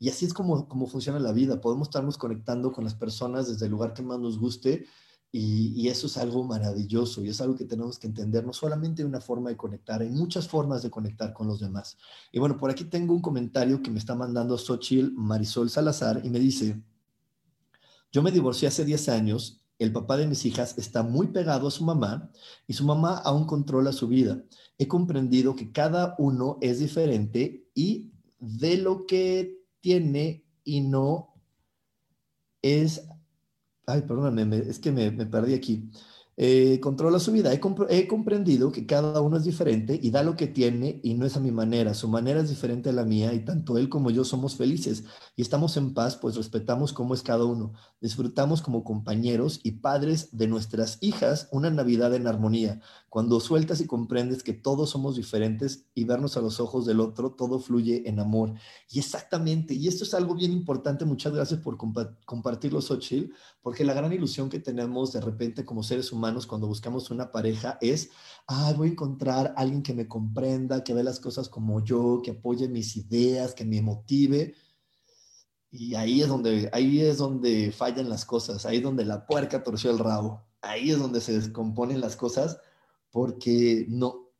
Y 0.00 0.08
así 0.08 0.24
es 0.24 0.34
como, 0.34 0.66
como 0.66 0.88
funciona 0.88 1.20
la 1.20 1.30
vida. 1.30 1.60
Podemos 1.60 1.88
estarnos 1.88 2.18
conectando 2.18 2.72
con 2.72 2.82
las 2.82 2.94
personas 2.94 3.48
desde 3.48 3.66
el 3.66 3.70
lugar 3.70 3.92
que 3.94 4.02
más 4.02 4.18
nos 4.18 4.38
guste 4.38 4.86
y, 5.32 5.88
eso 5.88 6.08
es 6.08 6.16
algo 6.16 6.42
maravilloso 6.42 7.22
y 7.22 7.28
es 7.28 7.40
algo 7.40 7.54
que 7.54 7.64
tenemos 7.64 7.98
que 7.98 8.08
entender. 8.08 8.44
No 8.44 8.52
solamente 8.52 9.04
una 9.04 9.20
forma 9.20 9.50
de 9.50 9.56
conectar, 9.56 10.00
hay 10.00 10.08
muchas 10.08 10.48
formas 10.48 10.82
de 10.82 10.90
conectar 10.90 11.32
con 11.32 11.46
los 11.46 11.60
demás. 11.60 11.98
Y 12.32 12.40
bueno, 12.40 12.56
por 12.56 12.70
aquí 12.70 12.84
tengo 12.84 13.14
un 13.14 13.22
comentario 13.22 13.80
que 13.82 13.90
me 13.90 13.98
está 13.98 14.14
mandando 14.14 14.58
Xochil 14.58 15.12
Marisol 15.12 15.70
Salazar 15.70 16.20
y 16.24 16.30
me 16.30 16.40
dice, 16.40 16.82
yo 18.10 18.22
me 18.22 18.32
divorcié 18.32 18.68
hace 18.68 18.84
10 18.84 19.08
años, 19.10 19.60
el 19.78 19.92
papá 19.92 20.16
de 20.16 20.26
mis 20.26 20.44
hijas 20.46 20.76
está 20.78 21.02
muy 21.02 21.28
pegado 21.28 21.68
a 21.68 21.70
su 21.70 21.84
mamá 21.84 22.30
y 22.66 22.72
su 22.72 22.84
mamá 22.84 23.18
aún 23.18 23.46
controla 23.46 23.92
su 23.92 24.08
vida. 24.08 24.42
He 24.78 24.88
comprendido 24.88 25.54
que 25.54 25.70
cada 25.70 26.16
uno 26.18 26.58
es 26.60 26.80
diferente 26.80 27.68
y 27.74 28.10
de 28.40 28.78
lo 28.78 29.06
que 29.06 29.59
tiene 29.80 30.44
y 30.64 30.80
no 30.80 31.34
es... 32.62 33.06
Ay, 33.86 34.02
perdóname, 34.02 34.58
es 34.58 34.78
que 34.78 34.92
me, 34.92 35.10
me 35.10 35.26
perdí 35.26 35.54
aquí. 35.54 35.90
Eh, 36.42 36.80
controla 36.80 37.18
su 37.18 37.32
vida. 37.32 37.52
He, 37.52 38.08
comprendido 38.08 38.72
que 38.72 38.86
cada 38.86 39.20
uno 39.20 39.36
es 39.36 39.44
diferente 39.44 40.00
y 40.02 40.10
da 40.10 40.22
lo 40.22 40.36
que 40.36 40.46
tiene 40.46 40.98
y 41.02 41.12
no 41.12 41.26
es 41.26 41.36
a 41.36 41.40
mi 41.40 41.50
manera. 41.50 41.92
Su 41.92 42.08
manera 42.08 42.40
es 42.40 42.48
diferente 42.48 42.88
a 42.88 42.94
la 42.94 43.04
mía 43.04 43.34
y 43.34 43.44
tanto 43.44 43.76
él 43.76 43.90
como 43.90 44.10
yo 44.10 44.24
somos 44.24 44.56
felices 44.56 45.04
y 45.36 45.42
estamos 45.42 45.76
en 45.76 45.92
paz, 45.92 46.16
pues 46.16 46.36
respetamos 46.36 46.94
cómo 46.94 47.12
es 47.12 47.20
cada 47.20 47.44
uno. 47.44 47.74
Disfrutamos 48.00 48.62
como 48.62 48.84
compañeros 48.84 49.60
y 49.62 49.72
padres 49.72 50.34
de 50.34 50.48
nuestras 50.48 50.96
hijas 51.02 51.46
una 51.52 51.68
Navidad 51.68 52.14
en 52.14 52.26
armonía. 52.26 52.80
Cuando 53.10 53.38
sueltas 53.40 53.82
y 53.82 53.86
comprendes 53.86 54.42
que 54.42 54.54
todos 54.54 54.88
somos 54.88 55.16
diferentes 55.16 55.84
y 55.94 56.04
vernos 56.04 56.38
a 56.38 56.40
los 56.40 56.58
ojos 56.58 56.86
del 56.86 57.00
otro, 57.00 57.32
todo 57.32 57.58
fluye 57.58 58.08
en 58.08 58.18
amor. 58.18 58.54
Y 58.88 59.00
exactamente, 59.00 59.74
y 59.74 59.88
esto 59.88 60.04
es 60.04 60.14
algo 60.14 60.34
bien 60.34 60.52
importante. 60.52 61.04
Muchas 61.04 61.34
gracias 61.34 61.60
por 61.60 61.76
compartirlo, 61.76 62.80
Xochitl, 62.80 63.34
porque 63.60 63.84
la 63.84 63.92
gran 63.92 64.12
ilusión 64.12 64.48
que 64.48 64.60
tenemos 64.60 65.12
de 65.12 65.20
repente 65.20 65.66
como 65.66 65.82
seres 65.82 66.12
humanos 66.12 66.29
cuando 66.46 66.66
buscamos 66.66 67.10
una 67.10 67.30
pareja 67.30 67.78
es, 67.80 68.10
ah, 68.46 68.72
voy 68.76 68.88
a 68.88 68.92
encontrar 68.92 69.54
a 69.56 69.60
alguien 69.60 69.82
que 69.82 69.94
me 69.94 70.08
comprenda, 70.08 70.84
que 70.84 70.94
ve 70.94 71.02
las 71.02 71.20
cosas 71.20 71.48
como 71.48 71.84
yo, 71.84 72.20
que 72.22 72.32
apoye 72.32 72.68
mis 72.68 72.96
ideas, 72.96 73.54
que 73.54 73.64
me 73.64 73.82
motive. 73.82 74.54
Y 75.70 75.94
ahí 75.94 76.22
es 76.22 76.28
donde, 76.28 76.70
ahí 76.72 77.00
es 77.00 77.18
donde 77.18 77.72
fallan 77.72 78.08
las 78.08 78.24
cosas, 78.24 78.66
ahí 78.66 78.78
es 78.78 78.82
donde 78.82 79.04
la 79.04 79.26
puerca 79.26 79.62
torció 79.62 79.90
el 79.90 79.98
rabo, 79.98 80.42
ahí 80.62 80.90
es 80.90 80.98
donde 80.98 81.20
se 81.20 81.32
descomponen 81.32 82.00
las 82.00 82.16
cosas, 82.16 82.58
porque 83.10 83.86
no, 83.88 84.30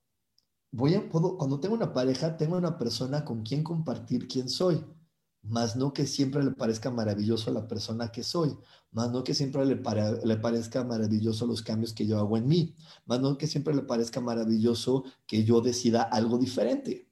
voy 0.73 0.95
a, 0.95 1.09
puedo, 1.09 1.37
cuando 1.39 1.61
tengo 1.61 1.75
una 1.75 1.93
pareja, 1.93 2.37
tengo 2.37 2.57
una 2.57 2.79
persona 2.79 3.25
con 3.25 3.43
quien 3.43 3.63
compartir 3.63 4.29
quién 4.29 4.49
soy. 4.49 4.85
Más 5.43 5.77
no 5.77 5.93
que 5.93 6.07
siempre 6.07 6.43
le 6.43 6.51
parezca 6.51 6.91
maravilloso 6.91 7.51
la 7.53 7.67
persona 7.67 8.13
que 8.13 8.23
soy, 8.23 8.57
más 8.93 9.11
no 9.11 9.25
que 9.25 9.35
siempre 9.35 9.65
le, 9.65 9.81
le, 10.25 10.37
parezca 10.37 10.85
maravilloso 10.85 11.47
los 11.47 11.63
cambios 11.63 11.93
que 11.93 12.07
yo 12.07 12.19
hago 12.19 12.37
en 12.37 12.47
mí, 12.47 12.75
más 13.07 13.21
no 13.21 13.39
que 13.39 13.47
siempre 13.47 13.75
le 13.75 13.83
parezca 13.83 14.21
maravilloso 14.21 15.05
que 15.27 15.45
yo 15.45 15.61
decida 15.61 16.03
algo 16.03 16.39
diferente. 16.39 17.09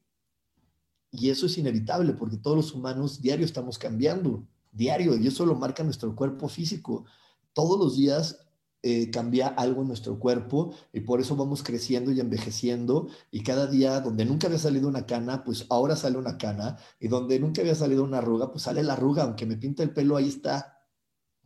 Y 1.10 1.30
eso 1.30 1.46
es 1.46 1.56
inevitable 1.56 2.12
porque 2.12 2.36
todos 2.36 2.56
los 2.56 2.74
humanos 2.74 3.22
diario 3.22 3.46
estamos 3.46 3.78
cambiando, 3.78 4.46
diario, 4.72 5.16
y 5.16 5.26
eso 5.26 5.46
lo 5.46 5.54
marca 5.54 5.82
nuestro 5.82 6.14
cuerpo 6.14 6.48
físico. 6.48 7.06
Todos 7.54 7.78
los 7.78 7.96
días 7.96 8.47
eh, 8.82 9.10
cambia 9.10 9.48
algo 9.48 9.82
en 9.82 9.88
nuestro 9.88 10.18
cuerpo 10.20 10.72
y 10.92 11.00
por 11.00 11.20
eso 11.20 11.34
vamos 11.34 11.64
creciendo 11.64 12.12
y 12.12 12.20
envejeciendo 12.20 13.08
y 13.30 13.42
cada 13.42 13.66
día 13.66 14.00
donde 14.00 14.24
nunca 14.24 14.46
había 14.46 14.58
salido 14.60 14.88
una 14.88 15.04
cana, 15.04 15.42
pues 15.44 15.66
ahora 15.68 15.96
sale 15.96 16.16
una 16.16 16.38
cana 16.38 16.76
y 17.00 17.08
donde 17.08 17.40
nunca 17.40 17.60
había 17.60 17.74
salido 17.74 18.04
una 18.04 18.18
arruga, 18.18 18.52
pues 18.52 18.62
sale 18.62 18.82
la 18.84 18.92
arruga, 18.92 19.24
aunque 19.24 19.46
me 19.46 19.56
pinta 19.56 19.82
el 19.82 19.92
pelo, 19.92 20.16
ahí 20.16 20.28
está. 20.28 20.78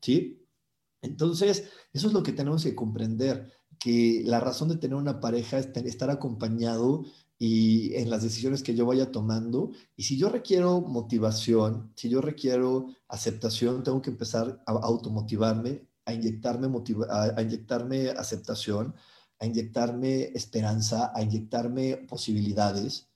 ¿Sí? 0.01 0.47
Entonces, 1.03 1.69
eso 1.93 2.07
es 2.09 2.13
lo 2.13 2.23
que 2.23 2.33
tenemos 2.33 2.63
que 2.65 2.75
comprender, 2.75 3.53
que 3.79 4.23
la 4.25 4.41
razón 4.41 4.69
de 4.69 4.77
tener 4.77 4.97
una 4.97 5.21
pareja 5.21 5.59
es 5.59 5.69
estar 5.75 6.11
acompañado 6.11 7.05
y 7.39 7.95
en 7.97 8.09
las 8.11 8.23
decisiones 8.23 8.63
que 8.63 8.75
yo 8.75 8.87
vaya 8.87 9.11
tomando. 9.11 9.73
Y 9.97 10.05
si 10.05 10.17
yo 10.17 10.29
requiero 10.29 10.81
motivación, 10.81 11.93
si 11.97 12.09
yo 12.09 12.21
requiero 12.21 12.87
aceptación, 13.09 13.83
tengo 13.83 14.01
que 14.03 14.11
empezar 14.11 14.63
a 14.67 14.73
automotivarme, 14.73 15.89
a 16.05 16.13
inyectarme, 16.13 16.69
a, 17.09 17.43
inyectarme 17.43 18.11
aceptación, 18.11 18.95
a 19.39 19.47
inyectarme 19.47 20.31
esperanza, 20.35 21.13
a 21.15 21.23
inyectarme 21.23 21.97
posibilidades, 22.09 23.09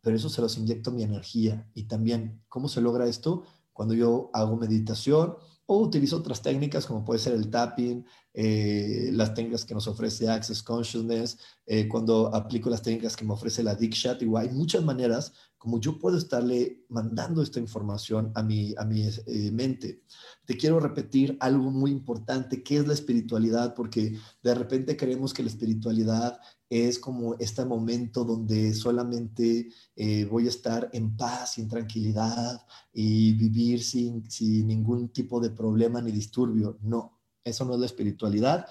pero 0.00 0.16
eso 0.16 0.28
se 0.28 0.40
los 0.40 0.56
inyecto 0.56 0.90
mi 0.90 1.02
energía. 1.02 1.68
Y 1.74 1.84
también, 1.84 2.42
¿cómo 2.48 2.68
se 2.68 2.80
logra 2.80 3.06
esto? 3.06 3.44
Cuando 3.72 3.94
yo 3.94 4.30
hago 4.32 4.56
meditación 4.56 5.36
o 5.66 5.78
utilizo 5.78 6.16
otras 6.16 6.40
técnicas 6.40 6.86
como 6.86 7.04
puede 7.04 7.18
ser 7.18 7.34
el 7.34 7.50
tapping, 7.50 8.04
eh, 8.32 9.10
las 9.12 9.34
técnicas 9.34 9.64
que 9.64 9.74
nos 9.74 9.88
ofrece 9.88 10.28
Access 10.28 10.62
Consciousness, 10.62 11.38
eh, 11.66 11.88
cuando 11.88 12.32
aplico 12.34 12.70
las 12.70 12.82
técnicas 12.82 13.16
que 13.16 13.24
me 13.24 13.32
ofrece 13.32 13.62
la 13.62 13.74
Diksha, 13.74 14.16
igual 14.20 14.48
hay 14.48 14.54
muchas 14.54 14.84
maneras 14.84 15.32
como 15.58 15.80
yo 15.80 15.98
puedo 15.98 16.16
estarle 16.16 16.84
mandando 16.88 17.42
esta 17.42 17.58
información 17.58 18.30
a 18.36 18.42
mi, 18.44 18.72
a 18.78 18.84
mi 18.84 19.02
eh, 19.04 19.50
mente. 19.50 20.02
Te 20.44 20.56
quiero 20.56 20.78
repetir 20.78 21.36
algo 21.40 21.72
muy 21.72 21.90
importante, 21.90 22.62
que 22.62 22.76
es 22.76 22.86
la 22.86 22.94
espiritualidad, 22.94 23.74
porque 23.74 24.16
de 24.44 24.54
repente 24.54 24.96
creemos 24.96 25.34
que 25.34 25.42
la 25.42 25.48
espiritualidad 25.48 26.38
es 26.68 26.98
como 26.98 27.34
este 27.38 27.64
momento 27.64 28.24
donde 28.24 28.74
solamente 28.74 29.68
eh, 29.94 30.24
voy 30.24 30.46
a 30.46 30.50
estar 30.50 30.90
en 30.92 31.16
paz, 31.16 31.58
en 31.58 31.68
tranquilidad 31.68 32.66
y 32.92 33.32
vivir 33.34 33.82
sin, 33.84 34.28
sin 34.30 34.66
ningún 34.66 35.10
tipo 35.10 35.40
de 35.40 35.50
problema 35.50 36.00
ni 36.00 36.10
disturbio. 36.10 36.78
No, 36.82 37.20
eso 37.44 37.64
no 37.64 37.74
es 37.74 37.80
la 37.80 37.86
espiritualidad, 37.86 38.66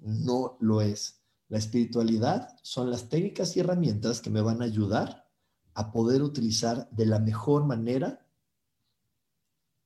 no 0.00 0.56
lo 0.60 0.80
es. 0.80 1.20
La 1.48 1.58
espiritualidad 1.58 2.56
son 2.62 2.90
las 2.90 3.08
técnicas 3.08 3.56
y 3.56 3.60
herramientas 3.60 4.20
que 4.20 4.30
me 4.30 4.40
van 4.40 4.62
a 4.62 4.64
ayudar 4.64 5.28
a 5.74 5.92
poder 5.92 6.22
utilizar 6.22 6.88
de 6.90 7.06
la 7.06 7.18
mejor 7.18 7.64
manera 7.64 8.26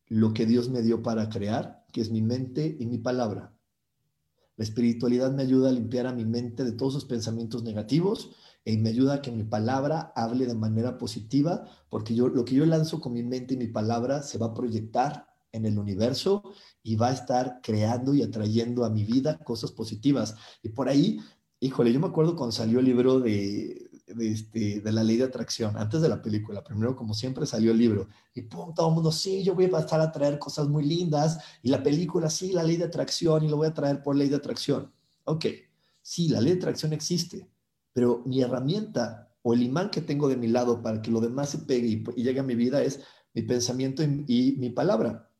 lo 0.06 0.32
que 0.32 0.46
Dios 0.46 0.70
me 0.70 0.82
dio 0.82 1.02
para 1.02 1.28
crear, 1.28 1.84
que 1.92 2.00
es 2.00 2.10
mi 2.10 2.22
mente 2.22 2.76
y 2.78 2.86
mi 2.86 2.98
palabra. 2.98 3.57
La 4.58 4.64
espiritualidad 4.64 5.32
me 5.32 5.44
ayuda 5.44 5.70
a 5.70 5.72
limpiar 5.72 6.08
a 6.08 6.12
mi 6.12 6.24
mente 6.24 6.64
de 6.64 6.72
todos 6.72 6.92
sus 6.92 7.04
pensamientos 7.04 7.62
negativos 7.62 8.32
y 8.64 8.76
me 8.76 8.90
ayuda 8.90 9.14
a 9.14 9.22
que 9.22 9.30
mi 9.30 9.44
palabra 9.44 10.12
hable 10.16 10.46
de 10.46 10.54
manera 10.54 10.98
positiva, 10.98 11.64
porque 11.88 12.14
yo 12.14 12.28
lo 12.28 12.44
que 12.44 12.56
yo 12.56 12.66
lanzo 12.66 13.00
con 13.00 13.12
mi 13.12 13.22
mente 13.22 13.54
y 13.54 13.56
mi 13.56 13.68
palabra 13.68 14.20
se 14.22 14.36
va 14.36 14.46
a 14.46 14.54
proyectar 14.54 15.28
en 15.52 15.64
el 15.64 15.78
universo 15.78 16.42
y 16.82 16.96
va 16.96 17.08
a 17.08 17.12
estar 17.12 17.60
creando 17.62 18.14
y 18.14 18.22
atrayendo 18.22 18.84
a 18.84 18.90
mi 18.90 19.04
vida 19.04 19.38
cosas 19.38 19.70
positivas. 19.70 20.34
Y 20.60 20.70
por 20.70 20.88
ahí, 20.88 21.20
híjole, 21.60 21.92
yo 21.92 22.00
me 22.00 22.08
acuerdo 22.08 22.34
cuando 22.34 22.52
salió 22.52 22.80
el 22.80 22.84
libro 22.84 23.20
de, 23.20 23.87
de, 24.14 24.32
este, 24.32 24.80
de 24.80 24.92
la 24.92 25.02
ley 25.02 25.16
de 25.16 25.24
atracción, 25.24 25.76
antes 25.76 26.00
de 26.00 26.08
la 26.08 26.22
película, 26.22 26.64
primero 26.64 26.96
como 26.96 27.14
siempre 27.14 27.46
salió 27.46 27.72
el 27.72 27.78
libro 27.78 28.08
y 28.34 28.42
pum, 28.42 28.74
todo 28.74 28.88
el 28.88 28.94
mundo, 28.94 29.12
sí, 29.12 29.42
yo 29.42 29.54
voy 29.54 29.66
a 29.66 29.70
pasar 29.70 30.00
a 30.00 30.12
traer 30.12 30.38
cosas 30.38 30.68
muy 30.68 30.84
lindas 30.84 31.38
y 31.62 31.68
la 31.68 31.82
película, 31.82 32.30
sí, 32.30 32.52
la 32.52 32.62
ley 32.62 32.76
de 32.76 32.84
atracción 32.84 33.44
y 33.44 33.48
lo 33.48 33.56
voy 33.56 33.68
a 33.68 33.74
traer 33.74 34.02
por 34.02 34.16
ley 34.16 34.28
de 34.28 34.36
atracción. 34.36 34.92
Ok, 35.24 35.46
sí, 36.02 36.28
la 36.28 36.40
ley 36.40 36.52
de 36.54 36.58
atracción 36.58 36.92
existe, 36.92 37.48
pero 37.92 38.22
mi 38.26 38.40
herramienta 38.40 39.32
o 39.42 39.54
el 39.54 39.62
imán 39.62 39.90
que 39.90 40.00
tengo 40.00 40.28
de 40.28 40.36
mi 40.36 40.48
lado 40.48 40.82
para 40.82 41.00
que 41.02 41.10
lo 41.10 41.20
demás 41.20 41.50
se 41.50 41.58
pegue 41.58 41.86
y, 41.88 42.22
llegue 42.22 42.40
a 42.40 42.44
mi 42.44 42.54
vida 42.54 42.82
es 42.82 43.00
mi 43.34 43.42
pensamiento 43.42 44.02
y 44.02 44.56
mi 44.58 44.70
palabra. 44.70 45.30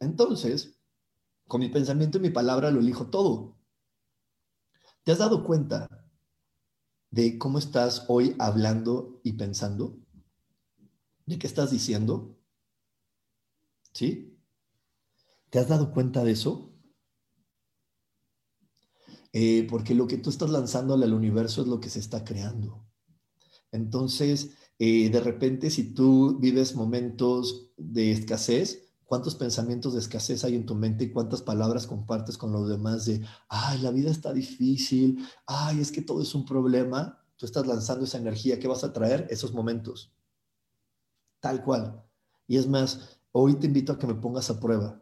Entonces, 0.00 0.78
con 1.48 1.60
mi 1.60 1.68
pensamiento 1.68 2.18
y 2.18 2.20
mi 2.20 2.30
palabra 2.30 2.70
lo 2.70 2.80
elijo 2.80 3.06
todo. 3.06 3.56
¿Te 5.02 5.12
has 5.12 5.18
dado 5.18 5.42
cuenta 5.42 5.88
de 7.10 7.38
cómo 7.38 7.58
estás 7.58 8.04
hoy 8.08 8.34
hablando 8.38 9.20
y 9.24 9.32
pensando, 9.32 9.98
de 11.26 11.38
qué 11.38 11.46
estás 11.46 11.70
diciendo. 11.70 12.36
¿Sí? 13.92 14.38
¿Te 15.50 15.58
has 15.58 15.68
dado 15.68 15.92
cuenta 15.92 16.24
de 16.24 16.32
eso? 16.32 16.72
Eh, 19.32 19.66
porque 19.68 19.94
lo 19.94 20.06
que 20.06 20.18
tú 20.18 20.30
estás 20.30 20.50
lanzando 20.50 20.94
al 20.94 21.12
universo 21.12 21.62
es 21.62 21.68
lo 21.68 21.80
que 21.80 21.90
se 21.90 22.00
está 22.00 22.24
creando. 22.24 22.86
Entonces, 23.70 24.50
eh, 24.78 25.10
de 25.10 25.20
repente, 25.20 25.70
si 25.70 25.92
tú 25.94 26.38
vives 26.38 26.74
momentos 26.74 27.72
de 27.76 28.12
escasez, 28.12 28.87
¿Cuántos 29.08 29.36
pensamientos 29.36 29.94
de 29.94 30.00
escasez 30.00 30.44
hay 30.44 30.54
en 30.54 30.66
tu 30.66 30.74
mente 30.74 31.04
y 31.04 31.10
cuántas 31.10 31.40
palabras 31.40 31.86
compartes 31.86 32.36
con 32.36 32.52
los 32.52 32.68
demás 32.68 33.06
de, 33.06 33.24
ay, 33.48 33.80
la 33.80 33.90
vida 33.90 34.10
está 34.10 34.34
difícil, 34.34 35.26
ay, 35.46 35.80
es 35.80 35.90
que 35.90 36.02
todo 36.02 36.20
es 36.20 36.34
un 36.34 36.44
problema? 36.44 37.18
Tú 37.38 37.46
estás 37.46 37.66
lanzando 37.66 38.04
esa 38.04 38.18
energía 38.18 38.58
que 38.58 38.68
vas 38.68 38.84
a 38.84 38.92
traer 38.92 39.26
esos 39.30 39.54
momentos. 39.54 40.12
Tal 41.40 41.64
cual. 41.64 42.04
Y 42.46 42.58
es 42.58 42.68
más, 42.68 43.18
hoy 43.32 43.54
te 43.54 43.68
invito 43.68 43.94
a 43.94 43.98
que 43.98 44.06
me 44.06 44.14
pongas 44.14 44.50
a 44.50 44.60
prueba. 44.60 45.00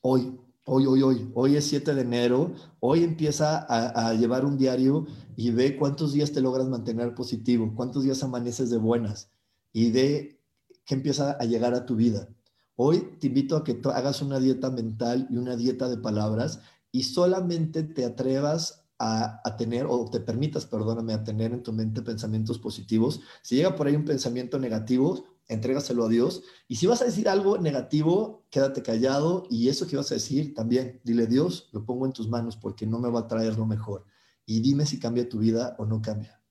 Hoy, 0.00 0.36
hoy, 0.64 0.86
hoy, 0.86 1.02
hoy. 1.02 1.30
Hoy 1.32 1.54
es 1.54 1.68
7 1.68 1.94
de 1.94 2.00
enero. 2.00 2.52
Hoy 2.80 3.04
empieza 3.04 3.58
a, 3.58 4.08
a 4.08 4.14
llevar 4.14 4.44
un 4.44 4.58
diario 4.58 5.06
y 5.36 5.52
ve 5.52 5.76
cuántos 5.76 6.12
días 6.12 6.32
te 6.32 6.40
logras 6.40 6.66
mantener 6.66 7.14
positivo, 7.14 7.72
cuántos 7.76 8.02
días 8.02 8.24
amaneces 8.24 8.70
de 8.70 8.78
buenas 8.78 9.30
y 9.72 9.92
ve 9.92 10.42
qué 10.84 10.96
empieza 10.96 11.36
a 11.38 11.44
llegar 11.44 11.74
a 11.74 11.86
tu 11.86 11.94
vida 11.94 12.28
Hoy 12.76 13.16
te 13.18 13.28
invito 13.28 13.56
a 13.56 13.64
que 13.64 13.80
hagas 13.94 14.20
una 14.20 14.38
dieta 14.38 14.70
mental 14.70 15.26
y 15.30 15.38
una 15.38 15.56
dieta 15.56 15.88
de 15.88 15.96
palabras 15.96 16.60
y 16.92 17.04
solamente 17.04 17.82
te 17.82 18.04
atrevas 18.04 18.86
a, 18.98 19.42
tener, 19.56 19.86
o 19.88 20.10
te 20.10 20.20
permitas, 20.20 20.66
perdóname, 20.66 21.12
a 21.12 21.24
tener 21.24 21.52
en 21.52 21.62
tu 21.62 21.72
mente 21.72 22.02
pensamientos 22.02 22.58
positivos. 22.58 23.20
Si 23.42 23.56
llega 23.56 23.74
por 23.76 23.86
ahí 23.86 23.96
un 23.96 24.04
pensamiento 24.04 24.58
negativo, 24.58 25.24
entrégaselo 25.48 26.04
a 26.04 26.08
Dios. 26.08 26.42
Y 26.68 26.76
si 26.76 26.86
vas 26.86 27.02
a 27.02 27.06
decir 27.06 27.28
algo 27.28 27.58
negativo, 27.58 28.44
quédate 28.50 28.82
callado 28.82 29.46
y 29.50 29.68
eso 29.68 29.86
que 29.86 29.96
vas 29.96 30.10
a 30.10 30.14
decir 30.14 30.54
también, 30.54 31.00
dile 31.04 31.26
Dios, 31.26 31.68
lo 31.72 31.84
pongo 31.84 32.06
en 32.06 32.12
tus 32.12 32.28
manos 32.28 32.56
porque 32.56 32.86
no 32.86 32.98
me 32.98 33.10
va 33.10 33.20
a 33.20 33.28
traer 33.28 33.56
lo 33.56 33.66
mejor. 33.66 34.04
Y 34.44 34.60
dime 34.60 34.86
si 34.86 34.98
cambia 34.98 35.28
tu 35.28 35.38
vida 35.38 35.76
o 35.78 35.86
no 35.86 36.00
cambia. 36.00 36.42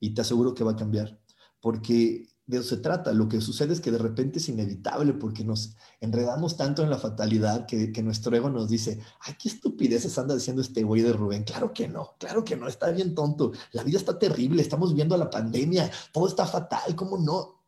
Y 0.00 0.14
te 0.14 0.20
aseguro 0.20 0.54
que 0.54 0.64
va 0.64 0.72
a 0.72 0.76
cambiar, 0.76 1.20
porque 1.60 2.28
de 2.48 2.56
eso 2.56 2.68
se 2.70 2.76
trata. 2.78 3.12
Lo 3.12 3.28
que 3.28 3.40
sucede 3.42 3.74
es 3.74 3.80
que 3.80 3.90
de 3.90 3.98
repente 3.98 4.38
es 4.38 4.48
inevitable 4.48 5.12
porque 5.12 5.44
nos 5.44 5.76
enredamos 6.00 6.56
tanto 6.56 6.82
en 6.82 6.88
la 6.88 6.98
fatalidad 6.98 7.66
que, 7.66 8.02
nuestro 8.02 8.34
ego 8.34 8.48
nos 8.48 8.68
dice, 8.68 8.98
ay, 9.20 9.34
qué 9.38 9.50
estupideces 9.50 10.18
anda 10.18 10.34
diciendo 10.34 10.62
este 10.62 10.82
güey 10.82 11.02
de 11.02 11.12
Rubén. 11.12 11.44
Claro 11.44 11.74
que 11.74 11.86
no, 11.86 12.14
claro 12.18 12.42
que 12.44 12.56
no, 12.56 12.66
está 12.66 12.90
bien 12.90 13.14
tonto. 13.14 13.52
La 13.72 13.84
vida 13.84 13.98
está 13.98 14.18
terrible, 14.18 14.62
estamos 14.62 14.94
viendo 14.94 15.14
la 15.18 15.28
pandemia, 15.28 15.90
todo 16.10 16.26
está 16.26 16.46
fatal, 16.46 16.96
¿cómo 16.96 17.18
no? 17.18 17.62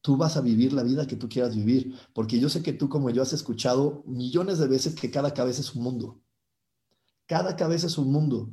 Tú 0.00 0.16
vas 0.16 0.36
a 0.36 0.40
vivir 0.40 0.72
la 0.72 0.84
vida 0.84 1.06
que 1.06 1.16
tú 1.16 1.28
quieras 1.28 1.56
vivir, 1.56 1.98
porque 2.12 2.38
yo 2.38 2.48
sé 2.48 2.62
que 2.62 2.72
tú 2.72 2.88
como 2.88 3.10
yo 3.10 3.20
has 3.20 3.32
escuchado 3.32 4.04
millones 4.06 4.58
de 4.58 4.68
veces 4.68 4.94
que 4.94 5.10
cada 5.10 5.34
cabeza 5.34 5.60
es 5.60 5.74
un 5.74 5.82
mundo. 5.82 6.20
Cada 7.26 7.56
cabeza 7.56 7.88
es 7.88 7.98
un 7.98 8.12
mundo. 8.12 8.52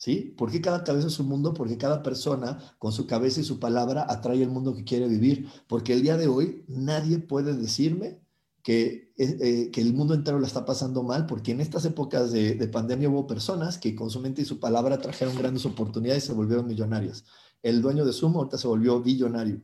¿Sí? 0.00 0.34
Porque 0.38 0.62
cada 0.62 0.82
cabeza 0.82 1.08
es 1.08 1.20
un 1.20 1.28
mundo? 1.28 1.52
Porque 1.52 1.76
cada 1.76 2.02
persona 2.02 2.56
con 2.78 2.90
su 2.90 3.06
cabeza 3.06 3.40
y 3.40 3.44
su 3.44 3.60
palabra 3.60 4.06
atrae 4.08 4.42
el 4.42 4.48
mundo 4.48 4.74
que 4.74 4.82
quiere 4.82 5.06
vivir. 5.06 5.46
Porque 5.68 5.92
el 5.92 6.00
día 6.00 6.16
de 6.16 6.26
hoy 6.26 6.64
nadie 6.68 7.18
puede 7.18 7.54
decirme 7.54 8.18
que, 8.62 9.12
eh, 9.18 9.36
eh, 9.40 9.70
que 9.70 9.82
el 9.82 9.92
mundo 9.92 10.14
entero 10.14 10.40
la 10.40 10.46
está 10.46 10.64
pasando 10.64 11.02
mal, 11.02 11.26
porque 11.26 11.52
en 11.52 11.60
estas 11.60 11.84
épocas 11.84 12.32
de, 12.32 12.54
pandemia 12.68 13.10
hubo 13.10 13.26
personas 13.26 13.76
que 13.76 13.94
con 13.94 14.08
su 14.08 14.20
mente 14.20 14.40
y 14.40 14.46
su 14.46 14.58
palabra 14.58 14.96
trajeron 14.98 15.36
grandes 15.36 15.66
oportunidades 15.66 16.24
y 16.24 16.26
se 16.28 16.32
volvieron 16.32 16.66
millonarias. 16.66 17.26
El 17.62 17.82
dueño 17.82 18.06
de 18.06 18.14
Sumo 18.14 18.38
ahorita 18.38 18.56
se 18.56 18.68
volvió 18.68 19.02
billonario. 19.02 19.60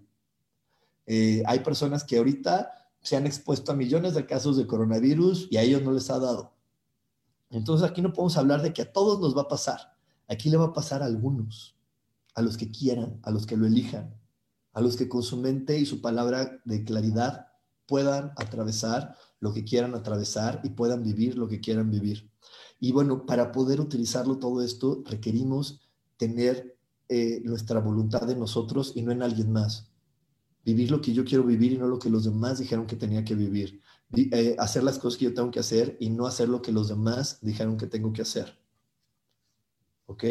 Eh, 1.07 1.45
hay 1.47 1.61
personas 1.61 2.05
que 2.05 2.19
ahorita 2.19 2.71
se 3.01 3.17
han 3.17 3.25
expuesto 3.25 3.73
a 3.73 3.75
millones 3.75 4.13
de 4.13 4.27
casos 4.27 4.59
de 4.59 4.67
coronavirus 4.67 5.49
y 5.51 5.57
a 5.57 5.63
ellos 5.63 5.81
no 5.81 5.93
les 5.93 6.11
ha 6.11 6.19
dado. 6.19 6.53
Entonces 7.49 7.89
aquí 7.89 8.03
no 8.03 8.13
podemos 8.13 8.37
hablar 8.37 8.61
de 8.61 8.75
que 8.75 8.83
a 8.83 8.93
todos 8.93 9.19
nos 9.19 9.35
va 9.35 9.43
a 9.43 9.49
pasar 9.49 9.96
Aquí 10.29 10.51
le 10.51 10.57
va 10.57 10.67
a 10.67 10.73
pasar 10.73 11.03
a 11.03 11.07
algunos, 11.07 11.77
a 12.35 12.43
los 12.43 12.57
que 12.57 12.71
quieran, 12.71 13.21
a 13.23 13.31
los 13.31 13.47
que 13.47 13.57
lo 13.57 13.67
elijan, 13.67 14.15
a 14.73 14.81
los 14.81 14.97
que 14.97 15.09
con 15.09 15.23
su 15.23 15.37
mente 15.37 15.79
y 15.79 15.87
su 15.87 16.01
palabra 16.01 16.61
de 16.65 16.85
claridad 16.85 17.47
puedan 17.87 18.33
atravesar 18.37 19.17
lo 19.41 19.53
que 19.53 19.65
quieran 19.65 19.95
atravesar 19.95 20.61
y 20.65 20.71
puedan 20.71 21.03
vivir 21.03 21.39
lo 21.39 21.49
que 21.49 21.61
quieran 21.61 21.91
vivir. 21.91 22.31
Y 22.81 22.93
bueno, 22.93 23.25
para 23.25 23.53
poder 23.53 23.81
utilizarlo 23.81 24.39
todo 24.39 24.63
esto 24.63 25.03
requerimos 25.07 25.81
tener 26.17 26.77
eh, 27.09 27.41
nuestra 27.45 27.81
voluntad 27.81 28.29
en 28.31 28.41
nosotros 28.41 28.93
y 28.95 29.03
no 29.03 29.13
en 29.13 29.23
alguien 29.23 29.53
más. 29.53 29.89
Vivir 30.65 30.91
lo 30.91 31.01
que 31.01 31.13
yo 31.13 31.25
quiero 31.25 31.45
vivir 31.45 31.73
y 31.73 31.79
no 31.79 31.87
lo 31.87 31.99
que 31.99 32.11
los 32.11 32.25
demás 32.25 32.59
dijeron 32.59 32.87
que 32.87 32.97
tenía 32.97 33.25
que 33.25 33.37
vivir. 33.37 33.81
Eh, 34.15 34.57
hacer 34.59 34.83
las 34.83 34.99
cosas 34.99 35.19
que 35.19 35.27
yo 35.27 35.35
tengo 35.35 35.51
que 35.51 35.61
hacer 35.61 35.97
y 36.01 36.11
no 36.11 36.27
hacer 36.27 36.49
lo 36.49 36.63
que 36.63 36.73
los 36.73 36.89
demás 36.89 37.39
dijeron 37.41 37.77
que 37.77 37.87
tengo 37.87 38.13
que 38.13 38.23
hacer. 38.23 38.59
¿Ok? 40.07 40.25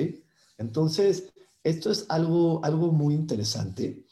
Entonces, 0.58 1.32
esto 1.64 1.92
es 1.92 2.06
algo, 2.10 2.64
algo 2.64 2.92
muy 2.92 3.14
interesante 3.14 4.06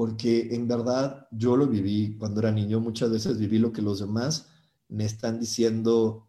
porque 0.00 0.54
en 0.54 0.66
verdad 0.66 1.28
yo 1.30 1.58
lo 1.58 1.66
viví 1.66 2.16
cuando 2.16 2.40
era 2.40 2.50
niño, 2.50 2.80
muchas 2.80 3.10
veces 3.10 3.38
viví 3.38 3.58
lo 3.58 3.70
que 3.70 3.82
los 3.82 4.00
demás 4.00 4.48
me 4.88 5.04
están 5.04 5.38
diciendo, 5.38 6.26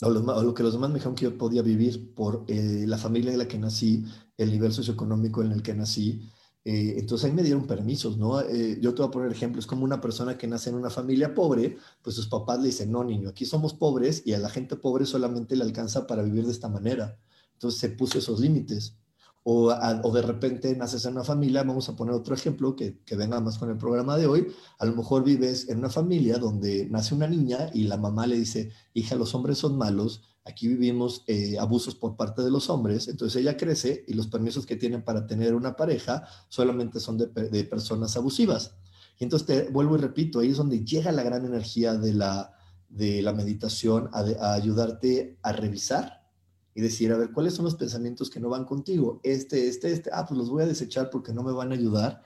o, 0.00 0.10
lo 0.10 0.54
que 0.54 0.62
los 0.62 0.72
demás 0.72 0.90
me 0.90 0.94
dijeron 0.96 1.16
que 1.16 1.24
yo 1.24 1.36
podía 1.36 1.62
vivir 1.62 2.14
por 2.14 2.44
eh, 2.46 2.84
la 2.86 2.96
familia 2.96 3.32
en 3.32 3.38
la 3.38 3.48
que 3.48 3.58
nací, 3.58 4.04
el 4.36 4.52
nivel 4.52 4.72
socioeconómico 4.72 5.42
en 5.42 5.50
el 5.50 5.62
que 5.62 5.74
nací. 5.74 6.30
Eh, 6.68 6.98
entonces 6.98 7.26
ahí 7.26 7.32
me 7.32 7.44
dieron 7.44 7.64
permisos, 7.64 8.18
¿no? 8.18 8.40
Eh, 8.40 8.80
yo 8.82 8.92
te 8.92 9.00
voy 9.00 9.08
a 9.08 9.12
poner 9.12 9.30
ejemplos, 9.30 9.68
como 9.68 9.84
una 9.84 10.00
persona 10.00 10.36
que 10.36 10.48
nace 10.48 10.68
en 10.68 10.74
una 10.74 10.90
familia 10.90 11.32
pobre, 11.32 11.78
pues 12.02 12.16
sus 12.16 12.26
papás 12.26 12.58
le 12.58 12.66
dicen, 12.66 12.90
no, 12.90 13.04
niño, 13.04 13.28
aquí 13.28 13.44
somos 13.44 13.72
pobres 13.72 14.24
y 14.26 14.32
a 14.32 14.40
la 14.40 14.48
gente 14.48 14.74
pobre 14.74 15.06
solamente 15.06 15.54
le 15.54 15.62
alcanza 15.62 16.08
para 16.08 16.24
vivir 16.24 16.44
de 16.44 16.50
esta 16.50 16.68
manera. 16.68 17.20
Entonces 17.52 17.78
se 17.78 17.90
puso 17.90 18.18
esos 18.18 18.40
límites 18.40 18.96
o, 19.44 19.70
de 20.12 20.22
repente 20.22 20.74
naces 20.74 21.04
en 21.04 21.12
una 21.12 21.22
familia, 21.22 21.62
vamos 21.62 21.88
a 21.88 21.94
poner 21.94 22.14
otro 22.14 22.34
ejemplo 22.34 22.74
que, 22.74 22.98
que, 23.04 23.14
venga 23.14 23.40
más 23.40 23.58
con 23.58 23.70
el 23.70 23.78
programa 23.78 24.16
de 24.16 24.26
hoy, 24.26 24.48
a 24.80 24.86
lo 24.86 24.96
mejor 24.96 25.22
vives 25.22 25.68
en 25.68 25.78
una 25.78 25.88
familia 25.88 26.38
donde 26.38 26.88
nace 26.90 27.14
una 27.14 27.28
niña 27.28 27.70
y 27.72 27.84
la 27.84 27.96
mamá 27.96 28.26
le 28.26 28.40
dice, 28.40 28.72
hija, 28.92 29.14
los 29.14 29.36
hombres 29.36 29.58
son 29.58 29.78
malos, 29.78 30.22
aquí 30.46 30.68
vivimos 30.68 31.24
eh, 31.26 31.58
abusos 31.58 31.94
por 31.94 32.16
parte 32.16 32.42
de 32.42 32.50
los 32.50 32.70
hombres, 32.70 33.08
entonces 33.08 33.40
ella 33.40 33.56
crece 33.56 34.04
y 34.06 34.14
los 34.14 34.28
permisos 34.28 34.64
que 34.64 34.76
tienen 34.76 35.02
para 35.02 35.26
tener 35.26 35.54
una 35.54 35.74
pareja 35.74 36.26
solamente 36.48 37.00
son 37.00 37.18
de, 37.18 37.64
personas 37.64 38.16
abusivas. 38.16 38.76
Y 39.18 39.24
entonces 39.24 39.46
te 39.46 39.70
vuelvo 39.70 39.96
y 39.96 40.00
repito, 40.00 40.40
ahí 40.40 40.50
es 40.50 40.56
donde 40.56 40.84
llega 40.84 41.10
la 41.10 41.22
gran 41.22 41.44
energía 41.44 41.94
de 41.94 42.12
la, 42.12 42.52
de 42.88 43.22
la 43.22 43.32
meditación 43.32 44.08
a, 44.12 44.20
a 44.20 44.54
ayudarte 44.54 45.38
a 45.42 45.52
revisar 45.52 46.26
y 46.74 46.82
decir, 46.82 47.10
a 47.10 47.16
ver, 47.16 47.32
¿cuáles 47.32 47.54
son 47.54 47.64
los 47.64 47.74
pensamientos 47.74 48.30
que 48.30 48.38
no 48.38 48.50
van 48.50 48.66
contigo? 48.66 49.20
Este, 49.24 49.66
este, 49.66 49.90
este, 49.92 50.10
ah, 50.12 50.26
pues 50.26 50.38
los 50.38 50.50
voy 50.50 50.62
a 50.62 50.66
desechar 50.66 51.10
porque 51.10 51.32
no 51.32 51.42
me 51.42 51.52
van 51.52 51.72
a 51.72 51.74
ayudar 51.74 52.22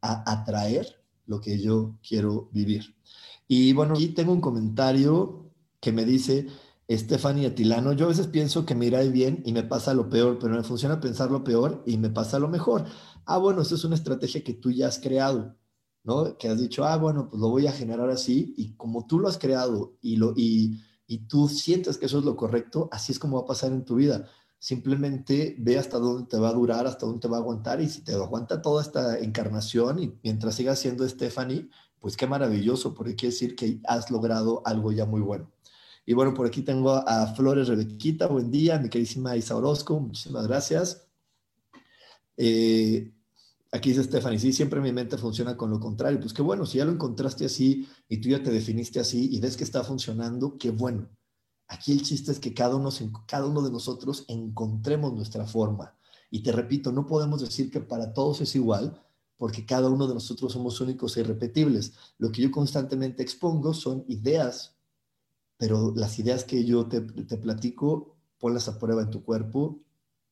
a 0.00 0.30
atraer 0.30 1.02
lo 1.26 1.40
que 1.40 1.58
yo 1.58 1.98
quiero 2.06 2.48
vivir. 2.52 2.96
Y 3.46 3.72
bueno, 3.72 3.94
aquí 3.94 4.08
tengo 4.08 4.32
un 4.32 4.40
comentario 4.40 5.50
que 5.80 5.92
me 5.92 6.04
dice 6.04 6.46
Stephanie 6.90 7.46
Atilano, 7.46 7.92
yo 7.92 8.06
a 8.06 8.08
veces 8.08 8.26
pienso 8.26 8.66
que 8.66 8.74
me 8.74 8.86
irá 8.86 9.00
bien 9.02 9.42
y 9.44 9.52
me 9.52 9.62
pasa 9.62 9.94
lo 9.94 10.08
peor, 10.08 10.38
pero 10.40 10.54
me 10.54 10.62
funciona 10.62 11.00
pensar 11.00 11.30
lo 11.30 11.44
peor 11.44 11.82
y 11.86 11.96
me 11.96 12.10
pasa 12.10 12.38
lo 12.38 12.48
mejor. 12.48 12.84
Ah, 13.24 13.38
bueno, 13.38 13.62
eso 13.62 13.74
es 13.74 13.84
una 13.84 13.94
estrategia 13.94 14.44
que 14.44 14.54
tú 14.54 14.70
ya 14.70 14.88
has 14.88 14.98
creado, 14.98 15.56
¿no? 16.04 16.36
Que 16.36 16.48
has 16.48 16.60
dicho, 16.60 16.84
ah, 16.84 16.96
bueno, 16.96 17.28
pues 17.30 17.40
lo 17.40 17.48
voy 17.48 17.66
a 17.66 17.72
generar 17.72 18.10
así 18.10 18.54
y 18.56 18.74
como 18.74 19.06
tú 19.06 19.18
lo 19.18 19.28
has 19.28 19.38
creado 19.38 19.96
y 20.00 20.16
lo... 20.16 20.34
Y, 20.36 20.82
y 21.06 21.26
tú 21.26 21.48
sientes 21.48 21.98
que 21.98 22.06
eso 22.06 22.18
es 22.18 22.24
lo 22.24 22.36
correcto, 22.36 22.88
así 22.90 23.12
es 23.12 23.18
como 23.18 23.36
va 23.36 23.42
a 23.42 23.46
pasar 23.46 23.72
en 23.72 23.84
tu 23.84 23.96
vida. 23.96 24.28
Simplemente 24.58 25.56
ve 25.58 25.78
hasta 25.78 25.98
dónde 25.98 26.26
te 26.28 26.38
va 26.38 26.48
a 26.50 26.54
durar, 26.54 26.86
hasta 26.86 27.06
dónde 27.06 27.20
te 27.20 27.28
va 27.28 27.36
a 27.38 27.40
aguantar 27.40 27.80
y 27.80 27.88
si 27.88 28.02
te 28.02 28.14
aguanta 28.14 28.62
toda 28.62 28.82
esta 28.82 29.18
encarnación 29.18 29.98
y 29.98 30.18
mientras 30.22 30.54
sigas 30.54 30.78
siendo 30.78 31.08
Stephanie, 31.08 31.68
pues 32.00 32.16
qué 32.16 32.26
maravilloso, 32.26 32.94
porque 32.94 33.14
quiere 33.14 33.32
decir 33.32 33.56
que 33.56 33.80
has 33.84 34.10
logrado 34.10 34.62
algo 34.64 34.90
ya 34.90 35.06
muy 35.06 35.20
bueno. 35.20 35.51
Y 36.04 36.14
bueno, 36.14 36.34
por 36.34 36.46
aquí 36.46 36.62
tengo 36.62 36.90
a 36.92 37.26
Flores 37.34 37.68
Rebequita, 37.68 38.26
buen 38.26 38.50
día, 38.50 38.78
mi 38.78 38.88
queridísima 38.88 39.36
Isa 39.36 39.56
Orozco, 39.56 40.00
muchísimas 40.00 40.46
gracias. 40.48 41.06
Eh, 42.36 43.12
aquí 43.70 43.90
dice 43.90 44.02
Stephanie, 44.02 44.38
sí, 44.38 44.52
siempre 44.52 44.80
mi 44.80 44.92
mente 44.92 45.16
funciona 45.16 45.56
con 45.56 45.70
lo 45.70 45.78
contrario. 45.78 46.18
Pues 46.18 46.32
qué 46.32 46.42
bueno, 46.42 46.66
si 46.66 46.78
ya 46.78 46.84
lo 46.84 46.92
encontraste 46.92 47.44
así 47.44 47.88
y 48.08 48.20
tú 48.20 48.30
ya 48.30 48.42
te 48.42 48.50
definiste 48.50 48.98
así 48.98 49.28
y 49.32 49.40
ves 49.40 49.56
que 49.56 49.62
está 49.62 49.84
funcionando, 49.84 50.58
qué 50.58 50.70
bueno. 50.70 51.08
Aquí 51.68 51.92
el 51.92 52.02
chiste 52.02 52.32
es 52.32 52.40
que 52.40 52.52
cada 52.52 52.74
uno, 52.74 52.90
cada 53.26 53.46
uno 53.46 53.62
de 53.62 53.70
nosotros 53.70 54.24
encontremos 54.28 55.14
nuestra 55.14 55.46
forma. 55.46 55.96
Y 56.30 56.42
te 56.42 56.50
repito, 56.50 56.90
no 56.90 57.06
podemos 57.06 57.40
decir 57.40 57.70
que 57.70 57.80
para 57.80 58.12
todos 58.12 58.40
es 58.40 58.56
igual, 58.56 59.00
porque 59.36 59.64
cada 59.64 59.88
uno 59.88 60.08
de 60.08 60.14
nosotros 60.14 60.52
somos 60.52 60.80
únicos 60.80 61.16
e 61.16 61.20
irrepetibles. 61.20 61.92
Lo 62.18 62.32
que 62.32 62.42
yo 62.42 62.50
constantemente 62.50 63.22
expongo 63.22 63.72
son 63.72 64.04
ideas, 64.08 64.76
pero 65.62 65.92
las 65.94 66.18
ideas 66.18 66.42
que 66.42 66.64
yo 66.64 66.86
te, 66.86 67.00
platico, 67.00 68.16
ponlas 68.40 68.66
a 68.66 68.80
prueba 68.80 69.02
en 69.02 69.10
tu 69.10 69.22
cuerpo, 69.22 69.78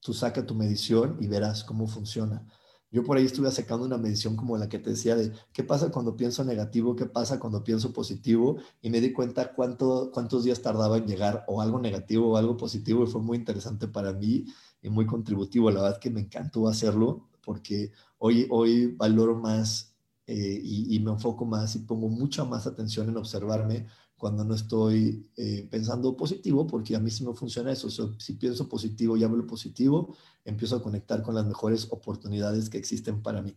tú 0.00 0.12
saca 0.12 0.44
tu 0.44 0.56
medición 0.56 1.18
y 1.20 1.28
verás 1.28 1.62
cómo 1.62 1.86
funciona. 1.86 2.44
Yo 2.90 3.04
por 3.04 3.16
ahí 3.16 3.26
estuve 3.26 3.48
sacando 3.52 3.86
una 3.86 3.96
medición 3.96 4.34
como 4.34 4.58
la 4.58 4.68
que 4.68 4.80
te 4.80 4.90
decía 4.90 5.14
de 5.14 5.30
qué 5.52 5.62
pasa 5.62 5.92
cuando 5.92 6.16
pienso 6.16 6.42
negativo, 6.42 6.96
qué 6.96 7.06
pasa 7.06 7.38
cuando 7.38 7.62
pienso 7.62 7.92
positivo 7.92 8.56
y 8.82 8.90
me 8.90 9.00
di 9.00 9.12
cuenta 9.12 9.52
cuánto, 9.54 10.10
cuántos 10.12 10.42
días 10.42 10.62
tardaba 10.62 10.96
en 10.98 11.06
llegar 11.06 11.44
o 11.46 11.62
algo 11.62 11.78
negativo 11.78 12.32
o 12.32 12.36
algo 12.36 12.56
positivo 12.56 13.04
y 13.04 13.06
fue 13.06 13.20
muy 13.20 13.38
interesante 13.38 13.86
para 13.86 14.12
mí 14.12 14.46
y 14.82 14.88
muy 14.88 15.06
contributivo. 15.06 15.70
La 15.70 15.82
verdad 15.82 16.00
que 16.00 16.10
me 16.10 16.22
encantó 16.22 16.66
hacerlo 16.66 17.28
porque 17.44 17.92
hoy, 18.18 18.48
hoy 18.50 18.96
valoro 18.96 19.36
más 19.36 19.94
eh, 20.26 20.60
y, 20.62 20.98
me 20.98 21.12
enfoco 21.12 21.44
más 21.44 21.76
y 21.76 21.80
pongo 21.80 22.08
mucha 22.08 22.44
más 22.44 22.66
atención 22.66 23.08
en 23.08 23.16
observarme 23.16 23.86
cuando 24.20 24.44
no 24.44 24.54
estoy 24.54 25.26
eh, 25.38 25.66
pensando 25.70 26.14
positivo, 26.14 26.66
porque 26.66 26.94
a 26.94 27.00
mí 27.00 27.10
sí 27.10 27.24
me 27.24 27.32
funciona 27.32 27.72
eso. 27.72 27.88
si 28.18 28.34
pienso 28.34 28.68
positivo 28.68 29.16
y 29.16 29.24
hablo 29.24 29.46
positivo, 29.46 30.14
empiezo 30.44 30.76
a 30.76 30.82
conectar 30.82 31.22
con 31.22 31.34
las 31.34 31.46
mejores 31.46 31.88
oportunidades 31.90 32.68
que 32.68 32.76
existen 32.76 33.22
para 33.22 33.40
mí. 33.40 33.56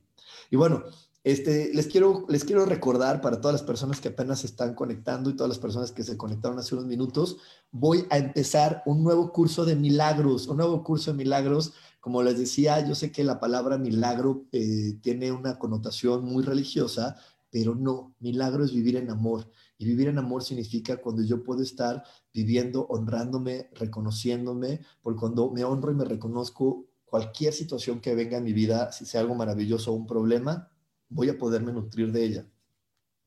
Y 0.50 0.56
bueno, 0.56 0.86
este, 1.26 1.74
les, 1.74 1.88
quiero, 1.88 2.26
les 2.30 2.46
quiero 2.46 2.66
recordar 2.66 3.20
para 3.20 3.42
todas 3.42 3.54
las 3.54 3.64
personas 3.64 4.00
que 4.00 4.08
apenas 4.08 4.40
se 4.40 4.48
están 4.48 4.74
conectando 4.74 5.30
y 5.30 5.36
todas 5.36 5.50
las 5.50 5.60
personas 5.60 5.92
que 5.92 6.04
se 6.04 6.16
conectaron 6.16 6.58
hace 6.58 6.76
unos 6.76 6.88
minutos, 6.88 7.40
voy 7.70 8.06
a 8.10 8.18
empezar 8.18 8.84
un 8.86 9.04
nuevo 9.04 9.34
curso 9.34 9.66
de 9.66 9.76
milagros, 9.76 10.48
un 10.48 10.58
nuevo 10.58 10.82
curso 10.82 11.12
de 11.12 11.18
milagros. 11.18 11.74
Como 12.00 12.24
les 12.24 12.40
decía, 12.40 12.88
yo 12.88 12.96
sé 12.96 13.12
que 13.12 13.26
la 13.26 13.42
palabra 13.42 13.78
milagro 13.78 14.46
eh, 14.54 14.98
tiene 15.02 15.34
una 15.34 15.60
connotación 15.60 16.24
muy 16.24 16.42
religiosa, 16.42 17.18
pero 17.52 17.76
no, 17.76 18.16
milagro 18.20 18.64
es 18.64 18.72
vivir 18.72 18.96
en 18.96 19.10
amor. 19.10 19.50
Y 19.78 19.86
vivir 19.86 20.08
en 20.08 20.20
amor 20.20 20.44
significa 20.44 20.98
cuando 20.98 21.24
yo 21.24 21.44
puedo 21.44 21.62
estar 21.62 22.04
viviendo, 22.34 22.86
honrándome, 22.88 23.70
reconociéndome, 23.74 24.82
porque 25.02 25.20
cuando 25.20 25.52
me 25.52 25.64
honro 25.64 25.92
y 25.92 25.96
me 25.96 26.06
reconozco 26.06 26.86
cualquier 27.06 27.54
situación 27.54 28.00
que 28.00 28.16
venga 28.16 28.38
en 28.38 28.44
mi 28.44 28.54
vida, 28.54 28.92
si 28.92 29.06
sea 29.06 29.22
algo 29.22 29.36
maravilloso 29.36 29.92
o 29.92 29.96
un 29.96 30.08
problema, 30.08 30.72
voy 31.10 31.30
a 31.30 31.38
poderme 31.38 31.74
nutrir 31.74 32.12
de 32.12 32.24
ella. 32.24 32.50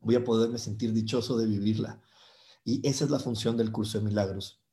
Voy 0.00 0.14
a 0.14 0.24
poderme 0.24 0.58
sentir 0.58 0.92
dichoso 0.92 1.36
de 1.36 1.46
vivirla. 1.46 2.00
Y 2.64 2.86
esa 2.86 3.04
es 3.04 3.10
la 3.10 3.18
función 3.18 3.56
del 3.56 3.72
curso 3.72 3.98
de 3.98 4.04
milagros 4.04 4.65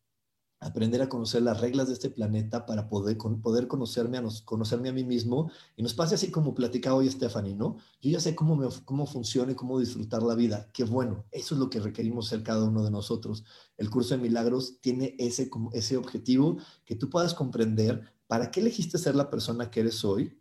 aprender 0.64 1.02
a 1.02 1.10
conocer 1.10 1.42
las 1.42 1.60
reglas 1.60 1.88
de 1.88 1.94
este 1.94 2.10
planeta 2.10 2.66
para 2.66 2.88
poder, 2.88 3.18
poder 3.18 3.68
conocerme, 3.68 4.18
a 4.18 4.24
conocerme 4.46 4.90
a 4.90 4.94
mí 4.94 5.04
mismo. 5.04 5.52
Y 5.76 5.84
nos 5.84 5.94
pase 5.94 6.16
así 6.16 6.32
como 6.32 6.56
platicaba 6.56 6.96
hoy 6.96 7.10
Stephanie, 7.10 7.56
¿no? 7.56 7.78
Yo 8.02 8.12
ya 8.12 8.20
sé 8.20 8.36
cómo, 8.36 8.70
cómo 8.86 9.06
funciona 9.06 9.52
y 9.52 9.56
cómo 9.56 9.80
disfrutar 9.80 10.24
la 10.24 10.36
vida. 10.36 10.70
Qué 10.74 10.84
bueno, 10.84 11.26
eso 11.32 11.56
es 11.56 11.60
lo 11.60 11.70
que 11.70 11.80
requerimos 11.80 12.28
ser 12.28 12.44
cada 12.44 12.64
uno 12.64 12.84
de 12.84 12.92
nosotros. 12.92 13.44
El 13.78 13.90
curso 13.90 14.16
de 14.16 14.22
milagros 14.22 14.80
tiene 14.82 15.16
ese, 15.20 15.50
ese 15.74 15.98
objetivo, 15.98 16.58
que 16.86 16.96
tú 16.96 17.10
puedas 17.10 17.34
comprender 17.34 18.02
para 18.28 18.50
qué 18.52 18.62
elegiste 18.62 18.98
ser 18.98 19.16
la 19.16 19.30
persona 19.30 19.70
que 19.70 19.82
eres 19.82 20.04
hoy, 20.06 20.40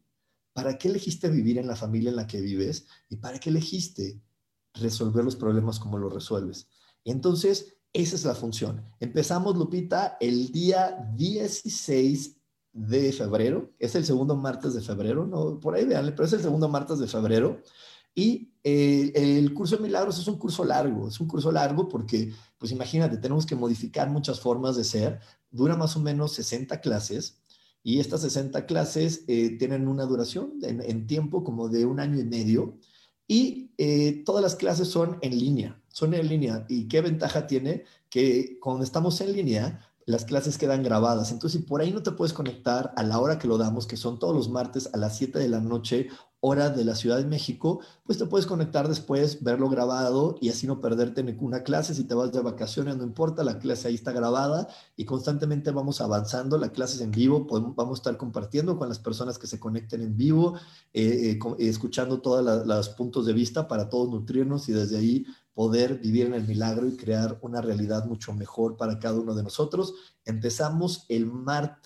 para 0.53 0.79
qué 0.79 0.89
elegiste 0.89 1.29
vivir 1.31 1.59
en 1.59 1.67
la 1.67 1.77
familia 1.77 2.11
en 2.11 2.17
la 2.17 2.27
que 2.27 2.41
vives 2.41 2.87
y 3.09 3.17
para 3.17 3.39
qué 3.39 3.51
elegiste 3.51 4.23
resolver 4.75 5.25
los 5.25 5.37
problemas 5.37 5.79
como 5.79 5.99
los 5.99 6.13
resuelves. 6.13 6.69
Y 7.05 7.11
entonces, 7.11 7.77
esa 7.93 8.17
es 8.17 8.25
la 8.25 8.35
función. 8.35 8.85
Empezamos, 9.01 9.57
Lupita, 9.57 10.17
el 10.21 10.51
día 10.51 11.11
16 11.15 12.37
de 12.73 13.13
febrero. 13.13 13.73
Es 13.79 13.95
el 13.95 14.05
segundo 14.05 14.37
martes 14.37 14.75
de 14.75 14.81
febrero, 14.81 15.27
no, 15.27 15.61
por 15.61 15.75
ahí 15.75 15.85
veanle, 15.85 16.13
pero 16.13 16.25
es 16.25 16.33
el 16.33 16.41
segundo 16.41 16.69
martes 16.69 16.99
de 16.99 17.07
febrero. 17.07 17.61
Y 18.15 18.53
eh, 18.63 19.13
el 19.15 19.55
curso 19.55 19.77
de 19.77 19.83
milagros 19.83 20.19
es 20.19 20.27
un 20.27 20.39
curso 20.39 20.65
largo, 20.65 21.09
es 21.09 21.19
un 21.21 21.27
curso 21.27 21.51
largo 21.51 21.89
porque, 21.89 22.33
pues 22.59 22.73
imagínate, 22.73 23.17
tenemos 23.17 23.47
que 23.47 23.57
modificar 23.57 24.11
muchas 24.11 24.41
formas 24.41 24.77
de 24.77 24.85
ser. 24.85 25.21
Dura 25.51 25.77
más 25.77 25.97
o 25.97 26.01
menos 26.01 26.33
60 26.33 26.81
clases 26.81 27.43
y 27.83 28.01
estas 28.01 28.21
60 28.23 28.67
clases 28.67 29.25
eh, 29.29 29.57
tienen 29.59 29.89
una 29.89 30.05
duración 30.05 30.55
en, 30.63 31.07
tiempo 31.07 31.43
como 31.43 31.69
de 31.69 31.85
un 31.85 32.01
año 32.01 32.19
y 32.21 32.25
medio 32.25 32.79
y 33.27 33.71
eh, 33.79 34.23
todas 34.25 34.43
las 34.43 34.55
clases 34.55 34.89
son 34.89 35.19
en 35.23 35.39
línea 35.39 35.83
son 35.93 36.15
en 36.15 36.29
línea. 36.29 36.65
¿Y 36.69 36.89
qué 36.89 37.01
ventaja 37.01 37.47
tiene? 37.47 37.85
Que 38.09 38.59
cuando 38.61 38.83
estamos 38.83 39.21
en 39.21 39.33
línea, 39.33 39.81
las 40.07 40.25
clases 40.25 40.59
quedan 40.59 40.83
grabadas. 40.83 41.31
Entonces, 41.31 41.61
si 41.61 41.67
por 41.67 41.81
ahí 41.81 41.93
no 41.93 42.03
te 42.03 42.13
puedes 42.13 42.33
conectar 42.33 42.93
a 42.97 43.03
la 43.03 43.19
hora 43.19 43.39
que 43.39 43.49
lo 43.49 43.59
damos, 43.59 43.87
que 43.87 43.97
son 43.97 44.19
todos 44.19 44.35
los 44.35 44.49
martes 44.49 44.91
a 44.93 44.97
las 44.97 45.17
7 45.17 45.39
de 45.39 45.49
la 45.49 45.61
noche, 45.61 46.09
hora 46.45 46.71
de 46.71 46.85
la 46.85 46.97
Ciudad 46.97 47.19
de 47.19 47.25
México, 47.25 47.81
pues 48.05 48.19
te 48.19 48.27
puedes 48.27 48.47
conectar 48.47 48.89
después, 48.89 49.45
verlo 49.45 49.69
grabado 49.69 50.37
y 50.41 50.49
así 50.49 50.67
no 50.67 50.81
perderte 50.81 51.23
ninguna 51.23 51.63
clase. 51.63 51.95
Si 51.95 52.03
te 52.03 52.15
vas 52.15 52.33
de 52.33 52.41
vacaciones, 52.41 52.97
no 52.97 53.05
importa, 53.05 53.45
la 53.45 53.61
clase 53.61 53.87
ahí 53.87 53.95
está 53.95 54.11
grabada 54.11 54.67
y 54.97 55.05
constantemente 55.05 55.71
vamos 55.71 56.01
avanzando. 56.01 56.59
La 56.59 56.71
clase 56.71 56.97
es 56.97 57.01
en 57.01 57.13
vivo, 57.13 57.47
podemos, 57.47 57.77
vamos 57.77 57.99
a 57.99 58.01
estar 58.01 58.17
compartiendo 58.17 58.77
con 58.77 58.89
las 58.89 58.99
personas 58.99 59.39
que 59.39 59.47
se 59.47 59.61
conecten 59.61 60.03
en 60.03 60.17
vivo, 60.17 60.55
eh, 60.93 61.39
eh, 61.41 61.57
escuchando 61.61 62.21
todos 62.21 62.67
los 62.67 62.89
puntos 62.89 63.25
de 63.25 63.35
vista 63.35 63.69
para 63.69 63.89
todos 63.89 64.11
nutrirnos 64.11 64.69
y 64.69 64.73
desde 64.73 64.99
ahí 64.99 65.25
poder 65.55 65.99
vivir 65.99 66.27
en 66.27 66.35
el 66.35 66.47
milagro 66.49 66.89
y 66.89 66.97
crear 66.97 67.39
una 67.43 67.61
realidad 67.61 68.07
mucho 68.07 68.33
mejor 68.33 68.77
para 68.77 68.99
cada 68.99 69.21
uno 69.21 69.35
de 69.35 69.45
nosotros. 69.45 69.95
Empezamos 70.25 71.05
el, 71.09 71.31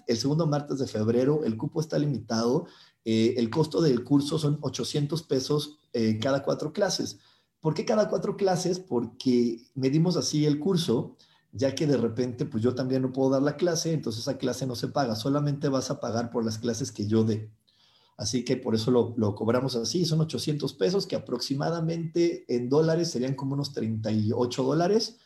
el 0.06 0.16
segundo 0.16 0.46
martes 0.46 0.78
de 0.78 0.86
febrero, 0.86 1.44
el 1.44 1.58
cupo 1.58 1.80
está 1.80 1.98
limitado 1.98 2.66
eh, 3.08 3.34
el 3.38 3.50
costo 3.50 3.80
del 3.80 4.02
curso 4.02 4.36
son 4.36 4.58
800 4.62 5.22
pesos 5.22 5.78
eh, 5.92 6.18
cada 6.20 6.42
cuatro 6.42 6.72
clases. 6.72 7.20
¿Por 7.60 7.72
qué 7.72 7.84
cada 7.84 8.08
cuatro 8.08 8.36
clases? 8.36 8.80
Porque 8.80 9.62
medimos 9.76 10.16
así 10.16 10.44
el 10.44 10.58
curso, 10.58 11.16
ya 11.52 11.72
que 11.76 11.86
de 11.86 11.98
repente, 11.98 12.46
pues 12.46 12.64
yo 12.64 12.74
también 12.74 13.02
no 13.02 13.12
puedo 13.12 13.30
dar 13.30 13.42
la 13.42 13.56
clase, 13.56 13.92
entonces 13.92 14.22
esa 14.22 14.38
clase 14.38 14.66
no 14.66 14.74
se 14.74 14.88
paga, 14.88 15.14
solamente 15.14 15.68
vas 15.68 15.88
a 15.92 16.00
pagar 16.00 16.30
por 16.30 16.44
las 16.44 16.58
clases 16.58 16.90
que 16.90 17.06
yo 17.06 17.22
dé. 17.22 17.48
Así 18.16 18.44
que 18.44 18.56
por 18.56 18.74
eso 18.74 18.90
lo, 18.90 19.14
lo, 19.16 19.36
cobramos 19.36 19.76
así, 19.76 20.04
son 20.04 20.20
800 20.22 20.74
pesos, 20.74 21.06
que 21.06 21.14
aproximadamente 21.14 22.44
en 22.48 22.68
dólares 22.68 23.12
serían 23.12 23.34
como 23.34 23.54
unos 23.54 23.72
38 23.72 24.64
dólares. 24.64 25.18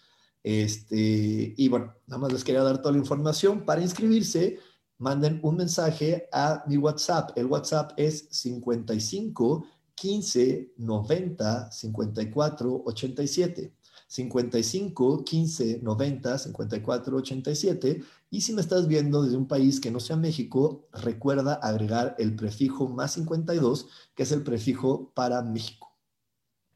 Este, 0.43 1.55
y 1.57 1.69
bueno, 1.71 1.95
nada 2.07 2.21
más 2.21 2.33
les 2.33 2.45
quería 2.45 2.63
dar 2.63 2.83
toda 2.83 2.93
la 2.93 2.99
información. 2.99 3.65
Para 3.65 3.81
inscribirse, 3.81 4.59
manden 5.01 5.41
un 5.43 5.57
mensaje 5.57 6.29
a 6.31 6.63
mi 6.69 6.77
WhatsApp. 6.77 7.37
El 7.37 7.47
WhatsApp 7.47 7.93
es 7.97 8.29
55 8.31 9.67
15 9.95 10.75
90 10.77 11.73
54 11.73 12.83
87. 12.85 13.73
55 14.07 15.25
15 15.25 15.81
90 15.83 16.39
54 16.39 17.17
87. 17.17 18.03
Y 18.31 18.41
si 18.43 18.53
me 18.53 18.61
estás 18.61 18.87
viendo 18.87 19.23
desde 19.23 19.37
un 19.37 19.49
país 19.49 19.81
que 19.81 19.91
no 19.91 20.01
sea 20.01 20.17
México, 20.17 20.87
recuerda 20.93 21.55
agregar 21.55 22.15
el 22.19 22.37
prefijo 22.37 22.89
más 22.89 23.13
52, 23.15 23.89
que 24.15 24.23
es 24.25 24.33
el 24.33 24.43
prefijo 24.43 25.13
para 25.15 25.43
México. 25.43 25.97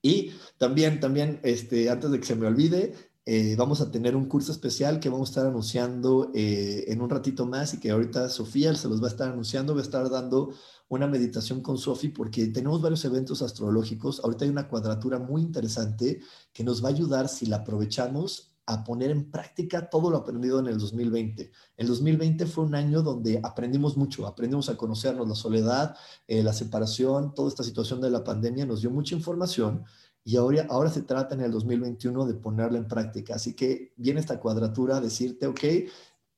Y 0.01 0.33
también, 0.59 1.01
también, 1.01 1.41
este, 1.43 1.91
antes 1.91 2.11
de 2.11 2.21
que 2.21 2.27
se 2.27 2.37
me 2.37 2.47
olvide, 2.47 2.95
eh, 3.27 3.57
vamos 3.57 3.81
a 3.81 3.91
tener 3.91 4.15
un 4.17 4.27
curso 4.27 4.53
especial 4.53 5.01
que 5.01 5.09
vamos 5.09 5.29
a 5.29 5.33
estar 5.33 5.47
anunciando 5.47 6.31
eh, 6.35 6.85
en 6.89 7.01
un 7.01 7.09
ratito 7.09 7.47
más 7.47 7.73
y 7.73 7.81
que 7.81 7.91
ahorita 7.91 8.29
Sofía 8.29 8.75
se 8.75 8.89
los 8.89 9.03
va 9.03 9.07
a 9.07 9.11
estar 9.11 9.31
anunciando. 9.31 9.75
Va 9.75 9.81
a 9.81 9.83
estar 9.83 10.11
dando 10.11 10.51
una 10.89 11.07
meditación 11.07 11.63
con 11.63 11.79
Sofi 11.79 12.09
porque 12.09 12.49
tenemos 12.49 12.83
varios 12.83 13.05
eventos 13.07 13.41
astrológicos. 13.41 14.21
Ahorita 14.23 14.45
hay 14.45 14.51
una 14.51 14.69
cuadratura 14.69 15.19
muy 15.19 15.41
interesante 15.41 16.21
que 16.53 16.65
nos 16.65 16.85
va 16.85 16.89
a 16.89 16.93
ayudar 16.93 17.29
si 17.29 17.47
la 17.47 17.57
aprovechamos 17.57 18.51
a 18.67 18.83
poner 18.85 19.11
en 19.11 19.31
práctica 19.31 19.89
todo 19.91 20.11
lo 20.11 20.19
aprendido 20.19 20.59
en 20.59 20.67
el 20.67 20.79
2020. 20.79 21.51
El 21.77 21.87
2020 21.87 22.47
fue 22.47 22.65
un 22.65 22.75
año 22.75 23.03
donde 23.03 23.41
aprendimos 23.43 23.97
mucho, 23.97 24.27
aprendimos 24.27 24.69
a 24.69 24.77
conocernos, 24.77 25.29
la 25.29 25.35
soledad, 25.35 25.97
eh, 26.27 26.43
la 26.43 26.53
separación, 26.53 27.35
toda 27.35 27.49
esta 27.49 27.63
situación 27.63 28.01
de 28.01 28.11
la 28.11 28.25
pandemia 28.25 28.65
nos 28.65 28.81
dio 28.81 28.91
mucha 28.91 29.15
información 29.15 29.85
y 30.25 30.37
ahora, 30.37 30.67
ahora 30.71 30.91
se 30.91 31.03
trata 31.03 31.35
en 31.35 31.43
el 31.43 31.53
2021 31.53 32.25
de 32.25 32.35
ponerlo 32.35 32.79
en 32.79 32.89
práctica. 32.89 33.35
Así 33.35 33.55
que 33.55 33.93
viene 33.97 34.21
esta 34.21 34.41
cuadratura 34.41 34.97
a 34.97 35.01
decirte, 35.01 35.47
ok, 35.47 35.61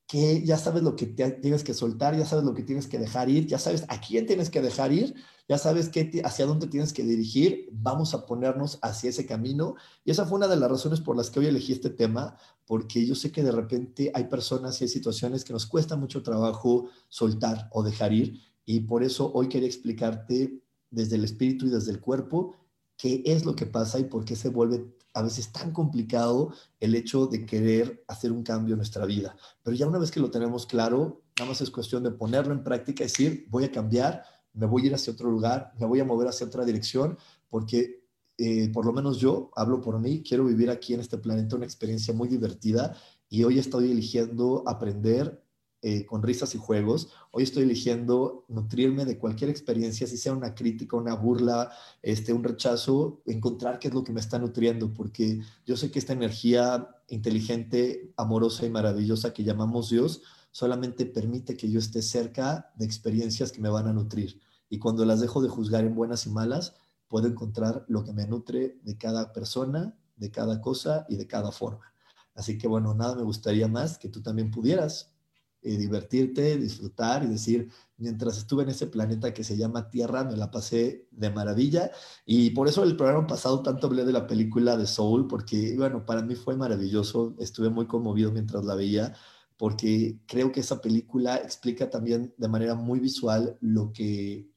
que 0.07 0.41
ya 0.43 0.57
sabes 0.57 0.83
lo 0.83 0.95
que 0.95 1.05
tienes 1.05 1.63
que 1.63 1.73
soltar, 1.73 2.17
ya 2.17 2.25
sabes 2.25 2.45
lo 2.45 2.53
que 2.53 2.63
tienes 2.63 2.87
que 2.87 2.97
dejar 2.97 3.29
ir, 3.29 3.45
ya 3.45 3.59
sabes 3.59 3.85
a 3.89 3.99
quién 3.99 4.25
tienes 4.25 4.49
que 4.49 4.61
dejar 4.61 4.93
ir, 4.93 5.15
ya 5.49 5.57
sabes 5.57 5.89
qué, 5.89 6.21
hacia 6.23 6.45
dónde 6.45 6.67
tienes 6.67 6.93
que 6.93 7.03
dirigir, 7.03 7.69
vamos 7.73 8.13
a 8.13 8.25
ponernos 8.25 8.79
hacia 8.81 9.09
ese 9.09 9.25
camino. 9.25 9.75
Y 10.05 10.11
esa 10.11 10.25
fue 10.25 10.37
una 10.37 10.47
de 10.47 10.57
las 10.57 10.71
razones 10.71 11.01
por 11.01 11.17
las 11.17 11.29
que 11.29 11.39
hoy 11.39 11.47
elegí 11.47 11.73
este 11.73 11.89
tema, 11.89 12.37
porque 12.65 13.05
yo 13.05 13.15
sé 13.15 13.31
que 13.31 13.43
de 13.43 13.51
repente 13.51 14.11
hay 14.13 14.25
personas 14.25 14.79
y 14.79 14.85
hay 14.85 14.89
situaciones 14.89 15.43
que 15.43 15.53
nos 15.53 15.65
cuesta 15.65 15.97
mucho 15.97 16.23
trabajo 16.23 16.89
soltar 17.09 17.69
o 17.71 17.83
dejar 17.83 18.13
ir, 18.13 18.41
y 18.65 18.81
por 18.81 19.03
eso 19.03 19.31
hoy 19.33 19.47
quería 19.47 19.67
explicarte 19.67 20.61
desde 20.89 21.15
el 21.15 21.23
espíritu 21.23 21.67
y 21.67 21.69
desde 21.69 21.91
el 21.91 21.99
cuerpo 21.99 22.55
qué 22.97 23.21
es 23.25 23.45
lo 23.45 23.55
que 23.55 23.65
pasa 23.65 23.99
y 23.99 24.05
por 24.05 24.25
qué 24.25 24.35
se 24.35 24.49
vuelve 24.49 24.85
a 25.13 25.21
veces 25.21 25.51
tan 25.51 25.71
complicado 25.71 26.53
el 26.79 26.93
hecho 26.95 27.27
de 27.27 27.45
querer 27.45 28.03
hacer 28.07 28.31
un 28.31 28.43
cambio 28.43 28.73
en 28.73 28.77
nuestra 28.77 29.05
vida. 29.05 29.35
Pero 29.63 29.75
ya 29.75 29.87
una 29.87 29.99
vez 29.99 30.11
que 30.11 30.19
lo 30.19 30.29
tenemos 30.29 30.65
claro, 30.65 31.23
nada 31.37 31.49
más 31.49 31.61
es 31.61 31.71
cuestión 31.71 32.03
de 32.03 32.11
ponerlo 32.11 32.53
en 32.53 32.63
práctica 32.63 33.03
decir, 33.03 33.45
voy 33.49 33.63
a 33.63 33.71
cambiar, 33.71 34.23
me 34.53 34.65
voy 34.65 34.83
a 34.83 34.85
ir 34.87 34.95
hacia 34.95 35.13
otro 35.13 35.31
lugar, 35.31 35.73
me 35.79 35.85
voy 35.85 35.99
a 35.99 36.05
mover 36.05 36.27
hacia 36.27 36.45
otra 36.45 36.65
dirección, 36.65 37.17
porque 37.49 38.03
eh, 38.37 38.69
por 38.71 38.85
lo 38.85 38.93
menos 38.93 39.17
yo 39.17 39.51
hablo 39.55 39.81
por 39.81 39.99
mí, 39.99 40.21
quiero 40.21 40.45
vivir 40.45 40.69
aquí 40.69 40.93
en 40.93 40.99
este 40.99 41.17
planeta 41.17 41.55
una 41.55 41.65
experiencia 41.65 42.13
muy 42.13 42.27
divertida 42.27 42.95
y 43.29 43.43
hoy 43.43 43.57
estoy 43.57 43.91
eligiendo 43.91 44.63
aprender 44.67 45.43
eh, 45.83 46.05
con 46.07 46.23
risas 46.23 46.55
y 46.55 46.57
juegos. 46.57 47.09
Hoy 47.29 47.43
estoy 47.43 47.63
eligiendo 47.63 48.45
nutrirme 48.47 49.05
de 49.05 49.19
cualquier 49.19 49.51
experiencia, 49.51 50.07
si 50.07 50.17
sea 50.17 50.33
una 50.33 50.55
crítica, 50.55 50.97
una 50.97 51.13
burla, 51.13 51.71
este, 52.01 52.33
un 52.33 52.43
rechazo, 52.43 53.21
encontrar 53.27 53.77
qué 53.77 53.89
es 53.89 53.93
lo 53.93 54.03
que 54.03 54.11
me 54.11 54.19
está 54.19 54.39
nutriendo, 54.39 54.91
porque 54.91 55.39
yo 55.67 55.77
sé 55.77 55.91
que 55.91 55.99
esta 55.99 56.13
energía 56.13 56.89
inteligente, 57.09 58.11
amorosa 58.17 58.65
y 58.65 58.71
maravillosa 58.71 59.33
que 59.33 59.43
llamamos 59.43 59.89
Dios, 59.89 60.23
solamente 60.51 61.05
permite 61.05 61.55
que 61.55 61.69
yo 61.69 61.77
esté 61.77 62.01
cerca 62.01 62.71
de 62.75 62.85
experiencias 62.85 63.51
que 63.51 63.61
me 63.61 63.69
van 63.69 63.87
a 63.87 63.93
nutrir. 63.93 64.41
Y 64.69 64.79
cuando 64.79 65.05
las 65.05 65.19
dejo 65.19 65.43
de 65.43 65.49
juzgar 65.49 65.85
en 65.85 65.93
buenas 65.93 66.25
y 66.25 66.31
malas, 66.31 66.73
puedo 67.07 67.27
encontrar 67.27 67.85
lo 67.87 68.03
que 68.03 68.13
me 68.13 68.25
nutre 68.25 68.79
de 68.83 68.97
cada 68.97 69.31
persona, 69.31 69.95
de 70.15 70.31
cada 70.31 70.59
cosa 70.59 71.05
y 71.07 71.17
de 71.17 71.27
cada 71.27 71.51
forma. 71.51 71.93
Así 72.33 72.57
que 72.57 72.67
bueno, 72.67 72.95
nada 72.95 73.15
me 73.15 73.23
gustaría 73.23 73.67
más 73.67 73.99
que 73.99 74.09
tú 74.09 74.23
también 74.23 74.49
pudieras 74.49 75.13
divertirte, 75.61 76.57
disfrutar 76.57 77.23
y 77.23 77.27
decir, 77.27 77.69
mientras 77.97 78.37
estuve 78.37 78.63
en 78.63 78.69
ese 78.69 78.87
planeta 78.87 79.33
que 79.33 79.43
se 79.43 79.57
llama 79.57 79.89
Tierra, 79.89 80.23
me 80.23 80.37
la 80.37 80.51
pasé 80.51 81.07
de 81.11 81.29
maravilla. 81.29 81.91
Y 82.25 82.51
por 82.51 82.67
eso 82.67 82.83
el 82.83 82.95
programa 82.95 83.27
pasado 83.27 83.61
tanto 83.61 83.87
hablé 83.87 84.05
de 84.05 84.13
la 84.13 84.27
película 84.27 84.77
de 84.77 84.87
Soul, 84.87 85.27
porque, 85.27 85.75
bueno, 85.75 86.05
para 86.05 86.21
mí 86.21 86.35
fue 86.35 86.55
maravilloso, 86.55 87.35
estuve 87.39 87.69
muy 87.69 87.87
conmovido 87.87 88.31
mientras 88.31 88.63
la 88.65 88.75
veía, 88.75 89.13
porque 89.57 90.19
creo 90.27 90.51
que 90.51 90.59
esa 90.59 90.81
película 90.81 91.37
explica 91.37 91.89
también 91.89 92.33
de 92.37 92.47
manera 92.47 92.75
muy 92.75 92.99
visual 92.99 93.57
lo 93.59 93.91
que, 93.91 94.49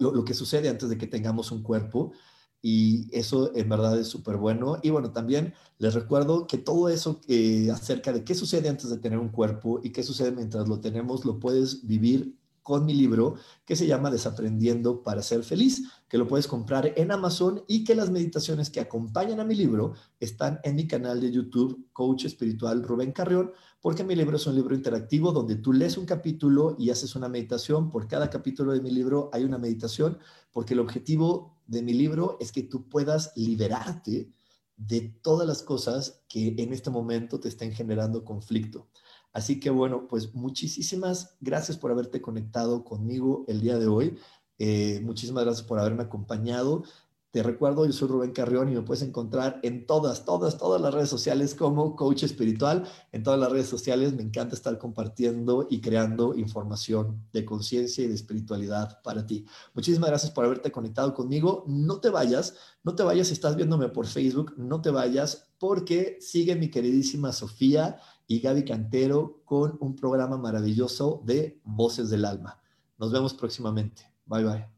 lo 0.00 0.24
que 0.24 0.34
sucede 0.34 0.68
antes 0.68 0.88
de 0.88 0.96
que 0.96 1.06
tengamos 1.08 1.50
un 1.50 1.62
cuerpo 1.62 2.12
y 2.60 3.08
eso 3.16 3.54
en 3.54 3.68
verdad 3.68 3.98
es 3.98 4.08
súper 4.08 4.36
bueno. 4.36 4.78
Y 4.82 4.90
bueno, 4.90 5.12
también 5.12 5.54
les 5.78 5.94
recuerdo 5.94 6.46
que 6.46 6.58
todo 6.58 6.88
eso 6.88 7.20
que 7.20 7.70
acerca 7.70 8.12
de 8.12 8.24
qué 8.24 8.34
sucede 8.34 8.68
antes 8.68 8.90
de 8.90 8.98
tener 8.98 9.18
un 9.18 9.28
cuerpo 9.28 9.80
y 9.82 9.90
qué 9.90 10.02
sucede 10.02 10.32
mientras 10.32 10.68
lo 10.68 10.80
tenemos, 10.80 11.24
lo 11.24 11.38
puedes 11.38 11.86
vivir 11.86 12.38
con 12.68 12.84
mi 12.84 12.92
libro 12.92 13.36
que 13.64 13.76
se 13.76 13.86
llama 13.86 14.10
Desaprendiendo 14.10 15.02
para 15.02 15.22
ser 15.22 15.42
feliz, 15.42 15.90
que 16.06 16.18
lo 16.18 16.28
puedes 16.28 16.46
comprar 16.46 16.92
en 16.96 17.10
Amazon 17.10 17.62
y 17.66 17.82
que 17.82 17.94
las 17.94 18.10
meditaciones 18.10 18.68
que 18.68 18.78
acompañan 18.78 19.40
a 19.40 19.44
mi 19.44 19.54
libro 19.54 19.94
están 20.20 20.60
en 20.64 20.76
mi 20.76 20.86
canal 20.86 21.18
de 21.18 21.32
YouTube, 21.32 21.88
Coach 21.94 22.26
Espiritual 22.26 22.82
Rubén 22.82 23.12
Carrión, 23.12 23.52
porque 23.80 24.04
mi 24.04 24.14
libro 24.14 24.36
es 24.36 24.46
un 24.46 24.54
libro 24.54 24.74
interactivo 24.74 25.32
donde 25.32 25.56
tú 25.56 25.72
lees 25.72 25.96
un 25.96 26.04
capítulo 26.04 26.76
y 26.78 26.90
haces 26.90 27.16
una 27.16 27.30
meditación. 27.30 27.88
Por 27.88 28.06
cada 28.06 28.28
capítulo 28.28 28.72
de 28.72 28.82
mi 28.82 28.90
libro 28.90 29.30
hay 29.32 29.44
una 29.44 29.56
meditación, 29.56 30.18
porque 30.52 30.74
el 30.74 30.80
objetivo 30.80 31.57
de 31.68 31.82
mi 31.82 31.92
libro 31.92 32.36
es 32.40 32.50
que 32.50 32.64
tú 32.64 32.88
puedas 32.88 33.32
liberarte 33.36 34.32
de 34.76 35.00
todas 35.22 35.46
las 35.46 35.62
cosas 35.62 36.24
que 36.28 36.54
en 36.58 36.72
este 36.72 36.90
momento 36.90 37.38
te 37.38 37.48
estén 37.48 37.72
generando 37.72 38.24
conflicto. 38.24 38.88
Así 39.32 39.60
que 39.60 39.70
bueno, 39.70 40.08
pues 40.08 40.34
muchísimas 40.34 41.36
gracias 41.40 41.76
por 41.76 41.90
haberte 41.90 42.22
conectado 42.22 42.84
conmigo 42.84 43.44
el 43.46 43.60
día 43.60 43.78
de 43.78 43.86
hoy. 43.86 44.18
Eh, 44.58 45.00
muchísimas 45.04 45.44
gracias 45.44 45.66
por 45.66 45.78
haberme 45.78 46.04
acompañado. 46.04 46.84
Te 47.30 47.42
recuerdo, 47.42 47.84
yo 47.84 47.92
soy 47.92 48.08
Rubén 48.08 48.32
Carrión 48.32 48.70
y 48.70 48.74
me 48.74 48.80
puedes 48.80 49.02
encontrar 49.02 49.60
en 49.62 49.86
todas, 49.86 50.24
todas, 50.24 50.56
todas 50.56 50.80
las 50.80 50.94
redes 50.94 51.10
sociales 51.10 51.54
como 51.54 51.94
coach 51.94 52.22
espiritual. 52.22 52.88
En 53.12 53.22
todas 53.22 53.38
las 53.38 53.52
redes 53.52 53.66
sociales 53.66 54.14
me 54.14 54.22
encanta 54.22 54.54
estar 54.54 54.78
compartiendo 54.78 55.66
y 55.68 55.82
creando 55.82 56.34
información 56.34 57.28
de 57.34 57.44
conciencia 57.44 58.02
y 58.02 58.08
de 58.08 58.14
espiritualidad 58.14 59.02
para 59.02 59.26
ti. 59.26 59.44
Muchísimas 59.74 60.08
gracias 60.08 60.32
por 60.32 60.46
haberte 60.46 60.72
conectado 60.72 61.12
conmigo. 61.12 61.64
No 61.66 62.00
te 62.00 62.08
vayas, 62.08 62.54
no 62.82 62.94
te 62.94 63.02
vayas 63.02 63.26
si 63.26 63.34
estás 63.34 63.56
viéndome 63.56 63.90
por 63.90 64.06
Facebook, 64.06 64.54
no 64.56 64.80
te 64.80 64.90
vayas 64.90 65.50
porque 65.58 66.16
sigue 66.22 66.56
mi 66.56 66.70
queridísima 66.70 67.32
Sofía 67.32 67.98
y 68.26 68.40
Gaby 68.40 68.64
Cantero 68.64 69.42
con 69.44 69.76
un 69.80 69.96
programa 69.96 70.38
maravilloso 70.38 71.20
de 71.26 71.60
Voces 71.64 72.08
del 72.08 72.24
Alma. 72.24 72.58
Nos 72.96 73.12
vemos 73.12 73.34
próximamente. 73.34 74.10
Bye 74.24 74.44
bye. 74.44 74.77